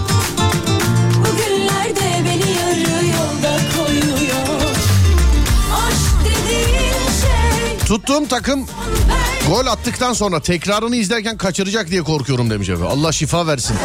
Tuttuğum 7.93 8.29
takım 8.29 8.67
gol 9.49 9.67
attıktan 9.67 10.13
sonra 10.13 10.41
tekrarını 10.41 10.97
izlerken 10.97 11.37
kaçıracak 11.37 11.91
diye 11.91 12.03
korkuyorum 12.03 12.51
demiş 12.51 12.69
efendim. 12.69 12.91
Allah 12.91 13.13
şifa 13.13 13.47
versin. 13.47 13.77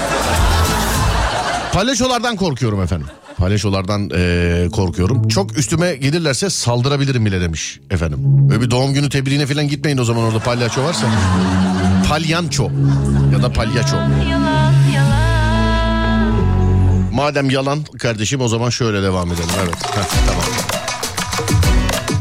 Palyaçolardan 1.74 2.36
korkuyorum 2.36 2.82
efendim. 2.82 3.08
Palyaçolardan 3.38 4.10
eee, 4.10 4.70
korkuyorum. 4.70 5.28
Çok 5.28 5.58
üstüme 5.58 5.96
gelirlerse 5.96 6.50
saldırabilirim 6.50 7.26
bile 7.26 7.42
demiş 7.42 7.80
efendim. 7.92 8.20
Böyle 8.22 8.62
bir 8.62 8.72
doğum 8.72 8.94
günü 8.94 9.10
tebriğine 9.10 9.46
falan 9.46 9.68
gitmeyin 9.68 9.98
o 9.98 10.04
zaman 10.04 10.24
orada 10.24 10.40
palyaço 10.40 10.84
varsa. 10.84 11.08
Palyanço 12.10 12.70
ya 13.34 13.44
da 13.44 13.54
palyaço. 13.54 13.98
Madem 17.14 17.50
yalan 17.50 17.84
kardeşim 17.84 18.42
o 18.42 18.48
zaman 18.48 18.70
şöyle 18.70 19.04
devam 19.04 19.28
edelim. 19.28 19.50
Evet 19.64 19.76
heh, 19.76 20.04
tamam. 20.28 20.77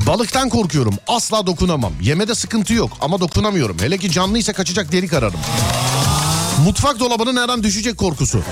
Balıktan 0.06 0.48
korkuyorum. 0.48 0.94
Asla 1.06 1.46
dokunamam. 1.46 1.92
Yemede 2.00 2.34
sıkıntı 2.34 2.74
yok 2.74 2.90
ama 3.00 3.20
dokunamıyorum. 3.20 3.76
Hele 3.80 3.98
ki 3.98 4.10
canlıysa 4.10 4.52
kaçacak 4.52 4.92
delik 4.92 5.12
ararım. 5.12 5.40
Mutfak 6.64 7.00
dolabının 7.00 7.42
her 7.42 7.48
an 7.48 7.62
düşecek 7.62 7.98
korkusu. 7.98 8.42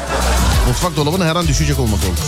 Mutfak 0.69 0.97
dolabının 0.97 1.27
her 1.27 1.37
an 1.37 1.49
düşecek 1.49 1.79
olma 1.79 1.97
korkusu. 1.97 2.25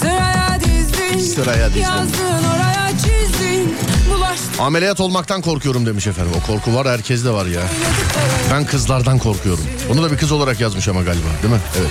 Sıraya 0.00 0.60
dizdin 0.60 1.18
Sıraya 1.18 1.68
dizdim. 1.74 2.35
Ameliyat 4.60 5.00
olmaktan 5.00 5.42
korkuyorum 5.42 5.86
demiş 5.86 6.06
efendim. 6.06 6.32
O 6.42 6.46
korku 6.52 6.74
var 6.74 6.88
herkeste 6.88 7.30
var 7.30 7.46
ya. 7.46 7.60
Ben 8.52 8.64
kızlardan 8.66 9.18
korkuyorum. 9.18 9.64
Bunu 9.88 10.02
da 10.02 10.12
bir 10.12 10.16
kız 10.16 10.32
olarak 10.32 10.60
yazmış 10.60 10.88
ama 10.88 11.02
galiba 11.02 11.26
değil 11.42 11.54
mi? 11.54 11.60
Evet. 11.80 11.90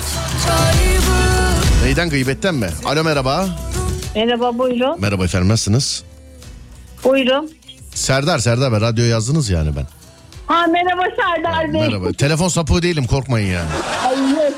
Neyden 1.84 2.10
gıybetten 2.10 2.56
mi? 2.56 2.70
Alo 2.86 3.04
merhaba. 3.04 3.48
Merhaba 4.16 4.58
buyurun. 4.58 5.02
Merhaba 5.02 5.26
efendim 5.26 5.50
nasılsınız? 5.50 6.04
Buyurun. 7.04 7.52
Serdar 7.94 8.40
Serdar 8.40 8.72
ben 8.74 8.82
radyo 8.82 9.06
yazdınız 9.06 9.50
yani 9.50 9.76
ben. 9.76 9.86
Ha, 10.48 10.66
merhaba 10.68 11.04
Serdar 11.16 11.74
Bey. 11.74 11.82
Merhaba. 11.82 12.12
Telefon 12.14 12.48
sapığı 12.48 12.82
değilim 12.82 13.08
korkmayın 13.08 13.54
yani. 13.54 13.70
Hayır. 14.02 14.54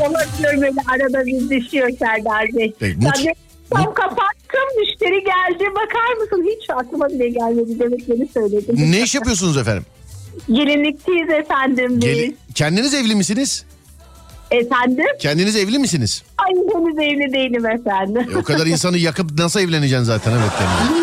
Olabilir 0.00 0.60
böyle 0.60 0.80
arada 0.88 1.26
bir 1.26 1.50
düşüyor 1.50 1.90
Serdar 1.98 2.44
Bey. 2.54 2.72
Peki, 2.80 2.98
mut- 2.98 3.26
Tam 3.74 3.94
kapattım 3.94 4.68
müşteri 4.80 5.24
geldi 5.24 5.64
bakar 5.74 6.16
mısın 6.20 6.46
hiç 6.56 6.70
aklıma 6.70 7.08
bile 7.08 7.28
gelmedi 7.28 7.78
demekleri 7.78 8.28
söyledim. 8.34 8.74
Ne 8.92 9.02
iş 9.02 9.14
yapıyorsunuz 9.14 9.56
efendim? 9.56 9.84
Gelinlikçiyiz 10.52 11.30
efendim 11.30 11.90
biz. 11.94 12.00
Gel- 12.00 12.32
Kendiniz 12.54 12.94
evli 12.94 13.14
misiniz? 13.14 13.64
Efendim? 14.50 15.06
Kendiniz 15.18 15.56
evli 15.56 15.78
misiniz? 15.78 16.22
Ay 16.38 16.50
henüz 16.74 16.98
evli 16.98 17.32
değilim 17.32 17.66
efendim. 17.66 18.26
E, 18.34 18.38
o 18.38 18.42
kadar 18.42 18.66
insanı 18.66 18.98
yakıp 18.98 19.38
nasıl 19.38 19.60
evleneceksin 19.60 20.04
zaten 20.04 20.32
evet. 20.32 20.50
yani. 20.62 21.02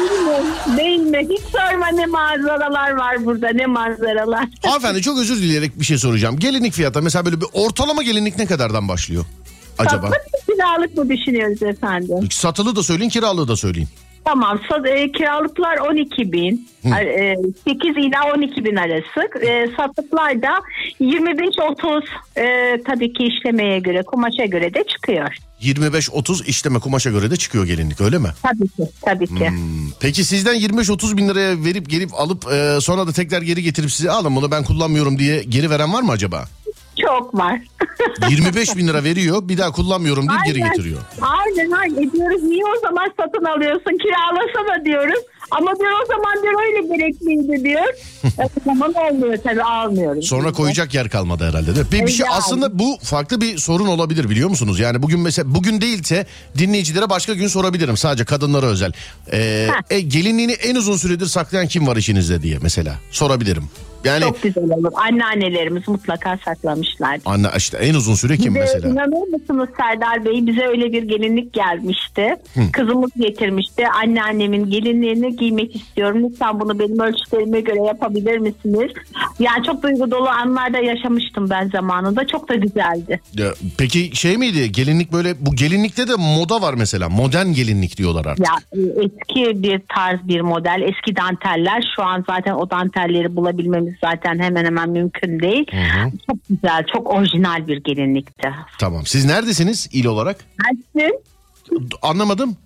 Değil 0.77 0.99
mi? 0.99 1.27
Hiç 1.29 1.41
sorma 1.41 1.87
ne 1.87 2.05
manzaralar 2.05 2.91
var 2.91 3.25
burada 3.25 3.49
ne 3.49 3.65
manzaralar. 3.65 4.45
Hanımefendi 4.65 5.01
çok 5.01 5.19
özür 5.19 5.37
dileyerek 5.37 5.79
bir 5.79 5.85
şey 5.85 5.97
soracağım. 5.97 6.39
Gelinlik 6.39 6.73
fiyatı 6.73 7.01
mesela 7.01 7.25
böyle 7.25 7.41
bir 7.41 7.47
ortalama 7.53 8.03
gelinlik 8.03 8.37
ne 8.37 8.45
kadardan 8.45 8.87
başlıyor? 8.87 9.25
Acaba? 9.79 10.07
Satılık 10.07 10.45
kiralık 10.47 10.97
mı 10.97 11.09
düşünüyoruz 11.09 11.63
efendim? 11.63 12.31
Satılı 12.31 12.75
da 12.75 12.83
söyleyin 12.83 13.09
kiralığı 13.09 13.47
da 13.47 13.55
söyleyin. 13.55 13.87
Tamam 14.25 14.59
e, 14.85 15.11
kiralıklar 15.11 15.77
12 15.77 16.31
bin. 16.31 16.69
E, 16.85 17.35
8 17.63 17.97
ila 17.97 18.33
12 18.35 18.65
bin 18.65 18.75
arası. 18.75 19.45
E, 19.45 19.67
da 20.41 20.59
25-30 21.01 22.03
e, 22.37 22.81
tabii 22.83 23.13
ki 23.13 23.23
işlemeye 23.23 23.79
göre 23.79 24.03
kumaşa 24.03 24.45
göre 24.45 24.73
de 24.73 24.83
çıkıyor. 24.83 25.35
25-30 25.61 26.45
işleme 26.45 26.79
kumaşa 26.79 27.09
göre 27.09 27.31
de 27.31 27.35
çıkıyor 27.35 27.65
gelinlik 27.65 28.01
öyle 28.01 28.17
mi? 28.17 28.29
Tabii 28.43 28.67
ki 28.67 28.91
tabii 29.01 29.27
ki. 29.27 29.49
Hmm. 29.49 29.91
Peki 29.99 30.23
sizden 30.23 30.55
25-30 30.55 31.17
bin 31.17 31.29
liraya 31.29 31.63
verip 31.63 31.89
gelip 31.89 32.13
alıp 32.13 32.51
e, 32.51 32.81
sonra 32.81 33.07
da 33.07 33.11
tekrar 33.11 33.41
geri 33.41 33.63
getirip 33.63 33.91
size 33.91 34.11
alın 34.11 34.35
bunu 34.35 34.51
ben 34.51 34.63
kullanmıyorum 34.63 35.19
diye 35.19 35.43
geri 35.43 35.69
veren 35.69 35.93
var 35.93 36.01
mı 36.01 36.11
acaba? 36.11 36.45
Çok 37.01 37.35
var. 37.35 37.59
25 38.29 38.77
bin 38.77 38.87
lira 38.87 39.03
veriyor 39.03 39.49
bir 39.49 39.57
daha 39.57 39.71
kullanmıyorum 39.71 40.29
deyip 40.29 40.45
geri 40.45 40.55
Aynen. 40.55 40.69
getiriyor. 40.69 40.99
Aynen 41.21 41.71
aynen 41.71 42.11
diyoruz 42.11 42.43
niye 42.43 42.63
o 42.77 42.79
zaman 42.81 43.11
satın 43.19 43.45
alıyorsun 43.45 43.97
kiralasana 43.97 44.85
diyoruz. 44.85 45.19
Ama 45.51 45.75
diyor 45.79 45.91
o 46.03 46.05
zaman 46.07 46.43
diyor 46.43 46.53
öyle 46.67 46.97
gerekliydi 46.97 47.63
diyor. 47.63 47.93
E, 48.39 48.43
o 48.43 48.49
zaman 48.65 48.93
olmuyor 48.93 49.37
tabii 49.43 49.63
almıyoruz. 49.63 50.27
Sonra 50.27 50.51
koyacak 50.51 50.93
yer 50.93 51.09
kalmadı 51.09 51.49
herhalde. 51.49 51.75
Değil 51.75 51.85
mi? 51.85 51.91
Bir, 51.91 52.07
bir 52.07 52.11
şey 52.11 52.25
Yani. 52.25 52.35
aslında 52.35 52.79
bu 52.79 52.97
farklı 53.03 53.41
bir 53.41 53.57
sorun 53.57 53.87
olabilir 53.87 54.29
biliyor 54.29 54.49
musunuz? 54.49 54.79
Yani 54.79 55.01
bugün 55.03 55.19
mesela 55.19 55.55
bugün 55.55 55.81
değilse 55.81 56.25
dinleyicilere 56.57 57.09
başka 57.09 57.33
gün 57.33 57.47
sorabilirim. 57.47 57.97
Sadece 57.97 58.25
kadınlara 58.25 58.65
özel. 58.65 58.91
Ee, 59.31 59.67
e, 59.89 59.99
gelinliğini 60.01 60.51
en 60.51 60.75
uzun 60.75 60.97
süredir 60.97 61.25
saklayan 61.25 61.67
kim 61.67 61.87
var 61.87 61.95
işinizde 61.97 62.41
diye 62.41 62.57
mesela 62.61 62.95
sorabilirim. 63.11 63.69
Yani 64.03 64.21
Çok 64.23 64.41
güzel 64.41 64.63
olur. 64.71 64.91
Anneannelerimiz 64.95 65.87
mutlaka 65.87 66.37
saklamışlar. 66.45 67.19
anne 67.25 67.47
işte 67.57 67.77
en 67.77 67.93
uzun 67.93 68.13
süre 68.13 68.37
kim 68.37 68.55
Bize 68.55 68.59
mesela? 68.59 68.89
inanır 68.89 69.27
mısınız 69.27 69.69
Serdar 69.77 70.25
Bey 70.25 70.47
bize 70.47 70.67
öyle 70.67 70.93
bir 70.93 71.03
gelinlik 71.03 71.53
gelmişti. 71.53 72.35
Kızımız 72.71 73.11
getirmişti. 73.17 73.87
Anneannemin 73.87 74.69
gelinliğini 74.69 75.35
giymek 75.35 75.75
istiyorum. 75.75 76.23
Lütfen 76.29 76.59
bunu 76.59 76.79
benim 76.79 76.99
ölçülerime 76.99 77.61
göre 77.61 77.83
yapabilir 77.83 78.37
misiniz? 78.37 78.91
Yani 79.39 79.65
çok 79.65 79.83
duygu 79.83 80.11
dolu 80.11 80.27
anlarda 80.29 80.77
yaşamıştım 80.79 81.49
ben 81.49 81.69
zamanında. 81.69 82.27
Çok 82.27 82.49
da 82.49 82.55
güzeldi. 82.55 83.19
Ya, 83.33 83.47
peki 83.77 84.11
şey 84.15 84.37
miydi 84.37 84.71
gelinlik 84.71 85.13
böyle 85.13 85.45
bu 85.45 85.55
gelinlikte 85.55 86.07
de 86.07 86.13
moda 86.17 86.61
var 86.61 86.73
mesela 86.73 87.09
modern 87.09 87.47
gelinlik 87.47 87.97
diyorlar 87.97 88.25
artık. 88.25 88.45
Ya 88.47 88.53
e, 88.73 88.79
eski 88.81 89.63
bir 89.63 89.81
tarz 89.95 90.27
bir 90.27 90.41
model, 90.41 90.81
eski 90.81 91.15
danteller. 91.15 91.93
Şu 91.95 92.03
an 92.03 92.23
zaten 92.29 92.53
o 92.53 92.69
dantelleri 92.69 93.35
bulabilmemiz 93.35 93.88
zaten 94.03 94.39
hemen 94.39 94.65
hemen 94.65 94.89
mümkün 94.89 95.39
değil. 95.39 95.65
Çok 96.27 96.37
güzel, 96.49 96.83
çok 96.93 97.09
orijinal 97.13 97.67
bir 97.67 97.83
gelinlikti. 97.83 98.49
Tamam 98.79 99.05
siz 99.05 99.25
neredesiniz 99.25 99.87
il 99.91 100.05
olarak? 100.05 100.37
Mersin, 100.95 101.19
Anlamadım. 102.01 102.57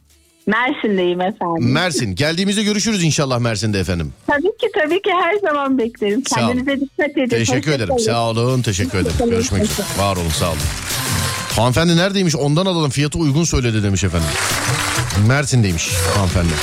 Mersin'deyim 0.48 1.22
efendim. 1.22 1.72
Mersin. 1.74 2.16
Geldiğimizde 2.16 2.64
görüşürüz 2.64 3.04
inşallah 3.04 3.40
Mersin'de 3.40 3.80
efendim. 3.80 4.14
Tabii 4.28 4.42
ki 4.42 4.68
tabii 4.74 5.02
ki 5.02 5.12
her 5.24 5.36
zaman 5.50 5.78
beklerim. 5.78 6.24
Sağ 6.28 6.40
olun. 6.40 6.48
Kendinize 6.48 6.82
dikkat 6.82 7.18
edin. 7.18 7.30
Teşekkür 7.30 7.58
Hoşça 7.60 7.72
ederim. 7.74 7.88
kalın. 7.88 8.00
Sağ 8.06 8.30
olun. 8.30 8.62
Teşekkür 8.62 8.98
ederim. 8.98 9.30
Görüşmek 9.30 9.64
üzere. 9.64 9.86
Var 9.98 10.16
olun. 10.18 10.30
Sağ 10.30 10.50
olun. 10.50 10.58
Hanımefendi 11.56 11.98
neredeymiş? 11.98 12.36
Ondan 12.36 12.66
alalım. 12.66 12.90
Fiyatı 12.92 13.18
uygun 13.20 13.44
söyledi 13.44 13.84
demiş 13.84 14.04
efendim. 14.04 14.28
Mersin'deymiş 15.28 15.90
hanımefendi. 16.16 16.54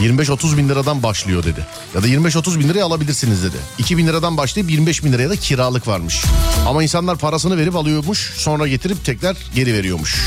25-30 0.00 0.56
bin 0.56 0.68
liradan 0.68 1.02
başlıyor 1.02 1.44
dedi. 1.44 1.66
Ya 1.94 2.02
da 2.02 2.08
25-30 2.08 2.58
bin 2.58 2.68
liraya 2.68 2.84
alabilirsiniz 2.84 3.42
dedi. 3.42 3.56
2 3.78 3.96
bin 3.96 4.06
liradan 4.06 4.36
başlayıp 4.36 4.70
25 4.70 5.04
bin 5.04 5.12
liraya 5.12 5.30
da 5.30 5.36
kiralık 5.36 5.88
varmış. 5.88 6.24
Ama 6.66 6.82
insanlar 6.82 7.18
parasını 7.18 7.56
verip 7.56 7.76
alıyormuş 7.76 8.32
sonra 8.36 8.68
getirip 8.68 9.04
tekrar 9.04 9.36
geri 9.54 9.74
veriyormuş. 9.74 10.22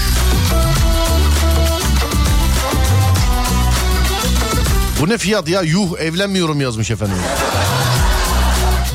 Bu 5.01 5.09
ne 5.09 5.17
fiyat 5.17 5.49
ya? 5.49 5.61
Yuh 5.61 5.99
evlenmiyorum 5.99 6.61
yazmış 6.61 6.91
efendim. 6.91 7.17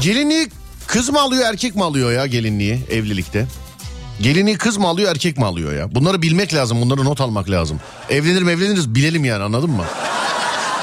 Gelinliği 0.02 0.48
kız 0.86 1.08
mı 1.08 1.20
alıyor 1.20 1.42
erkek 1.44 1.76
mi 1.76 1.84
alıyor 1.84 2.12
ya 2.12 2.26
gelinliği 2.26 2.80
evlilikte? 2.90 3.46
Gelinliği 4.20 4.58
kız 4.58 4.76
mı 4.76 4.88
alıyor 4.88 5.10
erkek 5.10 5.38
mi 5.38 5.44
alıyor 5.44 5.72
ya? 5.74 5.94
Bunları 5.94 6.22
bilmek 6.22 6.54
lazım 6.54 6.80
bunları 6.80 7.04
not 7.04 7.20
almak 7.20 7.50
lazım. 7.50 7.80
Evlenir 8.10 8.42
mi 8.42 8.52
evleniriz 8.52 8.94
bilelim 8.94 9.24
yani 9.24 9.42
anladın 9.42 9.70
mı? 9.70 9.84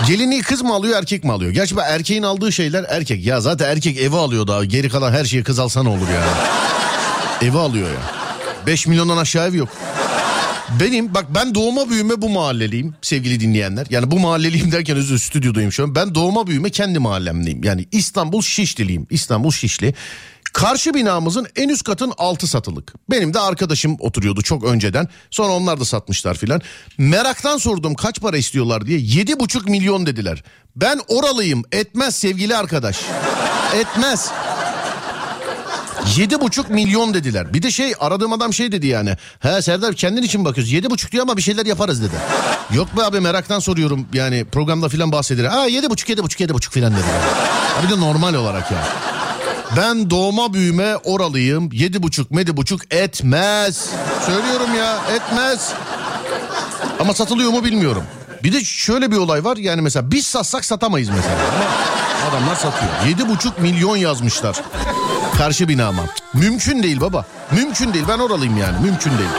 Gelinliği 0.08 0.42
kız 0.42 0.62
mı 0.62 0.74
alıyor 0.74 1.00
erkek 1.00 1.24
mi 1.24 1.32
alıyor? 1.32 1.52
Gerçi 1.52 1.76
erkeğin 1.76 2.24
aldığı 2.24 2.52
şeyler 2.52 2.86
erkek. 2.90 3.26
Ya 3.26 3.42
zaten 3.42 3.70
erkek 3.70 3.98
evi 3.98 4.16
alıyor 4.16 4.48
daha 4.48 4.66
geri 4.66 4.90
kalan 4.90 5.12
her 5.12 5.26
şeyi 5.26 5.44
kız 5.44 5.60
alsa 5.60 5.84
ne 5.84 5.90
olur 5.90 6.08
ya? 6.10 6.24
Evi 7.42 7.58
alıyor 7.58 7.88
ya. 7.90 8.00
5 8.68 8.88
milyondan 8.88 9.18
aşağı 9.18 9.48
ev 9.50 9.54
yok. 9.54 9.70
Benim 10.80 11.14
bak 11.14 11.26
ben 11.36 11.56
doğma 11.56 11.90
büyüme 11.90 12.22
bu 12.22 12.30
mahalleliyim 12.30 12.96
sevgili 13.02 13.40
dinleyenler. 13.40 13.88
Yani 13.90 14.12
bu 14.12 14.20
mahalleliyim 14.20 14.72
derken 14.72 14.98
özür 14.98 15.20
stüdyodayım 15.20 15.72
şu 15.72 15.84
an. 15.84 15.96
Ben 15.96 16.16
doğma 16.16 16.48
büyüme 16.48 16.70
kendi 16.70 17.00
mahallemdeyim. 17.00 17.64
Yani 17.64 17.86
İstanbul 17.92 18.42
Şişliliyim. 18.42 19.08
İstanbul 19.10 19.52
Şişli. 19.52 19.94
Karşı 20.54 20.94
binamızın 20.94 21.48
en 21.56 21.70
üst 21.70 21.84
katın 21.84 22.14
altı 22.18 22.48
satılık. 22.48 22.94
Benim 23.10 23.34
de 23.34 23.40
arkadaşım 23.40 23.98
oturuyordu 24.00 24.42
çok 24.42 24.64
önceden. 24.64 25.08
Sonra 25.32 25.54
onlar 25.54 25.80
da 25.80 25.86
satmışlar 25.86 26.38
filan. 26.38 26.62
Meraktan 26.98 27.58
sordum 27.58 27.96
kaç 27.96 28.22
para 28.22 28.38
istiyorlar 28.38 28.86
diye. 28.86 29.00
Yedi 29.02 29.40
buçuk 29.40 29.70
milyon 29.70 30.06
dediler. 30.06 30.44
Ben 30.76 31.00
oralıyım 31.08 31.64
etmez 31.72 32.16
sevgili 32.16 32.56
arkadaş. 32.56 33.00
Etmez. 33.76 34.32
Yedi 36.18 36.42
buçuk 36.42 36.70
milyon 36.70 37.14
dediler. 37.14 37.54
Bir 37.54 37.64
de 37.64 37.72
şey 37.72 37.94
aradığım 38.00 38.34
adam 38.34 38.54
şey 38.54 38.72
dedi 38.72 38.88
yani. 38.88 39.18
He 39.40 39.62
Serdar 39.62 39.94
kendin 39.96 40.22
için 40.22 40.46
bakıyoruz. 40.46 40.72
Yedi 40.74 40.90
buçuk 40.90 41.12
diyor 41.12 41.22
ama 41.24 41.38
bir 41.38 41.42
şeyler 41.42 41.66
yaparız 41.66 42.02
dedi. 42.02 42.16
Yok 42.74 42.98
be 42.98 43.04
abi 43.04 43.20
meraktan 43.20 43.60
soruyorum 43.60 44.08
yani 44.14 44.46
programda 44.46 44.90
filan 44.90 45.12
bahsedilir. 45.12 45.48
Ha 45.48 45.66
yedi 45.66 45.90
buçuk 45.90 46.10
yedi 46.10 46.24
buçuk 46.24 46.40
yedi 46.42 46.54
buçuk 46.54 46.74
filan 46.74 46.94
dedi. 46.94 47.04
Abi 47.80 47.90
de 47.90 48.00
normal 48.00 48.34
olarak 48.34 48.72
ya. 48.72 48.88
Ben 49.78 50.10
doğma 50.10 50.54
büyüme 50.54 50.96
oralıyım. 50.96 51.70
Yedi 51.74 52.04
buçuk 52.04 52.32
medi 52.32 52.58
buçuk 52.58 52.94
etmez. 52.94 53.90
Söylüyorum 54.26 54.76
ya 54.78 54.98
etmez. 55.16 55.74
Ama 57.00 57.14
satılıyor 57.14 57.52
mu 57.52 57.64
bilmiyorum. 57.64 58.04
Bir 58.44 58.54
de 58.54 58.64
şöyle 58.64 59.12
bir 59.12 59.18
olay 59.18 59.44
var 59.44 59.58
yani 59.58 59.82
mesela 59.82 60.12
biz 60.12 60.28
satsak 60.28 60.66
satamayız 60.66 61.10
mesela. 61.10 61.36
Ama 61.56 62.30
adamlar 62.30 62.56
satıyor. 62.56 62.92
Yedi 63.08 63.30
buçuk 63.30 63.60
milyon 63.60 63.96
yazmışlar. 63.98 64.56
Karşı 65.38 65.68
binama. 65.68 66.04
Mümkün 66.34 66.84
değil 66.84 67.02
baba. 67.02 67.26
Mümkün 67.52 67.94
değil. 67.94 68.06
Ben 68.08 68.20
oralıyım 68.20 68.58
yani. 68.58 68.80
Mümkün 68.86 69.12
değil. 69.12 69.30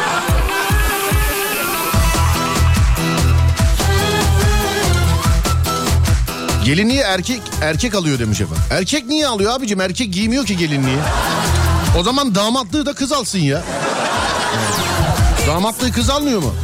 Gelinliği 6.65 6.99
erkek 7.01 7.41
erkek 7.63 7.95
alıyor 7.95 8.19
demiş 8.19 8.41
efendim. 8.41 8.63
Erkek 8.71 9.07
niye 9.07 9.27
alıyor 9.27 9.53
abicim? 9.53 9.81
Erkek 9.81 10.13
giymiyor 10.13 10.47
ki 10.47 10.57
gelinliği. 10.57 10.99
O 11.99 12.03
zaman 12.03 12.35
damatlığı 12.35 12.87
da 12.87 12.93
kız 12.93 13.13
alsın 13.13 13.39
ya. 13.39 13.63
Damatlığı 15.47 15.93
kız 15.93 16.11
almıyor 16.11 16.43
mu? 16.43 16.55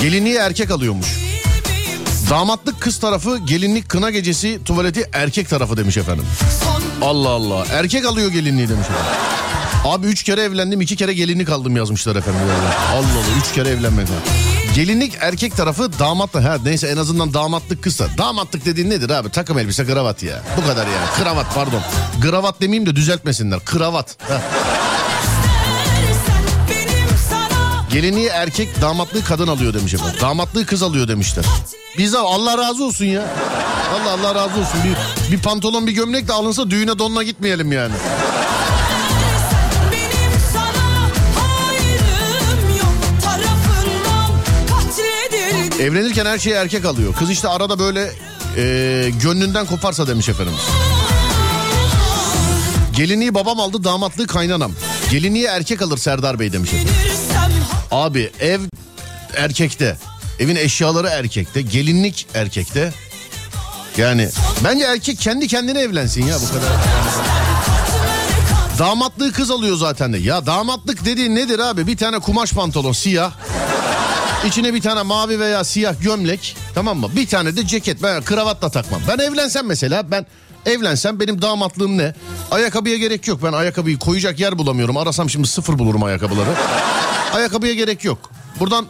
Gelinliği 0.00 0.36
erkek 0.36 0.70
alıyormuş. 0.70 1.06
Damatlık 2.30 2.80
kız 2.80 2.98
tarafı, 2.98 3.38
gelinlik 3.38 3.88
kına 3.88 4.10
gecesi, 4.10 4.64
tuvaleti 4.64 5.08
erkek 5.12 5.48
tarafı 5.48 5.76
demiş 5.76 5.96
efendim. 5.96 6.24
Allah 7.02 7.28
Allah. 7.28 7.66
Erkek 7.72 8.06
alıyor 8.06 8.30
gelinliği 8.30 8.68
demiş 8.68 8.86
efendim. 8.86 9.12
Abi 9.84 10.06
üç 10.06 10.22
kere 10.22 10.42
evlendim 10.42 10.80
iki 10.80 10.96
kere 10.96 11.14
gelinlik 11.14 11.48
aldım 11.50 11.76
yazmışlar 11.76 12.16
efendim. 12.16 12.40
Allah 12.42 12.96
Allah 12.98 13.24
üç 13.40 13.54
kere 13.54 13.68
evlenmek 13.68 14.10
var. 14.10 14.51
Gelinlik 14.74 15.12
erkek 15.20 15.56
tarafı 15.56 15.98
damatla 15.98 16.44
ha 16.44 16.58
neyse 16.64 16.86
en 16.88 16.96
azından 16.96 17.34
damatlık 17.34 17.82
kızsa. 17.82 18.08
Damatlık 18.18 18.64
dediğin 18.64 18.90
nedir 18.90 19.10
abi? 19.10 19.30
Takım 19.30 19.58
elbise 19.58 19.86
kravat 19.86 20.22
ya. 20.22 20.42
Bu 20.56 20.66
kadar 20.66 20.86
ya. 20.86 21.06
Kravat 21.16 21.54
pardon. 21.54 21.82
Kravat 22.22 22.60
demeyeyim 22.60 22.86
de 22.86 22.96
düzeltmesinler. 22.96 23.60
Kravat. 23.60 24.16
Heh. 24.28 24.40
Gelinliği 27.92 28.28
erkek 28.28 28.80
damatlığı 28.80 29.24
kadın 29.24 29.48
alıyor 29.48 29.74
demiş 29.74 29.94
efendim. 29.94 30.16
Damatlığı 30.20 30.66
kız 30.66 30.82
alıyor 30.82 31.08
demişler. 31.08 31.44
Biz 31.98 32.12
de 32.12 32.18
Allah 32.18 32.58
razı 32.58 32.84
olsun 32.84 33.04
ya. 33.04 33.22
Allah 33.94 34.12
Allah 34.12 34.34
razı 34.34 34.60
olsun. 34.60 34.80
Bir, 34.84 35.32
bir 35.32 35.42
pantolon 35.42 35.86
bir 35.86 35.92
gömlek 35.92 36.28
de 36.28 36.32
alınsa 36.32 36.70
düğüne 36.70 36.98
donla 36.98 37.22
gitmeyelim 37.22 37.72
yani. 37.72 37.94
Evlenirken 45.80 46.26
her 46.26 46.38
şeyi 46.38 46.54
erkek 46.54 46.84
alıyor. 46.84 47.14
Kız 47.14 47.30
işte 47.30 47.48
arada 47.48 47.78
böyle 47.78 48.10
e, 48.56 49.10
gönlünden 49.22 49.66
koparsa 49.66 50.06
demiş 50.06 50.28
efendimiz. 50.28 50.60
Gelinliği 52.96 53.34
babam 53.34 53.60
aldı 53.60 53.84
damatlığı 53.84 54.26
kaynanam. 54.26 54.72
Gelinliği 55.10 55.44
erkek 55.44 55.82
alır 55.82 55.98
Serdar 55.98 56.38
Bey 56.38 56.52
demiş 56.52 56.70
efendim. 56.72 56.94
Abi 57.90 58.30
ev 58.40 58.60
erkekte. 59.36 59.96
Evin 60.38 60.56
eşyaları 60.56 61.08
erkekte. 61.08 61.62
Gelinlik 61.62 62.26
erkekte. 62.34 62.92
Yani 63.96 64.28
bence 64.64 64.84
erkek 64.84 65.18
kendi 65.18 65.48
kendine 65.48 65.80
evlensin 65.80 66.26
ya 66.26 66.36
bu 66.42 66.48
kadar. 66.48 66.70
Damatlığı 68.78 69.32
kız 69.32 69.50
alıyor 69.50 69.76
zaten 69.76 70.12
de. 70.12 70.18
Ya 70.18 70.46
damatlık 70.46 71.04
dediğin 71.04 71.34
nedir 71.34 71.58
abi? 71.58 71.86
Bir 71.86 71.96
tane 71.96 72.18
kumaş 72.18 72.52
pantolon 72.52 72.92
siyah. 72.92 73.32
İçine 74.46 74.74
bir 74.74 74.80
tane 74.80 75.02
mavi 75.02 75.40
veya 75.40 75.64
siyah 75.64 75.94
gömlek. 76.02 76.56
Tamam 76.74 76.98
mı? 76.98 77.08
Bir 77.16 77.26
tane 77.26 77.56
de 77.56 77.66
ceket. 77.66 78.02
Ben 78.02 78.22
kravat 78.22 78.62
da 78.62 78.70
takmam. 78.70 79.00
Ben 79.08 79.18
evlensem 79.18 79.66
mesela 79.66 80.10
ben 80.10 80.26
evlensem 80.66 81.20
benim 81.20 81.42
damatlığım 81.42 81.98
ne? 81.98 82.14
Ayakkabıya 82.50 82.96
gerek 82.96 83.28
yok. 83.28 83.42
Ben 83.42 83.52
ayakkabıyı 83.52 83.98
koyacak 83.98 84.40
yer 84.40 84.58
bulamıyorum. 84.58 84.96
Arasam 84.96 85.30
şimdi 85.30 85.48
sıfır 85.48 85.78
bulurum 85.78 86.02
ayakkabıları. 86.02 86.50
Ayakkabıya 87.32 87.74
gerek 87.74 88.04
yok. 88.04 88.18
Buradan 88.60 88.86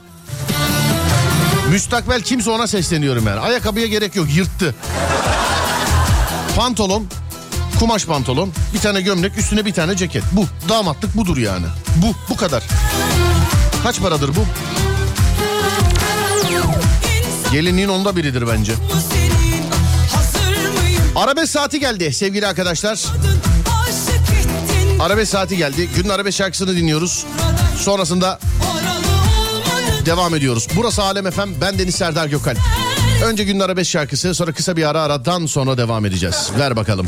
müstakbel 1.70 2.20
kimse 2.22 2.50
ona 2.50 2.66
sesleniyorum 2.66 3.26
yani. 3.26 3.40
Ayakkabıya 3.40 3.86
gerek 3.86 4.16
yok. 4.16 4.26
Yırttı. 4.34 4.74
Pantolon, 6.57 7.07
kumaş 7.78 8.07
pantolon, 8.07 8.53
bir 8.74 8.78
tane 8.78 9.00
gömlek, 9.00 9.38
üstüne 9.38 9.64
bir 9.64 9.72
tane 9.72 9.96
ceket. 9.96 10.22
Bu 10.32 10.46
damatlık 10.68 11.16
budur 11.16 11.36
yani. 11.36 11.66
Bu 11.96 12.14
bu 12.28 12.36
kadar. 12.36 12.62
Kaç 13.82 14.00
paradır 14.00 14.28
bu? 14.36 14.44
Gelinliğin 17.53 17.88
onda 17.88 18.16
biridir 18.16 18.46
bence. 18.48 18.72
Arabesk 21.16 21.53
saati 21.53 21.80
geldi 21.80 22.12
sevgili 22.12 22.46
arkadaşlar. 22.46 23.00
Arabesk 25.00 25.32
saati 25.32 25.57
geldi. 25.57 25.88
Günün 25.96 26.09
arabesk 26.09 26.38
şarkısını 26.38 26.76
dinliyoruz. 26.76 27.24
Sonrasında 27.78 28.38
devam 30.07 30.34
ediyoruz. 30.34 30.68
Burası 30.76 31.03
Alem 31.03 31.30
FM. 31.30 31.61
Ben 31.61 31.78
Deniz 31.78 31.94
Serdar 31.94 32.26
Gökal. 32.26 32.57
Önce 33.24 33.44
günün 33.44 33.61
arabesk 33.61 33.90
şarkısı 33.90 34.34
sonra 34.34 34.53
kısa 34.53 34.76
bir 34.76 34.88
ara 34.88 35.03
aradan 35.03 35.46
sonra 35.46 35.78
devam 35.78 36.07
edeceğiz. 36.07 36.50
Ver 36.59 36.76
bakalım. 36.76 37.07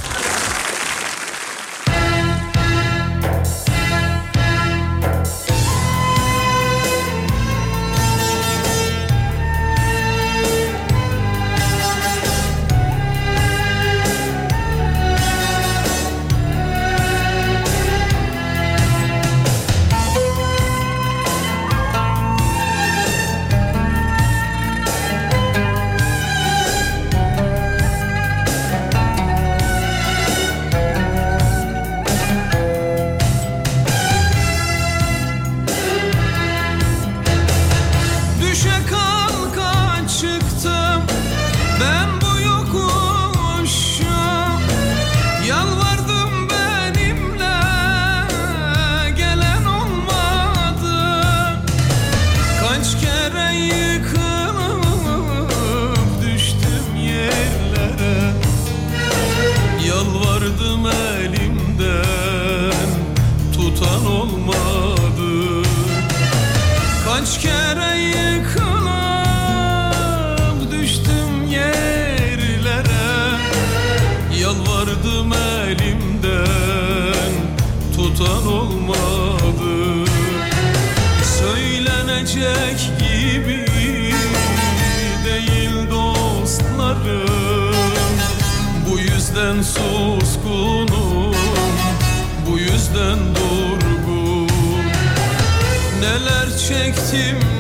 Çektim 96.69 97.54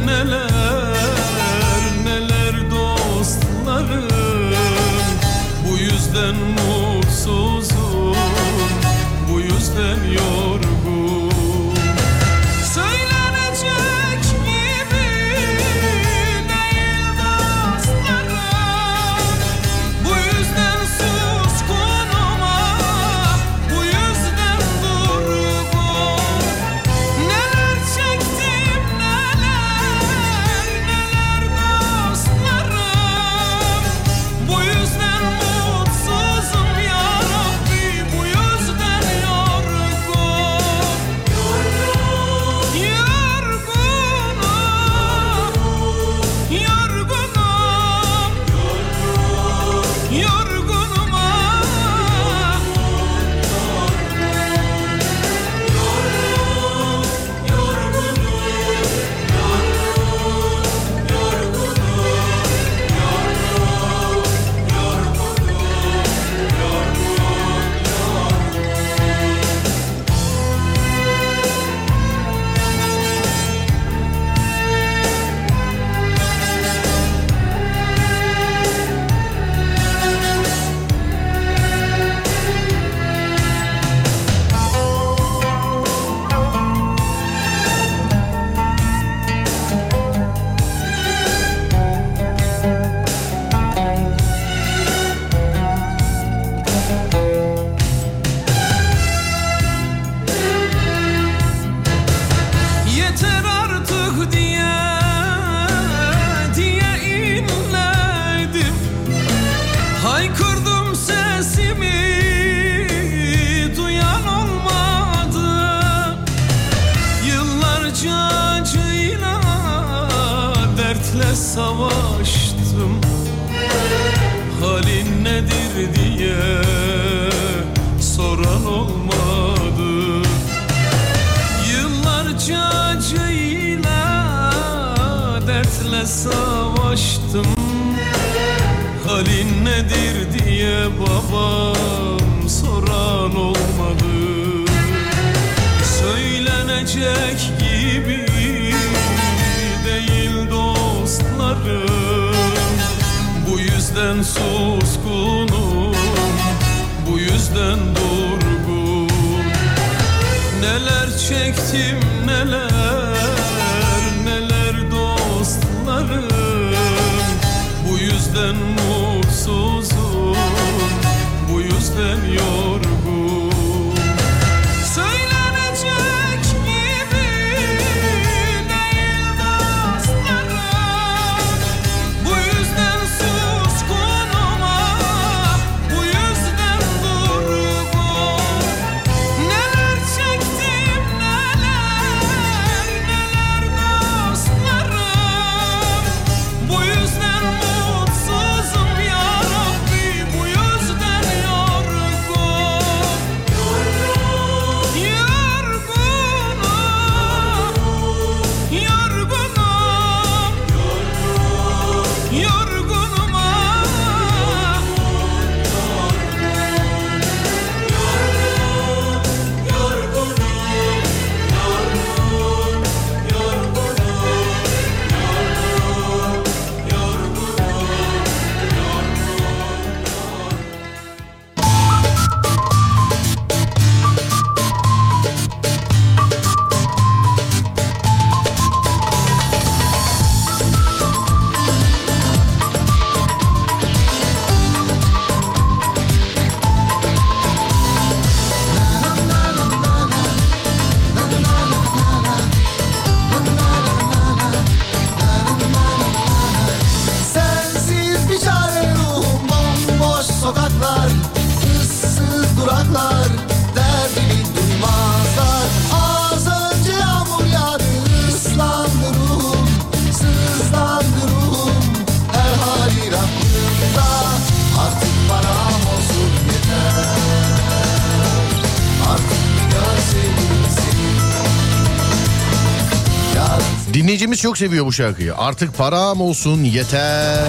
Dinleyicimiz 283.94 284.40
çok 284.40 284.58
seviyor 284.58 284.86
bu 284.86 284.92
şarkıyı. 284.92 285.36
Artık 285.36 285.78
param 285.78 286.20
olsun 286.20 286.64
yeter. 286.64 287.46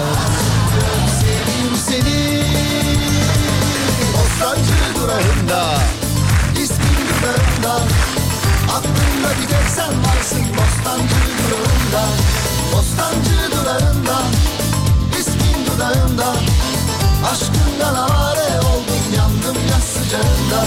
Aşkından 17.32 17.94
avare 17.94 18.60
oldum 18.60 19.04
Yandım 19.16 19.56
yaz 19.70 19.84
sıcağında 19.84 20.64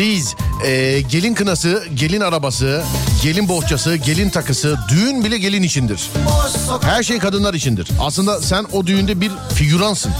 Riz, 0.00 0.34
e, 0.64 1.00
gelin 1.00 1.34
kınası, 1.34 1.84
gelin 1.94 2.20
arabası, 2.20 2.82
gelin 3.22 3.48
bohçası, 3.48 3.96
gelin 3.96 4.30
takısı, 4.30 4.78
düğün 4.88 5.24
bile 5.24 5.38
gelin 5.38 5.62
içindir. 5.62 6.10
Her 6.80 7.02
şey 7.02 7.18
kadınlar 7.18 7.54
içindir. 7.54 7.88
Aslında 8.00 8.40
sen 8.42 8.66
o 8.72 8.86
düğünde 8.86 9.20
bir 9.20 9.32
figüransın. 9.54 10.12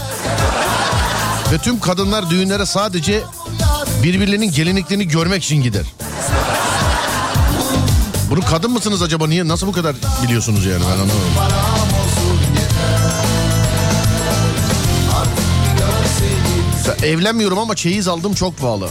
Ve 1.51 1.57
tüm 1.57 1.79
kadınlar 1.79 2.29
düğünlere 2.29 2.65
sadece 2.65 3.23
birbirlerinin 4.03 4.51
gelinliklerini 4.51 5.07
görmek 5.07 5.43
için 5.43 5.61
gider. 5.61 5.85
Bunu 8.29 8.41
kadın 8.41 8.71
mısınız 8.71 9.01
acaba 9.01 9.27
niye 9.27 9.47
nasıl 9.47 9.67
bu 9.67 9.71
kadar 9.71 9.95
biliyorsunuz 10.23 10.65
yani 10.65 10.83
ben 10.85 10.91
anlamadım. 10.91 11.17
Evlenmiyorum 17.03 17.59
ama 17.59 17.75
çeyiz 17.75 18.07
aldım 18.07 18.33
çok 18.33 18.57
pahalı. 18.57 18.87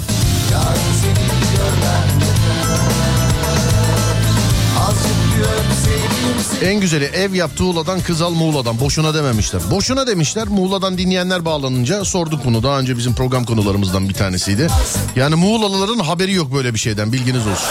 En 6.62 6.80
güzeli 6.80 7.04
ev 7.04 7.34
yap 7.34 7.56
Tuğla'dan 7.56 8.00
kız 8.00 8.22
al 8.22 8.30
Muğla'dan. 8.30 8.80
Boşuna 8.80 9.14
dememişler. 9.14 9.62
Boşuna 9.70 10.06
demişler. 10.06 10.48
Muğla'dan 10.48 10.98
dinleyenler 10.98 11.44
bağlanınca 11.44 12.04
sorduk 12.04 12.44
bunu. 12.44 12.62
Daha 12.62 12.78
önce 12.78 12.96
bizim 12.96 13.14
program 13.14 13.44
konularımızdan 13.44 14.08
bir 14.08 14.14
tanesiydi. 14.14 14.68
Yani 15.16 15.34
Muğlalıların 15.34 15.98
haberi 15.98 16.32
yok 16.32 16.54
böyle 16.54 16.74
bir 16.74 16.78
şeyden 16.78 17.12
bilginiz 17.12 17.46
olsun. 17.46 17.68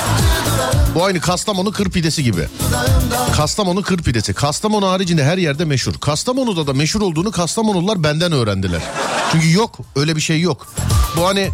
Bu 0.96 1.04
aynı 1.04 1.20
Kastamonu 1.20 1.72
kır 1.72 1.90
pidesi 1.90 2.24
gibi. 2.24 2.48
Kastamonu 3.36 3.82
kır 3.82 4.04
pidesi. 4.04 4.34
Kastamonu 4.34 4.88
haricinde 4.88 5.24
her 5.24 5.38
yerde 5.38 5.66
meşhur. 5.66 5.94
Kastamonu'da 5.94 6.68
da 6.68 6.74
meşhur 6.74 7.02
olduğunu 7.02 7.32
Kastamonulular 7.32 8.04
benden 8.04 8.32
öğrendiler. 8.32 8.82
Çünkü 9.32 9.52
yok 9.52 9.78
öyle 9.96 10.16
bir 10.16 10.22
şey 10.22 10.42
yok. 10.42 10.68
Bu 11.18 11.28
hani 11.28 11.50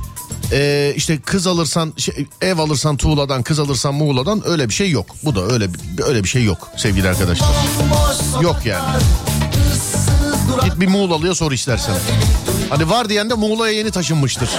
e, 0.52 0.94
işte 0.96 1.20
kız 1.22 1.48
alırsan 1.48 1.94
şey, 1.98 2.28
ev 2.42 2.58
alırsan 2.58 2.98
Tuğla'dan 2.98 3.44
kız 3.44 3.60
alırsan 3.60 3.96
Muğla'dan 3.96 4.48
öyle 4.48 4.70
bir 4.70 4.74
şey 4.74 4.90
yok. 4.92 5.06
Bu 5.24 5.36
da 5.36 5.42
öyle 5.42 5.68
öyle 6.08 6.24
bir 6.24 6.30
şey 6.30 6.44
yok 6.44 6.68
sevgili 6.78 7.10
arkadaşlar. 7.10 7.50
Yok 8.42 8.58
yani. 8.66 9.02
Git 10.64 10.80
bir 10.80 10.88
Muğlalı'ya 10.88 11.36
sor 11.36 11.52
istersen. 11.52 11.96
Hani 12.70 12.90
var 12.90 13.10
diyen 13.10 13.30
de 13.30 13.34
Muğla'ya 13.34 13.74
yeni 13.74 13.92
taşınmıştır. 13.92 14.50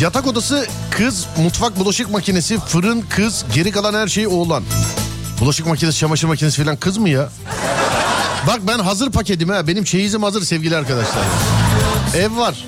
Yatak 0.00 0.26
odası 0.26 0.66
kız, 0.90 1.26
mutfak 1.42 1.78
bulaşık 1.78 2.10
makinesi, 2.10 2.60
fırın 2.60 3.04
kız, 3.10 3.44
geri 3.54 3.70
kalan 3.70 3.94
her 3.94 4.08
şey 4.08 4.26
oğlan. 4.26 4.62
Bulaşık 5.46 5.66
makinesi, 5.66 5.98
çamaşır 5.98 6.28
makinesi 6.28 6.64
falan 6.64 6.76
kız 6.76 6.98
mı 6.98 7.08
ya? 7.08 7.28
Bak 8.46 8.60
ben 8.68 8.78
hazır 8.78 9.10
paketim 9.10 9.48
ha. 9.48 9.66
Benim 9.66 9.84
çeyizim 9.84 10.22
hazır 10.22 10.42
sevgili 10.42 10.76
arkadaşlar. 10.76 11.22
Ev 12.16 12.36
var. 12.36 12.64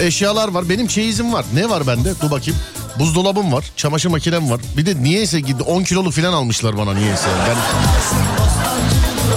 Eşyalar 0.00 0.48
var. 0.48 0.68
Benim 0.68 0.86
çeyizim 0.86 1.32
var. 1.32 1.44
Ne 1.54 1.68
var 1.68 1.86
bende? 1.86 2.12
Dur 2.22 2.30
bakayım. 2.30 2.60
Buzdolabım 2.98 3.52
var. 3.52 3.64
Çamaşır 3.76 4.08
makinem 4.08 4.50
var. 4.50 4.60
Bir 4.76 4.86
de 4.86 5.02
niyeyse 5.02 5.40
gitti 5.40 5.62
10 5.62 5.82
kiloluk 5.82 6.12
falan 6.12 6.32
almışlar 6.32 6.78
bana 6.78 6.94
niyeyse. 6.94 7.28
Ben 7.48 7.56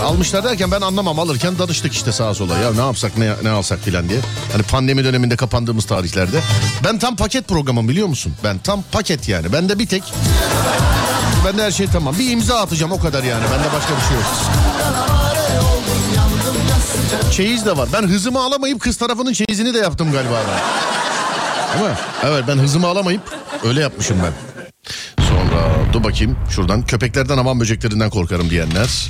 Almışlar 0.03 0.43
derken 0.43 0.71
ben 0.71 0.81
anlamam 0.81 1.19
alırken 1.19 1.59
danıştık 1.59 1.93
işte 1.93 2.11
sağa 2.11 2.33
sola 2.33 2.57
ya 2.57 2.73
ne 2.73 2.81
yapsak 2.81 3.17
ne, 3.17 3.33
ne 3.43 3.49
alsak 3.49 3.79
filan 3.79 4.09
diye. 4.09 4.19
Hani 4.51 4.63
pandemi 4.63 5.03
döneminde 5.03 5.35
kapandığımız 5.35 5.85
tarihlerde. 5.85 6.41
Ben 6.83 6.99
tam 6.99 7.15
paket 7.15 7.47
programım 7.47 7.89
biliyor 7.89 8.07
musun? 8.07 8.33
Ben 8.43 8.57
tam 8.57 8.83
paket 8.91 9.29
yani. 9.29 9.53
Bende 9.53 9.79
bir 9.79 9.87
tek 9.87 10.03
Bende 11.45 11.63
her 11.63 11.71
şey 11.71 11.87
tamam. 11.87 12.15
Bir 12.19 12.31
imza 12.31 12.59
atacağım 12.59 12.91
o 12.91 12.99
kadar 12.99 13.23
yani. 13.23 13.43
Bende 13.43 13.73
başka 13.75 13.93
bir 13.95 14.01
şey 14.07 14.15
yok. 14.17 14.25
Çeyiz 17.31 17.65
de 17.65 17.77
var. 17.77 17.89
Ben 17.93 18.01
hızımı 18.07 18.39
alamayıp 18.39 18.79
kız 18.81 18.97
tarafının 18.97 19.33
çeyizini 19.33 19.73
de 19.73 19.77
yaptım 19.77 20.11
galiba 20.11 20.31
ben. 20.51 20.59
Değil 21.79 21.91
mi? 21.91 21.97
Evet 22.23 22.43
ben 22.47 22.57
hızımı 22.57 22.87
alamayıp 22.87 23.21
öyle 23.63 23.81
yapmışım 23.81 24.17
ben. 24.23 24.33
Sonra 25.23 25.93
dur 25.93 26.03
bakayım 26.03 26.37
şuradan 26.49 26.81
köpeklerden 26.85 27.37
aman 27.37 27.59
böceklerinden 27.59 28.09
korkarım 28.09 28.49
diyenler. 28.49 29.09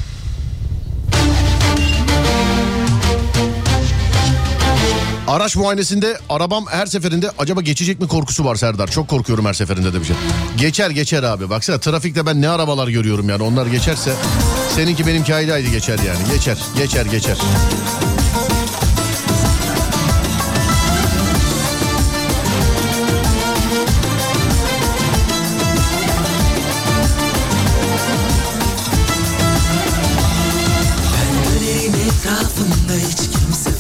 Araç 5.30 5.56
muayenesinde 5.56 6.18
arabam 6.30 6.66
her 6.68 6.86
seferinde 6.86 7.32
acaba 7.38 7.62
geçecek 7.62 8.02
mi 8.02 8.08
korkusu 8.08 8.46
var 8.46 8.56
Serdar. 8.56 8.88
Çok 8.88 9.08
korkuyorum 9.08 9.46
her 9.46 9.54
seferinde 9.54 9.94
de 9.94 10.00
bir 10.00 10.06
şey. 10.06 10.16
Geçer 10.58 10.90
geçer 10.90 11.24
abi. 11.24 11.50
Baksana 11.50 11.80
trafikte 11.80 12.26
ben 12.26 12.42
ne 12.42 12.50
arabalar 12.50 12.88
görüyorum 12.88 13.30
yani. 13.30 13.44
Onlar 13.44 13.66
geçerse 13.66 14.12
seninki 14.76 15.08
benimki 15.08 15.36
ayrı 15.36 15.70
geçer 15.70 16.00
yani. 16.08 16.20
Geçer 16.34 16.58
geçer 16.78 17.06
geçer. 17.06 17.38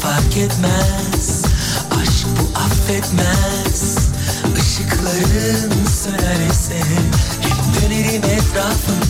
Fark 0.02 0.38
etmez 0.38 1.09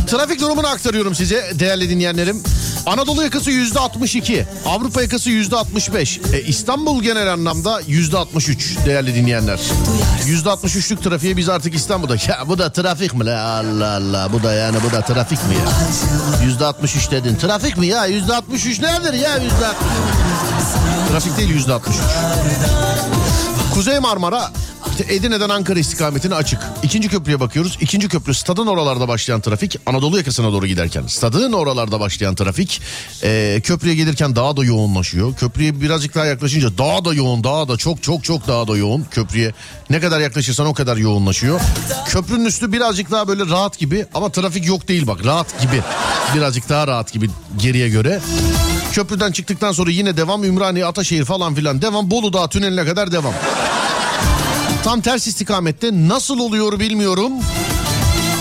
Trafik 0.09 0.41
durumunu 0.41 0.67
aktarıyorum 0.67 1.15
size 1.15 1.51
değerli 1.59 1.89
dinleyenlerim. 1.89 2.43
Anadolu 2.85 3.23
yakası 3.23 3.51
yüzde 3.51 3.79
62, 3.79 4.45
Avrupa 4.65 5.01
yakası 5.01 5.29
yüzde 5.29 5.55
65, 5.55 6.19
e, 6.33 6.41
İstanbul 6.41 7.03
genel 7.03 7.33
anlamda 7.33 7.81
yüzde 7.87 8.17
63 8.17 8.77
değerli 8.85 9.15
dinleyenler. 9.15 9.59
Yüzde 10.25 10.49
63'lük 10.49 11.03
trafiğe 11.03 11.37
biz 11.37 11.49
artık 11.49 11.75
İstanbul'da. 11.75 12.15
Ya 12.27 12.43
bu 12.47 12.57
da 12.57 12.71
trafik 12.71 13.13
mi 13.13 13.25
la 13.25 13.47
Allah 13.47 13.95
Allah 13.95 14.29
bu 14.33 14.43
da 14.43 14.53
yani 14.53 14.77
bu 14.87 14.91
da 14.95 15.01
trafik 15.01 15.39
mi 15.47 15.55
ya? 15.55 15.71
Yüzde 16.45 16.65
63 16.65 17.11
dedin 17.11 17.35
trafik 17.35 17.77
mi 17.77 17.87
ya? 17.87 18.05
Yüzde 18.05 18.35
63 18.35 18.79
nedir 18.79 19.13
ya 19.13 19.37
yüzde 19.37 19.67
63? 19.67 19.79
Trafik 21.11 21.37
değil 21.37 21.49
yüzde 21.49 21.73
63. 21.73 21.95
Kuzey 23.73 23.99
Marmara 23.99 24.51
işte 24.99 25.15
Edirne'den 25.15 25.49
Ankara 25.49 25.79
istikametine 25.79 26.35
açık. 26.35 26.59
İkinci 26.83 27.09
köprüye 27.09 27.39
bakıyoruz. 27.39 27.77
İkinci 27.81 28.07
köprü 28.07 28.33
stadın 28.33 28.67
oralarda 28.67 29.07
başlayan 29.07 29.41
trafik. 29.41 29.75
Anadolu 29.85 30.17
yakasına 30.17 30.51
doğru 30.51 30.67
giderken 30.67 31.07
stadın 31.07 31.53
oralarda 31.53 31.99
başlayan 31.99 32.35
trafik. 32.35 32.81
e, 33.23 33.61
köprüye 33.63 33.95
gelirken 33.95 34.35
daha 34.35 34.57
da 34.57 34.63
yoğunlaşıyor. 34.63 35.35
Köprüye 35.35 35.81
birazcık 35.81 36.15
daha 36.15 36.25
yaklaşınca 36.25 36.77
daha 36.77 37.05
da 37.05 37.13
yoğun 37.13 37.43
daha 37.43 37.67
da 37.67 37.77
çok 37.77 38.03
çok 38.03 38.23
çok 38.23 38.47
daha 38.47 38.67
da 38.67 38.77
yoğun. 38.77 39.05
Köprüye 39.11 39.53
ne 39.89 39.99
kadar 39.99 40.19
yaklaşırsan 40.19 40.65
o 40.67 40.73
kadar 40.73 40.97
yoğunlaşıyor. 40.97 41.61
Köprünün 42.07 42.45
üstü 42.45 42.71
birazcık 42.71 43.11
daha 43.11 43.27
böyle 43.27 43.45
rahat 43.45 43.79
gibi 43.79 44.05
ama 44.13 44.31
trafik 44.31 44.65
yok 44.67 44.87
değil 44.87 45.07
bak 45.07 45.25
rahat 45.25 45.61
gibi. 45.61 45.81
Birazcık 46.35 46.69
daha 46.69 46.87
rahat 46.87 47.13
gibi 47.13 47.29
geriye 47.57 47.89
göre. 47.89 48.21
Köprüden 48.91 49.31
çıktıktan 49.31 49.71
sonra 49.71 49.91
yine 49.91 50.17
devam 50.17 50.43
Ümraniye, 50.43 50.85
Ataşehir 50.85 51.25
falan 51.25 51.55
filan 51.55 51.81
devam. 51.81 52.11
Bolu 52.11 52.33
Dağı 52.33 52.49
tüneline 52.49 52.85
kadar 52.85 53.11
devam. 53.11 53.33
Tam 54.83 55.01
ters 55.01 55.27
istikamette 55.27 55.89
nasıl 55.93 56.39
oluyor 56.39 56.79
bilmiyorum. 56.79 57.31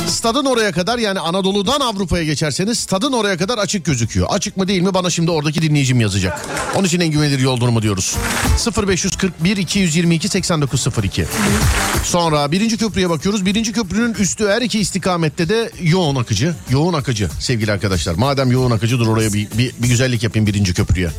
Stadın 0.09 0.45
oraya 0.45 0.73
kadar 0.73 0.99
yani 0.99 1.21
Anadolu'dan 1.21 1.81
Avrupa'ya 1.81 2.25
geçerseniz 2.25 2.79
stadın 2.79 3.13
oraya 3.13 3.37
kadar 3.37 3.59
açık 3.59 3.85
gözüküyor. 3.85 4.27
Açık 4.31 4.57
mı 4.57 4.69
değil 4.69 4.83
mi 4.83 4.95
bana 4.95 5.11
şimdi 5.11 5.31
oradaki 5.31 5.63
dinleyicim 5.63 6.01
yazacak. 6.01 6.47
Onun 6.75 6.85
için 6.85 7.01
en 7.01 7.09
güvenilir 7.11 7.39
yol 7.39 7.61
durumu 7.61 7.83
diyoruz. 7.83 8.17
0541 8.87 9.57
222 9.57 10.29
8902. 10.29 11.27
Sonra 12.05 12.53
birinci 12.53 12.77
köprüye 12.77 13.11
bakıyoruz. 13.11 13.47
Birinci 13.47 13.73
köprünün 13.73 14.15
üstü 14.15 14.49
her 14.49 14.63
iki 14.63 14.79
istikamette 14.79 15.49
de 15.49 15.71
yoğun 15.83 16.17
akıcı. 16.17 16.55
Yoğun 16.71 16.95
akıcı 16.95 17.29
sevgili 17.41 17.73
arkadaşlar. 17.73 18.15
Madem 18.15 18.53
yoğun 18.53 18.71
akıcı 18.71 18.99
dur 18.99 19.09
oraya 19.09 19.33
bir, 19.33 19.49
bir, 19.59 19.73
bir 19.79 19.89
güzellik 19.89 20.23
yapayım 20.23 20.47
birinci 20.47 20.75
köprüye. 20.75 21.11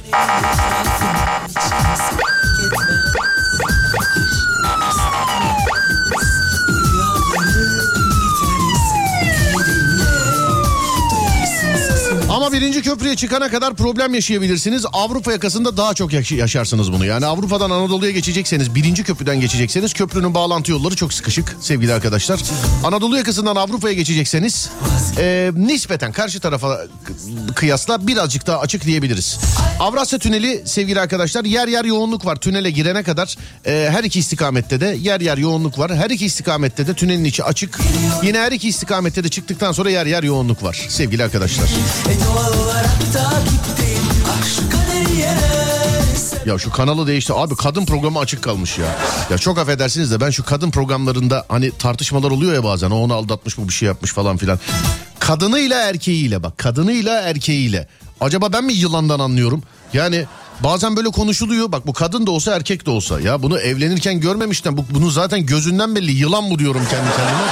Ama 12.59 12.65
birinci 12.65 12.81
köprüye 12.81 13.15
çıkana 13.15 13.49
kadar 13.49 13.73
problem 13.75 14.13
yaşayabilirsiniz. 14.13 14.85
Avrupa 14.93 15.31
yakasında 15.31 15.77
daha 15.77 15.93
çok 15.93 16.13
yaş- 16.13 16.31
yaşarsınız 16.31 16.91
bunu. 16.93 17.05
Yani 17.05 17.25
Avrupa'dan 17.25 17.69
Anadolu'ya 17.69 18.11
geçecekseniz, 18.11 18.75
birinci 18.75 19.03
köprüden 19.03 19.41
geçecekseniz 19.41 19.93
köprünün 19.93 20.33
bağlantı 20.33 20.71
yolları 20.71 20.95
çok 20.95 21.13
sıkışık 21.13 21.57
sevgili 21.61 21.93
arkadaşlar. 21.93 22.39
Anadolu 22.83 23.17
yakasından 23.17 23.55
Avrupa'ya 23.55 23.93
geçecekseniz 23.93 24.69
e, 25.17 25.51
nispeten 25.55 26.11
karşı 26.11 26.39
tarafa 26.39 26.79
kıyasla 27.55 28.07
birazcık 28.07 28.47
daha 28.47 28.59
açık 28.59 28.85
diyebiliriz. 28.85 29.37
Avrasya 29.79 30.19
Tüneli 30.19 30.61
sevgili 30.65 30.99
arkadaşlar 30.99 31.45
yer 31.45 31.67
yer 31.67 31.85
yoğunluk 31.85 32.25
var. 32.25 32.35
Tünele 32.35 32.71
girene 32.71 33.03
kadar 33.03 33.35
e, 33.65 33.89
her 33.91 34.03
iki 34.03 34.19
istikamette 34.19 34.81
de 34.81 34.97
yer 35.01 35.21
yer 35.21 35.37
yoğunluk 35.37 35.79
var. 35.79 35.95
Her 35.95 36.09
iki 36.09 36.25
istikamette 36.25 36.87
de 36.87 36.93
tünelin 36.93 37.23
içi 37.25 37.43
açık. 37.43 37.79
Yine 38.23 38.37
her 38.39 38.51
iki 38.51 38.69
istikamette 38.69 39.23
de 39.23 39.29
çıktıktan 39.29 39.71
sonra 39.71 39.89
yer 39.89 40.05
yer 40.05 40.23
yoğunluk 40.23 40.63
var 40.63 40.85
sevgili 40.89 41.23
arkadaşlar. 41.23 41.69
Ya 46.45 46.57
şu 46.57 46.71
kanalı 46.71 47.07
değişti. 47.07 47.33
Abi 47.33 47.55
kadın 47.55 47.85
programı 47.85 48.19
açık 48.19 48.43
kalmış 48.43 48.77
ya. 48.77 48.85
Ya 49.29 49.37
çok 49.37 49.57
affedersiniz 49.57 50.11
de 50.11 50.21
ben 50.21 50.29
şu 50.29 50.45
kadın 50.45 50.71
programlarında 50.71 51.45
hani 51.49 51.71
tartışmalar 51.71 52.31
oluyor 52.31 52.53
ya 52.53 52.63
bazen. 52.63 52.91
O 52.91 52.95
onu 52.95 53.13
aldatmış 53.13 53.57
bu 53.57 53.67
bir 53.67 53.73
şey 53.73 53.87
yapmış 53.87 54.13
falan 54.13 54.37
filan. 54.37 54.59
Kadınıyla 55.19 55.81
erkeğiyle 55.81 56.43
bak. 56.43 56.57
Kadınıyla 56.57 57.21
erkeğiyle. 57.21 57.87
Acaba 58.21 58.53
ben 58.53 58.63
mi 58.63 58.73
yılandan 58.73 59.19
anlıyorum? 59.19 59.63
Yani 59.93 60.25
bazen 60.59 60.95
böyle 60.95 61.09
konuşuluyor. 61.09 61.71
Bak 61.71 61.87
bu 61.87 61.93
kadın 61.93 62.27
da 62.27 62.31
olsa 62.31 62.55
erkek 62.55 62.85
de 62.85 62.91
olsa. 62.91 63.19
Ya 63.19 63.41
bunu 63.43 63.59
evlenirken 63.59 64.19
görmemişten 64.19 64.77
bu, 64.77 64.85
bunu 64.89 65.09
zaten 65.09 65.45
gözünden 65.45 65.95
belli. 65.95 66.11
Yılan 66.11 66.49
bu 66.49 66.59
diyorum 66.59 66.81
kendi 66.91 67.09
kendime. 67.17 67.43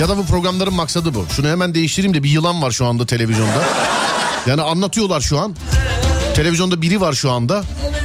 Ya 0.00 0.08
da 0.08 0.16
bu 0.18 0.26
programların 0.26 0.74
maksadı 0.74 1.14
bu. 1.14 1.26
Şunu 1.36 1.48
hemen 1.48 1.74
değiştireyim 1.74 2.14
de 2.14 2.22
bir 2.22 2.30
yılan 2.30 2.62
var 2.62 2.70
şu 2.70 2.86
anda 2.86 3.06
televizyonda. 3.06 3.62
Yani 4.46 4.62
anlatıyorlar 4.62 5.20
şu 5.20 5.38
an. 5.38 5.56
Televizyonda 6.34 6.82
biri 6.82 7.00
var 7.00 7.12
şu 7.12 7.30
anda 7.30 7.62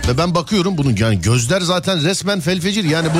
ve 0.07 0.17
ben 0.17 0.35
bakıyorum 0.35 0.77
bunun 0.77 0.95
yani 0.95 1.21
gözler 1.21 1.61
zaten 1.61 2.03
resmen 2.03 2.39
felfecir 2.39 2.83
yani 2.83 3.07
bu 3.07 3.19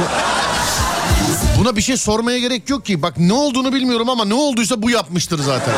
buna 1.60 1.76
bir 1.76 1.82
şey 1.82 1.98
sormaya 1.98 2.40
gerek 2.40 2.70
yok 2.70 2.86
ki. 2.86 3.02
Bak 3.02 3.18
ne 3.18 3.34
olduğunu 3.34 3.74
bilmiyorum 3.74 4.10
ama 4.10 4.26
ne 4.26 4.34
olduysa 4.34 4.82
bu 4.82 4.90
yapmıştır 4.90 5.40
zaten. 5.40 5.74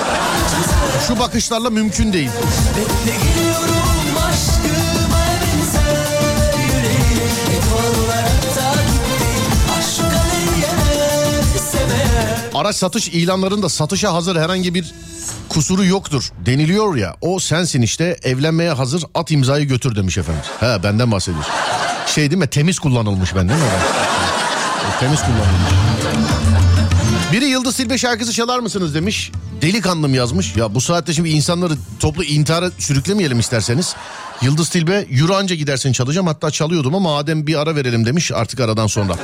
Şu 1.07 1.19
bakışlarla 1.19 1.69
mümkün 1.69 2.13
değil. 2.13 2.29
Bekle 2.77 3.17
geliyorum 3.17 3.78
Araç 12.59 12.75
satış 12.75 13.07
ilanlarında 13.07 13.69
satışa 13.69 14.13
hazır 14.13 14.35
herhangi 14.35 14.73
bir 14.73 14.93
kusuru 15.49 15.85
yoktur 15.85 16.31
deniliyor 16.45 16.95
ya. 16.95 17.15
O 17.21 17.39
sensin 17.39 17.81
işte 17.81 18.17
evlenmeye 18.23 18.71
hazır 18.71 19.03
at 19.15 19.31
imzayı 19.31 19.67
götür 19.67 19.95
demiş 19.95 20.17
efendim. 20.17 20.41
He 20.59 20.83
benden 20.83 21.11
bahsediyorsun. 21.11 21.53
Şey 22.07 22.31
değil 22.31 22.39
mi 22.39 22.47
temiz 22.47 22.79
kullanılmış 22.79 23.35
ben 23.35 23.49
değil 23.49 23.59
mi? 23.59 23.65
O 24.89 24.99
temiz 24.99 25.19
kullanılmış. 25.19 26.58
Biri 27.31 27.45
Yıldız 27.45 27.77
Tilbe 27.77 27.97
şarkısı 27.97 28.33
çalar 28.33 28.59
mısınız 28.59 28.95
demiş. 28.95 29.31
Delikanlım 29.61 30.13
yazmış. 30.13 30.55
Ya 30.55 30.75
bu 30.75 30.81
saatte 30.81 31.13
şimdi 31.13 31.29
insanları 31.29 31.73
toplu 31.99 32.23
intihara 32.23 32.71
sürüklemeyelim 32.77 33.39
isterseniz. 33.39 33.95
Yıldız 34.41 34.69
Tilbe 34.69 35.05
yürü 35.09 35.33
anca 35.33 35.55
gidersin 35.55 35.91
çalacağım. 35.91 36.27
Hatta 36.27 36.51
çalıyordum 36.51 36.95
ama 36.95 37.17
Adem 37.17 37.47
bir 37.47 37.55
ara 37.55 37.75
verelim 37.75 38.05
demiş 38.05 38.31
artık 38.31 38.59
aradan 38.59 38.87
sonra. 38.87 39.15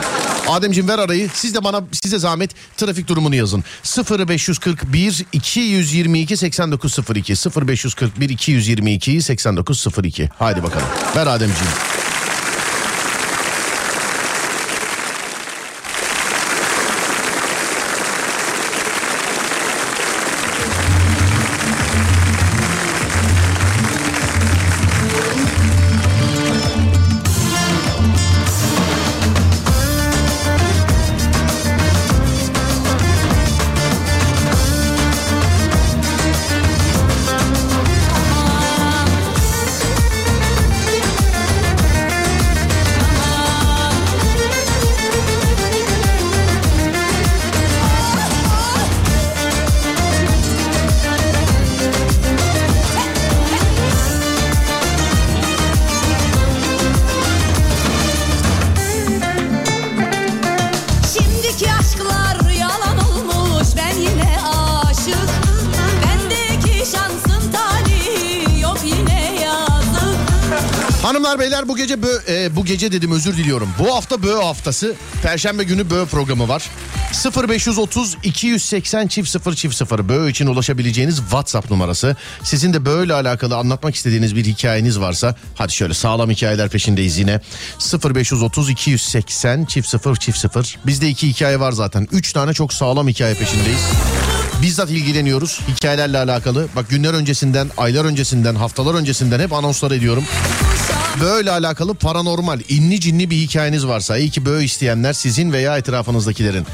Ademciğim 0.47 0.87
ver 0.89 0.99
arayı. 0.99 1.29
Siz 1.33 1.55
de 1.55 1.63
bana 1.63 1.81
size 1.91 2.19
zahmet 2.19 2.51
trafik 2.77 3.07
durumunu 3.07 3.35
yazın. 3.35 3.63
0541 4.19 5.25
222 5.33 6.37
8902 6.37 7.33
0541 7.67 8.29
222 8.29 9.21
8902. 9.21 10.29
Haydi 10.39 10.63
bakalım. 10.63 10.87
Ver 11.15 11.27
Ademciğim. 11.27 11.73
Gece 72.85 72.97
dedim 72.97 73.11
özür 73.11 73.37
diliyorum. 73.37 73.69
Bu 73.79 73.95
hafta 73.95 74.23
bö 74.23 74.35
haftası. 74.41 74.93
Perşembe 75.23 75.63
günü 75.63 75.89
bö 75.89 76.05
programı 76.05 76.47
var. 76.47 76.69
0530 77.49 78.17
280 78.23 79.07
çift 79.07 79.29
0 79.29 79.55
çift 79.55 79.75
0 79.75 80.09
bö 80.09 80.29
için 80.29 80.47
ulaşabileceğiniz 80.47 81.17
WhatsApp 81.17 81.71
numarası. 81.71 82.15
Sizin 82.43 82.73
de 82.73 82.85
böyle 82.85 83.13
alakalı 83.13 83.55
anlatmak 83.57 83.95
istediğiniz 83.95 84.35
bir 84.35 84.45
hikayeniz 84.45 84.99
varsa 84.99 85.35
hadi 85.55 85.73
şöyle 85.73 85.93
sağlam 85.93 86.29
hikayeler 86.29 86.69
peşindeyiz 86.69 87.17
yine. 87.17 87.41
0530 88.15 88.69
280 88.69 89.65
çift 89.65 89.87
0 89.87 90.15
çift 90.15 90.37
0. 90.37 90.77
Bizde 90.85 91.09
iki 91.09 91.27
hikaye 91.27 91.59
var 91.59 91.71
zaten. 91.71 92.07
Üç 92.11 92.33
tane 92.33 92.53
çok 92.53 92.73
sağlam 92.73 93.07
hikaye 93.07 93.33
peşindeyiz. 93.33 93.81
Bizzat 94.61 94.89
ilgileniyoruz 94.89 95.61
hikayelerle 95.67 96.17
alakalı. 96.17 96.67
Bak 96.75 96.89
günler 96.89 97.13
öncesinden, 97.13 97.71
aylar 97.77 98.05
öncesinden, 98.05 98.55
haftalar 98.55 98.93
öncesinden 98.93 99.39
hep 99.39 99.53
anonslar 99.53 99.91
ediyorum. 99.91 100.23
Böyle 101.21 101.51
alakalı 101.51 101.93
paranormal, 101.95 102.59
inni 102.69 102.99
cinli 102.99 103.29
bir 103.29 103.37
hikayeniz 103.37 103.87
varsa 103.87 104.17
iyi 104.17 104.29
ki 104.29 104.45
böyle 104.45 104.65
isteyenler 104.65 105.13
sizin 105.13 105.53
veya 105.53 105.77
etrafınızdakilerin 105.77 106.65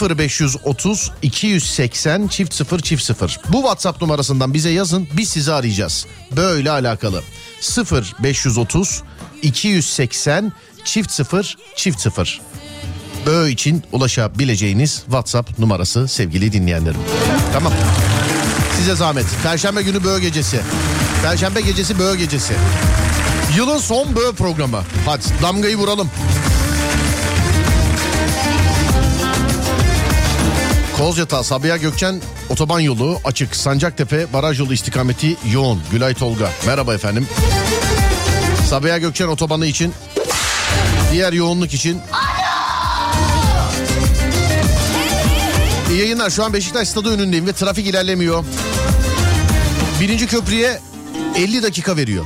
0530 0.00 1.12
280 1.22 2.28
çift 2.28 2.54
0 2.54 2.80
çift 2.80 3.02
0. 3.02 3.40
Bu 3.48 3.56
WhatsApp 3.56 4.02
numarasından 4.02 4.54
bize 4.54 4.70
yazın 4.70 5.08
biz 5.16 5.28
sizi 5.28 5.52
arayacağız. 5.52 6.06
Böyle 6.36 6.70
alakalı 6.70 7.22
0530 8.24 9.02
280 9.42 10.52
çift 10.84 11.10
0 11.10 11.56
çift 11.76 12.00
0. 12.00 12.40
Böğ 13.26 13.50
için 13.50 13.82
ulaşabileceğiniz 13.92 15.02
WhatsApp 15.04 15.58
numarası 15.58 16.08
sevgili 16.08 16.52
dinleyenlerim. 16.52 17.00
Tamam. 17.52 17.72
Size 18.78 18.94
zahmet. 18.94 19.26
Perşembe 19.42 19.82
günü 19.82 20.04
Böğ 20.04 20.18
gecesi. 20.18 20.60
Perşembe 21.22 21.60
gecesi 21.60 21.98
Böğ 21.98 22.16
gecesi. 22.16 22.54
Yılın 23.56 23.78
son 23.78 24.16
Böğ 24.16 24.32
programı. 24.32 24.82
Hadi 25.06 25.22
damgayı 25.42 25.76
vuralım. 25.76 26.10
Kozyatağı 30.96 31.44
Sabiha 31.44 31.76
Gökçen 31.76 32.20
otoban 32.48 32.80
yolu 32.80 33.18
açık. 33.24 33.56
Sancaktepe 33.56 34.32
baraj 34.32 34.60
yolu 34.60 34.74
istikameti 34.74 35.36
yoğun. 35.52 35.82
Gülay 35.92 36.14
Tolga. 36.14 36.50
Merhaba 36.66 36.94
efendim. 36.94 37.28
Sabiha 38.68 38.98
Gökçen 38.98 39.28
otobanı 39.28 39.66
için 39.66 39.94
diğer 41.12 41.32
yoğunluk 41.32 41.74
için 41.74 42.00
İyi 45.98 46.00
yayınlar. 46.00 46.30
Şu 46.30 46.44
an 46.44 46.52
Beşiktaş 46.52 46.88
stadı 46.88 47.08
önündeyim 47.08 47.46
ve 47.46 47.52
trafik 47.52 47.86
ilerlemiyor. 47.86 48.44
Birinci 50.00 50.26
köprüye 50.26 50.80
50 51.36 51.62
dakika 51.62 51.96
veriyor. 51.96 52.24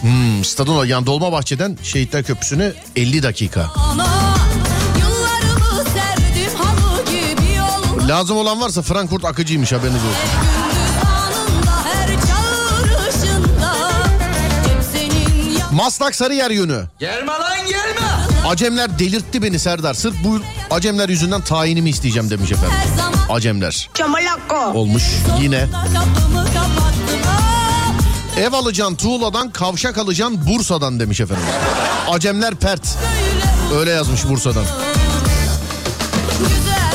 Hmm, 0.00 0.44
stadın 0.44 0.84
yani 0.84 1.06
Dolmabahçe'den 1.06 1.78
Şehitler 1.82 2.22
Köprüsü'ne 2.22 2.72
50 2.96 3.22
dakika. 3.22 3.70
Serdim 5.94 6.28
Lazım 8.08 8.36
olan 8.36 8.60
varsa 8.60 8.82
Frankfurt 8.82 9.24
akıcıymış 9.24 9.72
haberiniz 9.72 10.00
olsun. 10.04 10.30
Anında 11.06 11.76
Maslak 15.72 16.14
Sarıyer 16.14 16.50
yönü. 16.50 16.84
Gelme 16.98 17.32
lan 17.32 17.66
gelme. 17.68 18.05
Acemler 18.46 18.98
delirtti 18.98 19.42
beni 19.42 19.58
Serdar. 19.58 19.94
Sırf 19.94 20.14
bu 20.24 20.40
Acemler 20.70 21.08
yüzünden 21.08 21.40
tayinimi 21.40 21.90
isteyeceğim 21.90 22.30
demiş 22.30 22.52
efendim. 22.52 22.78
Acemler. 23.30 23.90
Olmuş 24.74 25.02
yine. 25.40 25.66
Ev 28.40 28.52
alacaksın 28.52 28.96
Tuğla'dan 28.96 29.50
kavşak 29.50 29.98
alacaksın 29.98 30.40
Bursa'dan 30.46 31.00
demiş 31.00 31.20
efendim. 31.20 31.44
Acemler 32.08 32.54
pert. 32.54 32.98
Öyle 33.74 33.90
yazmış 33.90 34.28
Bursa'dan. 34.28 34.64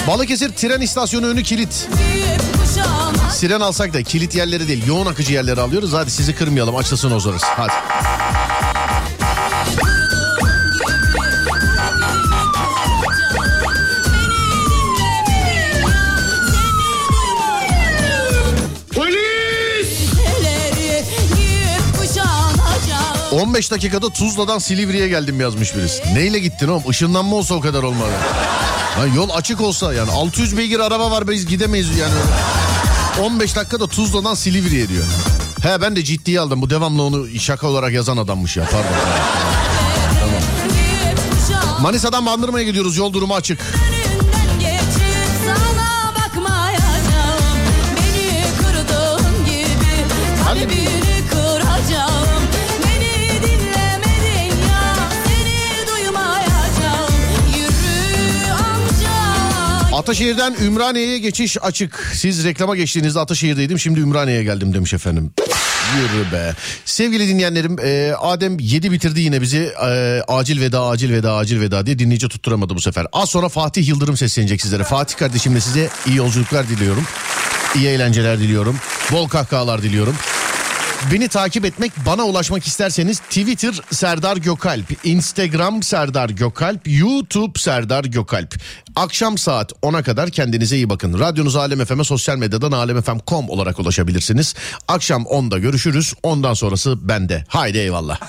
Balıkesir 0.08 0.49
tren 0.49 0.82
istasyonu 0.82 1.26
önü 1.26 1.43
kilit. 1.43 1.88
Siren 3.32 3.62
alsak 3.62 3.93
da 3.93 4.04
kilit 4.04 4.36
yerleri 4.36 4.68
değil 4.68 4.88
yoğun 4.88 5.06
akıcı 5.06 5.34
yerleri 5.34 5.62
alıyoruz. 5.62 5.93
Hadi 5.93 6.12
sizi 6.12 6.36
kırmayalım 6.36 6.76
açılsın 6.76 7.12
ozarız. 7.12 7.41
Hadi. 7.43 7.74
15 23.32 23.71
dakikada 23.71 24.09
Tuzla'dan 24.09 24.59
Silivri'ye 24.59 25.07
geldim 25.07 25.41
yazmış 25.41 25.75
birisi. 25.75 26.15
Neyle 26.15 26.39
gittin 26.39 26.67
oğlum? 26.67 26.84
Işınlanma 26.89 27.36
olsa 27.36 27.55
o 27.55 27.61
kadar 27.61 27.84
olmadı. 27.84 28.11
Ha, 28.95 29.05
yol 29.15 29.29
açık 29.29 29.61
olsa 29.61 29.93
yani 29.93 30.11
600 30.11 30.57
beygir 30.57 30.79
araba 30.79 31.11
var 31.11 31.27
biz 31.27 31.45
gidemeyiz 31.45 31.97
yani. 31.97 32.13
15 33.21 33.55
dakikada 33.55 33.88
Tuzla'dan 33.88 34.34
Silivri'ye 34.36 34.89
diyor. 34.89 35.03
He 35.63 35.82
ben 35.82 35.95
de 35.95 36.03
ciddiye 36.03 36.39
aldım. 36.39 36.61
Bu 36.61 36.69
devamlı 36.69 37.03
onu 37.03 37.39
şaka 37.39 37.67
olarak 37.67 37.93
yazan 37.93 38.17
adammış 38.17 38.57
ya. 38.57 38.63
Pardon. 38.63 38.89
Kuşağına 41.39 41.79
Manisa'dan 41.79 42.25
Bandırma'ya 42.25 42.65
gidiyoruz. 42.65 42.97
Yol 42.97 43.13
durumu 43.13 43.36
açık. 43.36 43.59
Önünden 43.61 44.59
geçip 44.59 45.01
Ataşehir'den 59.93 60.55
Ümraniye'ye 60.61 61.17
geçiş 61.17 61.57
açık. 61.63 62.11
Siz 62.13 62.45
reklama 62.45 62.75
geçtiğinizde 62.75 63.19
Ataşehir'deydim. 63.19 63.79
Şimdi 63.79 63.99
Ümraniye'ye 63.99 64.43
geldim 64.43 64.73
demiş 64.73 64.93
efendim. 64.93 65.31
Yürü 65.97 66.31
be. 66.31 66.53
Sevgili 66.85 67.27
dinleyenlerim 67.27 67.75
e, 67.83 68.13
Adem 68.19 68.59
7 68.59 68.91
bitirdi 68.91 69.21
yine 69.21 69.41
bizi. 69.41 69.71
E, 69.87 70.21
acil 70.27 70.61
veda 70.61 70.85
acil 70.85 71.13
veda 71.13 71.33
acil 71.35 71.61
veda 71.61 71.85
diye 71.85 71.99
dinleyici 71.99 72.27
tutturamadı 72.29 72.75
bu 72.75 72.81
sefer. 72.81 73.07
Az 73.13 73.29
sonra 73.29 73.49
Fatih 73.49 73.87
Yıldırım 73.87 74.17
seslenecek 74.17 74.61
sizlere. 74.61 74.83
Fatih 74.83 75.17
kardeşimle 75.17 75.61
size 75.61 75.89
iyi 76.07 76.15
yolculuklar 76.15 76.69
diliyorum. 76.69 77.03
İyi 77.75 77.87
eğlenceler 77.87 78.39
diliyorum. 78.39 78.77
Bol 79.11 79.27
kahkahalar 79.27 79.81
diliyorum. 79.81 80.15
Beni 81.12 81.28
takip 81.28 81.66
etmek, 81.66 81.91
bana 82.06 82.24
ulaşmak 82.24 82.68
isterseniz 82.68 83.20
Twitter 83.20 83.82
Serdar 83.91 84.38
Gökalp, 84.38 85.06
Instagram 85.06 85.84
Serdar 85.84 86.30
Gökalp, 86.30 86.82
YouTube 86.86 87.60
Serdar 87.60 88.04
Gökalp. 88.04 88.56
Akşam 88.95 89.38
saat 89.38 89.72
10'a 89.72 90.04
kadar 90.04 90.30
kendinize 90.30 90.76
iyi 90.76 90.89
bakın. 90.89 91.20
Radyonuz 91.20 91.56
Alem 91.56 91.86
FM'e 91.86 92.04
sosyal 92.04 92.38
medyadan 92.38 92.72
alemfm.com 92.72 93.49
olarak 93.49 93.80
ulaşabilirsiniz. 93.80 94.56
Akşam 94.88 95.24
10'da 95.24 95.60
görüşürüz. 95.60 96.14
Ondan 96.24 96.54
sonrası 96.54 97.08
bende. 97.10 97.43
Haydi 97.47 97.78
eyvallah. 97.78 98.20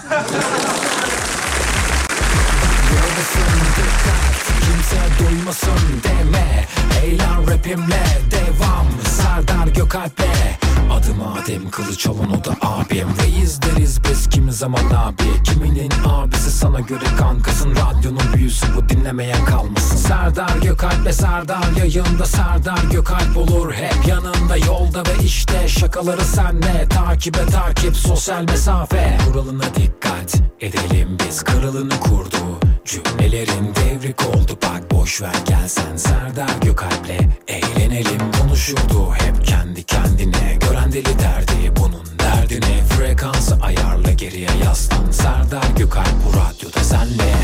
Duymasın 5.19 5.71
deme 6.05 6.67
Eğlen 7.05 7.51
rapimle 7.51 8.03
devam 8.31 8.87
Serdar 9.05 9.67
Gökalp'le 9.67 10.72
Adım 10.93 11.23
Adem 11.23 11.71
Kılıçoğlu 11.71 12.21
o 12.41 12.45
da 12.45 12.57
abim. 12.63 13.09
Reis 13.23 13.59
deriz 13.63 14.01
biz 14.05 14.29
kimi 14.29 14.53
zaman 14.53 14.85
abi. 14.97 15.43
Kiminin 15.45 15.91
abisi 16.07 16.51
sana 16.51 16.81
göre 16.81 17.05
kankasın. 17.19 17.71
Radyonun 17.71 18.33
büyüsü 18.35 18.67
bu 18.77 18.89
dinlemeyen 18.89 19.45
kalmasın. 19.45 19.97
Serdar 19.97 20.57
Gökalp'le 20.63 21.13
Serdar 21.13 21.77
yayında 21.79 22.25
Serdar 22.25 22.85
Gökalp 22.91 23.37
olur 23.37 23.73
hep. 23.73 24.09
Yanında 24.09 24.57
Yolda 24.57 25.01
ve 25.01 25.25
işte 25.25 25.69
şakaları 25.69 26.25
senle. 26.25 26.89
Takibe 26.89 27.47
takip 27.47 27.97
sosyal 27.97 28.43
mesafe. 28.43 29.19
Kuralına 29.27 29.65
dikkat 29.77 30.35
edelim 30.61 31.19
biz 31.29 31.43
Kralını 31.45 32.01
kurdu 32.01 32.37
Cümlelerin 32.85 33.75
devrik 33.75 34.29
oldu. 34.29 34.59
Bak 34.63 34.91
boş 34.91 35.23
ver 35.23 35.35
gel 35.49 35.69
sen 35.69 35.97
Serdar 35.97 36.59
Gökalp'le 36.63 37.21
Eğlenelim. 37.49 38.33
Konuşurdu 38.41 39.13
hep 39.15 39.47
kendi 39.47 39.83
kendine. 39.85 40.59
Gören 40.61 40.93
deli 40.93 41.19
derdi 41.19 41.77
bunun 41.77 42.07
derdine. 42.19 42.85
Frekansı 42.85 43.59
ayarla 43.63 44.13
geriye 44.13 44.49
yaslan. 44.65 45.11
Serdar 45.11 45.71
Gökalp 45.79 46.15
bu 46.27 46.31
radyoda 46.37 46.85
senle. 46.85 47.35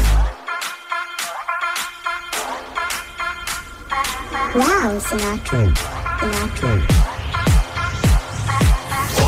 Wow, 4.53 5.01
Sinatra. 5.01 5.59
Sinatra. 6.20 7.17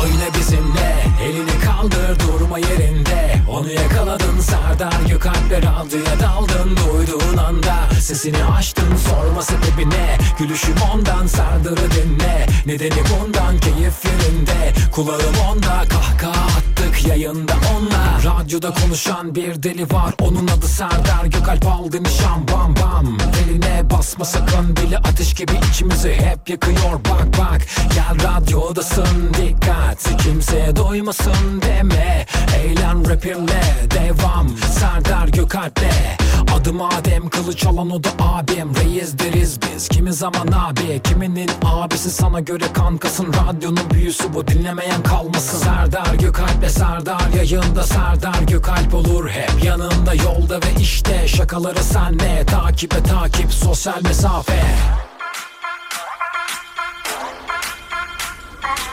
Oyna 0.03 0.33
bizimle 0.39 1.03
elini 1.23 1.59
kaldır 1.65 2.19
durma 2.19 2.59
yerinde. 2.59 3.41
Onu 3.49 3.71
yakaladın 3.71 4.39
Serdar 4.39 5.01
Gökalp'le 5.09 5.51
radyoya 5.51 6.19
daldın. 6.19 6.77
Duyduğun 6.77 7.37
anda 7.37 7.75
sesini 8.01 8.43
açtın 8.45 8.95
sorma 8.95 9.41
sebebi 9.41 9.89
ne 9.89 10.17
Gülüşüm 10.39 10.75
ondan 10.93 11.27
Serdar'ı 11.27 11.91
dinle. 11.91 12.47
Nedeni 12.65 13.03
bundan 13.09 13.57
keyif 13.59 14.05
yerinde. 14.05 14.73
Kulağım 14.91 15.35
onda 15.51 15.83
kahkaha 15.89 16.45
attık 16.57 17.07
yayında 17.07 17.53
onunla. 17.75 18.35
Radyoda 18.35 18.73
konuşan 18.73 19.35
bir 19.35 19.63
deli 19.63 19.83
var 19.83 20.13
onun 20.21 20.47
adı 20.47 20.67
Serdar 20.67 21.25
Gökalp. 21.25 21.65
Aldı 21.67 22.03
nişan 22.03 22.47
bam 22.47 22.75
bam. 22.75 23.17
Eline 23.43 23.89
basma 23.89 24.25
sakın 24.25 24.75
dili 24.75 24.97
ateş 24.97 25.33
gibi 25.33 25.53
içimizi 25.71 26.13
hep 26.13 26.49
yakıyor. 26.49 26.93
Bak 26.93 27.27
bak 27.39 27.61
Gel 27.95 28.27
radyodasın 28.27 29.33
dikkat 29.33 29.90
kimseye 29.99 30.75
doymasın 30.75 31.61
deme. 31.61 32.25
Eğlen 32.57 33.09
rapimle 33.09 33.61
devam. 33.91 34.47
Serdar 34.49 35.27
Gökalp'le. 35.27 36.17
Adım 36.55 36.81
Adem 36.81 37.29
kılıç 37.29 37.65
alan 37.65 37.89
o 37.89 38.03
da 38.03 38.09
abim. 38.19 38.75
Reis 38.75 39.19
deriz 39.19 39.59
biz. 39.61 39.87
Kimi 39.87 40.13
zaman 40.13 40.47
abi 40.47 41.01
Kiminin 41.03 41.49
abisi. 41.65 42.11
Sana 42.11 42.39
göre 42.39 42.63
kankasın. 42.73 43.33
Radyonun 43.33 43.89
büyüsü 43.93 44.33
bu. 44.33 44.47
Dinlemeyen 44.47 45.03
kalmasın. 45.03 45.57
Serdar 45.57 46.13
Gökalp'le 46.15 46.69
Serdar 46.69 47.29
yayında. 47.35 47.83
Serdar 47.83 48.41
Gökalp 48.47 48.93
olur 48.93 49.29
hep. 49.29 49.63
Yanında 49.63 50.13
yolda 50.13 50.57
ve 50.57 50.81
işte. 50.81 51.27
Şakaları 51.27 51.83
senle. 51.83 52.45
Takibe 52.45 53.03
takip 53.03 53.53
sosyal 53.53 54.01
mesafe 54.03 54.61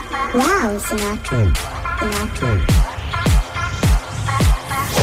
Wow, 0.09 0.79
Sinatra. 0.79 1.39
Sinatra. 1.99 2.49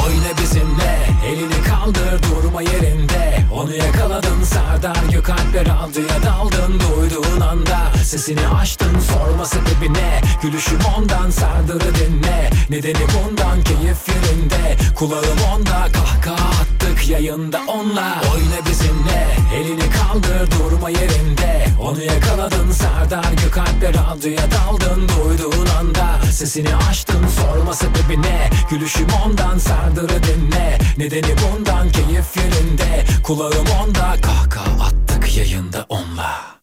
Oyna 0.06 0.38
bizimle 0.42 1.08
elini 1.26 1.64
kaldır 1.70 2.24
durma 2.24 2.62
yerinde 2.62 3.46
Onu 3.54 3.76
yakaladın 3.76 4.44
Serdar 4.44 4.98
Gökalp'le 5.12 5.56
radyoya 5.56 6.24
daldın 6.24 6.80
Duyduğun 6.80 7.42
anda 7.42 7.92
sesini 8.04 8.48
açtın 8.48 9.00
sorma 9.00 9.46
sebebi 9.46 9.94
ne 9.94 10.22
Gülüşüm 10.42 10.80
ondan 10.98 11.30
Serdar'ı 11.30 11.96
dinle 11.96 12.50
Nedeni 12.70 13.06
bundan 13.14 13.64
keyif 13.64 14.08
yerinde 14.08 14.78
Kulağım 14.96 15.40
onda 15.56 15.88
kahkaha 15.94 16.75
attık 16.86 17.10
yayında 17.10 17.62
onunla. 17.68 18.22
Oyna 18.36 18.70
bizimle. 18.70 19.28
Elini 19.56 19.90
kaldır 19.90 20.52
durma 20.52 20.90
yerinde. 20.90 21.66
Onu 21.82 22.04
yakaladın 22.04 22.72
Serdar 22.72 23.32
Gökalp'le 23.44 23.84
radyoya 23.84 24.52
daldın 24.52 25.10
Duyduğun 25.10 25.68
anda. 25.80 26.32
Sesini 26.32 26.76
açtın 26.76 27.28
sorma 27.28 27.74
sebebi 27.74 28.22
ne 28.22 28.50
Gülüşüm 28.70 29.08
ondan 29.26 29.58
Serdar'ı 29.58 30.24
dinle. 30.24 30.78
Nedeni 30.98 31.36
bundan 31.38 31.90
keyif 31.92 32.38
yerinde. 32.38 33.06
Kulağım 33.24 33.68
onda. 33.84 34.16
Kahkaha 34.22 34.86
attık 34.86 35.38
yayında 35.38 35.86
onunla 35.90 36.46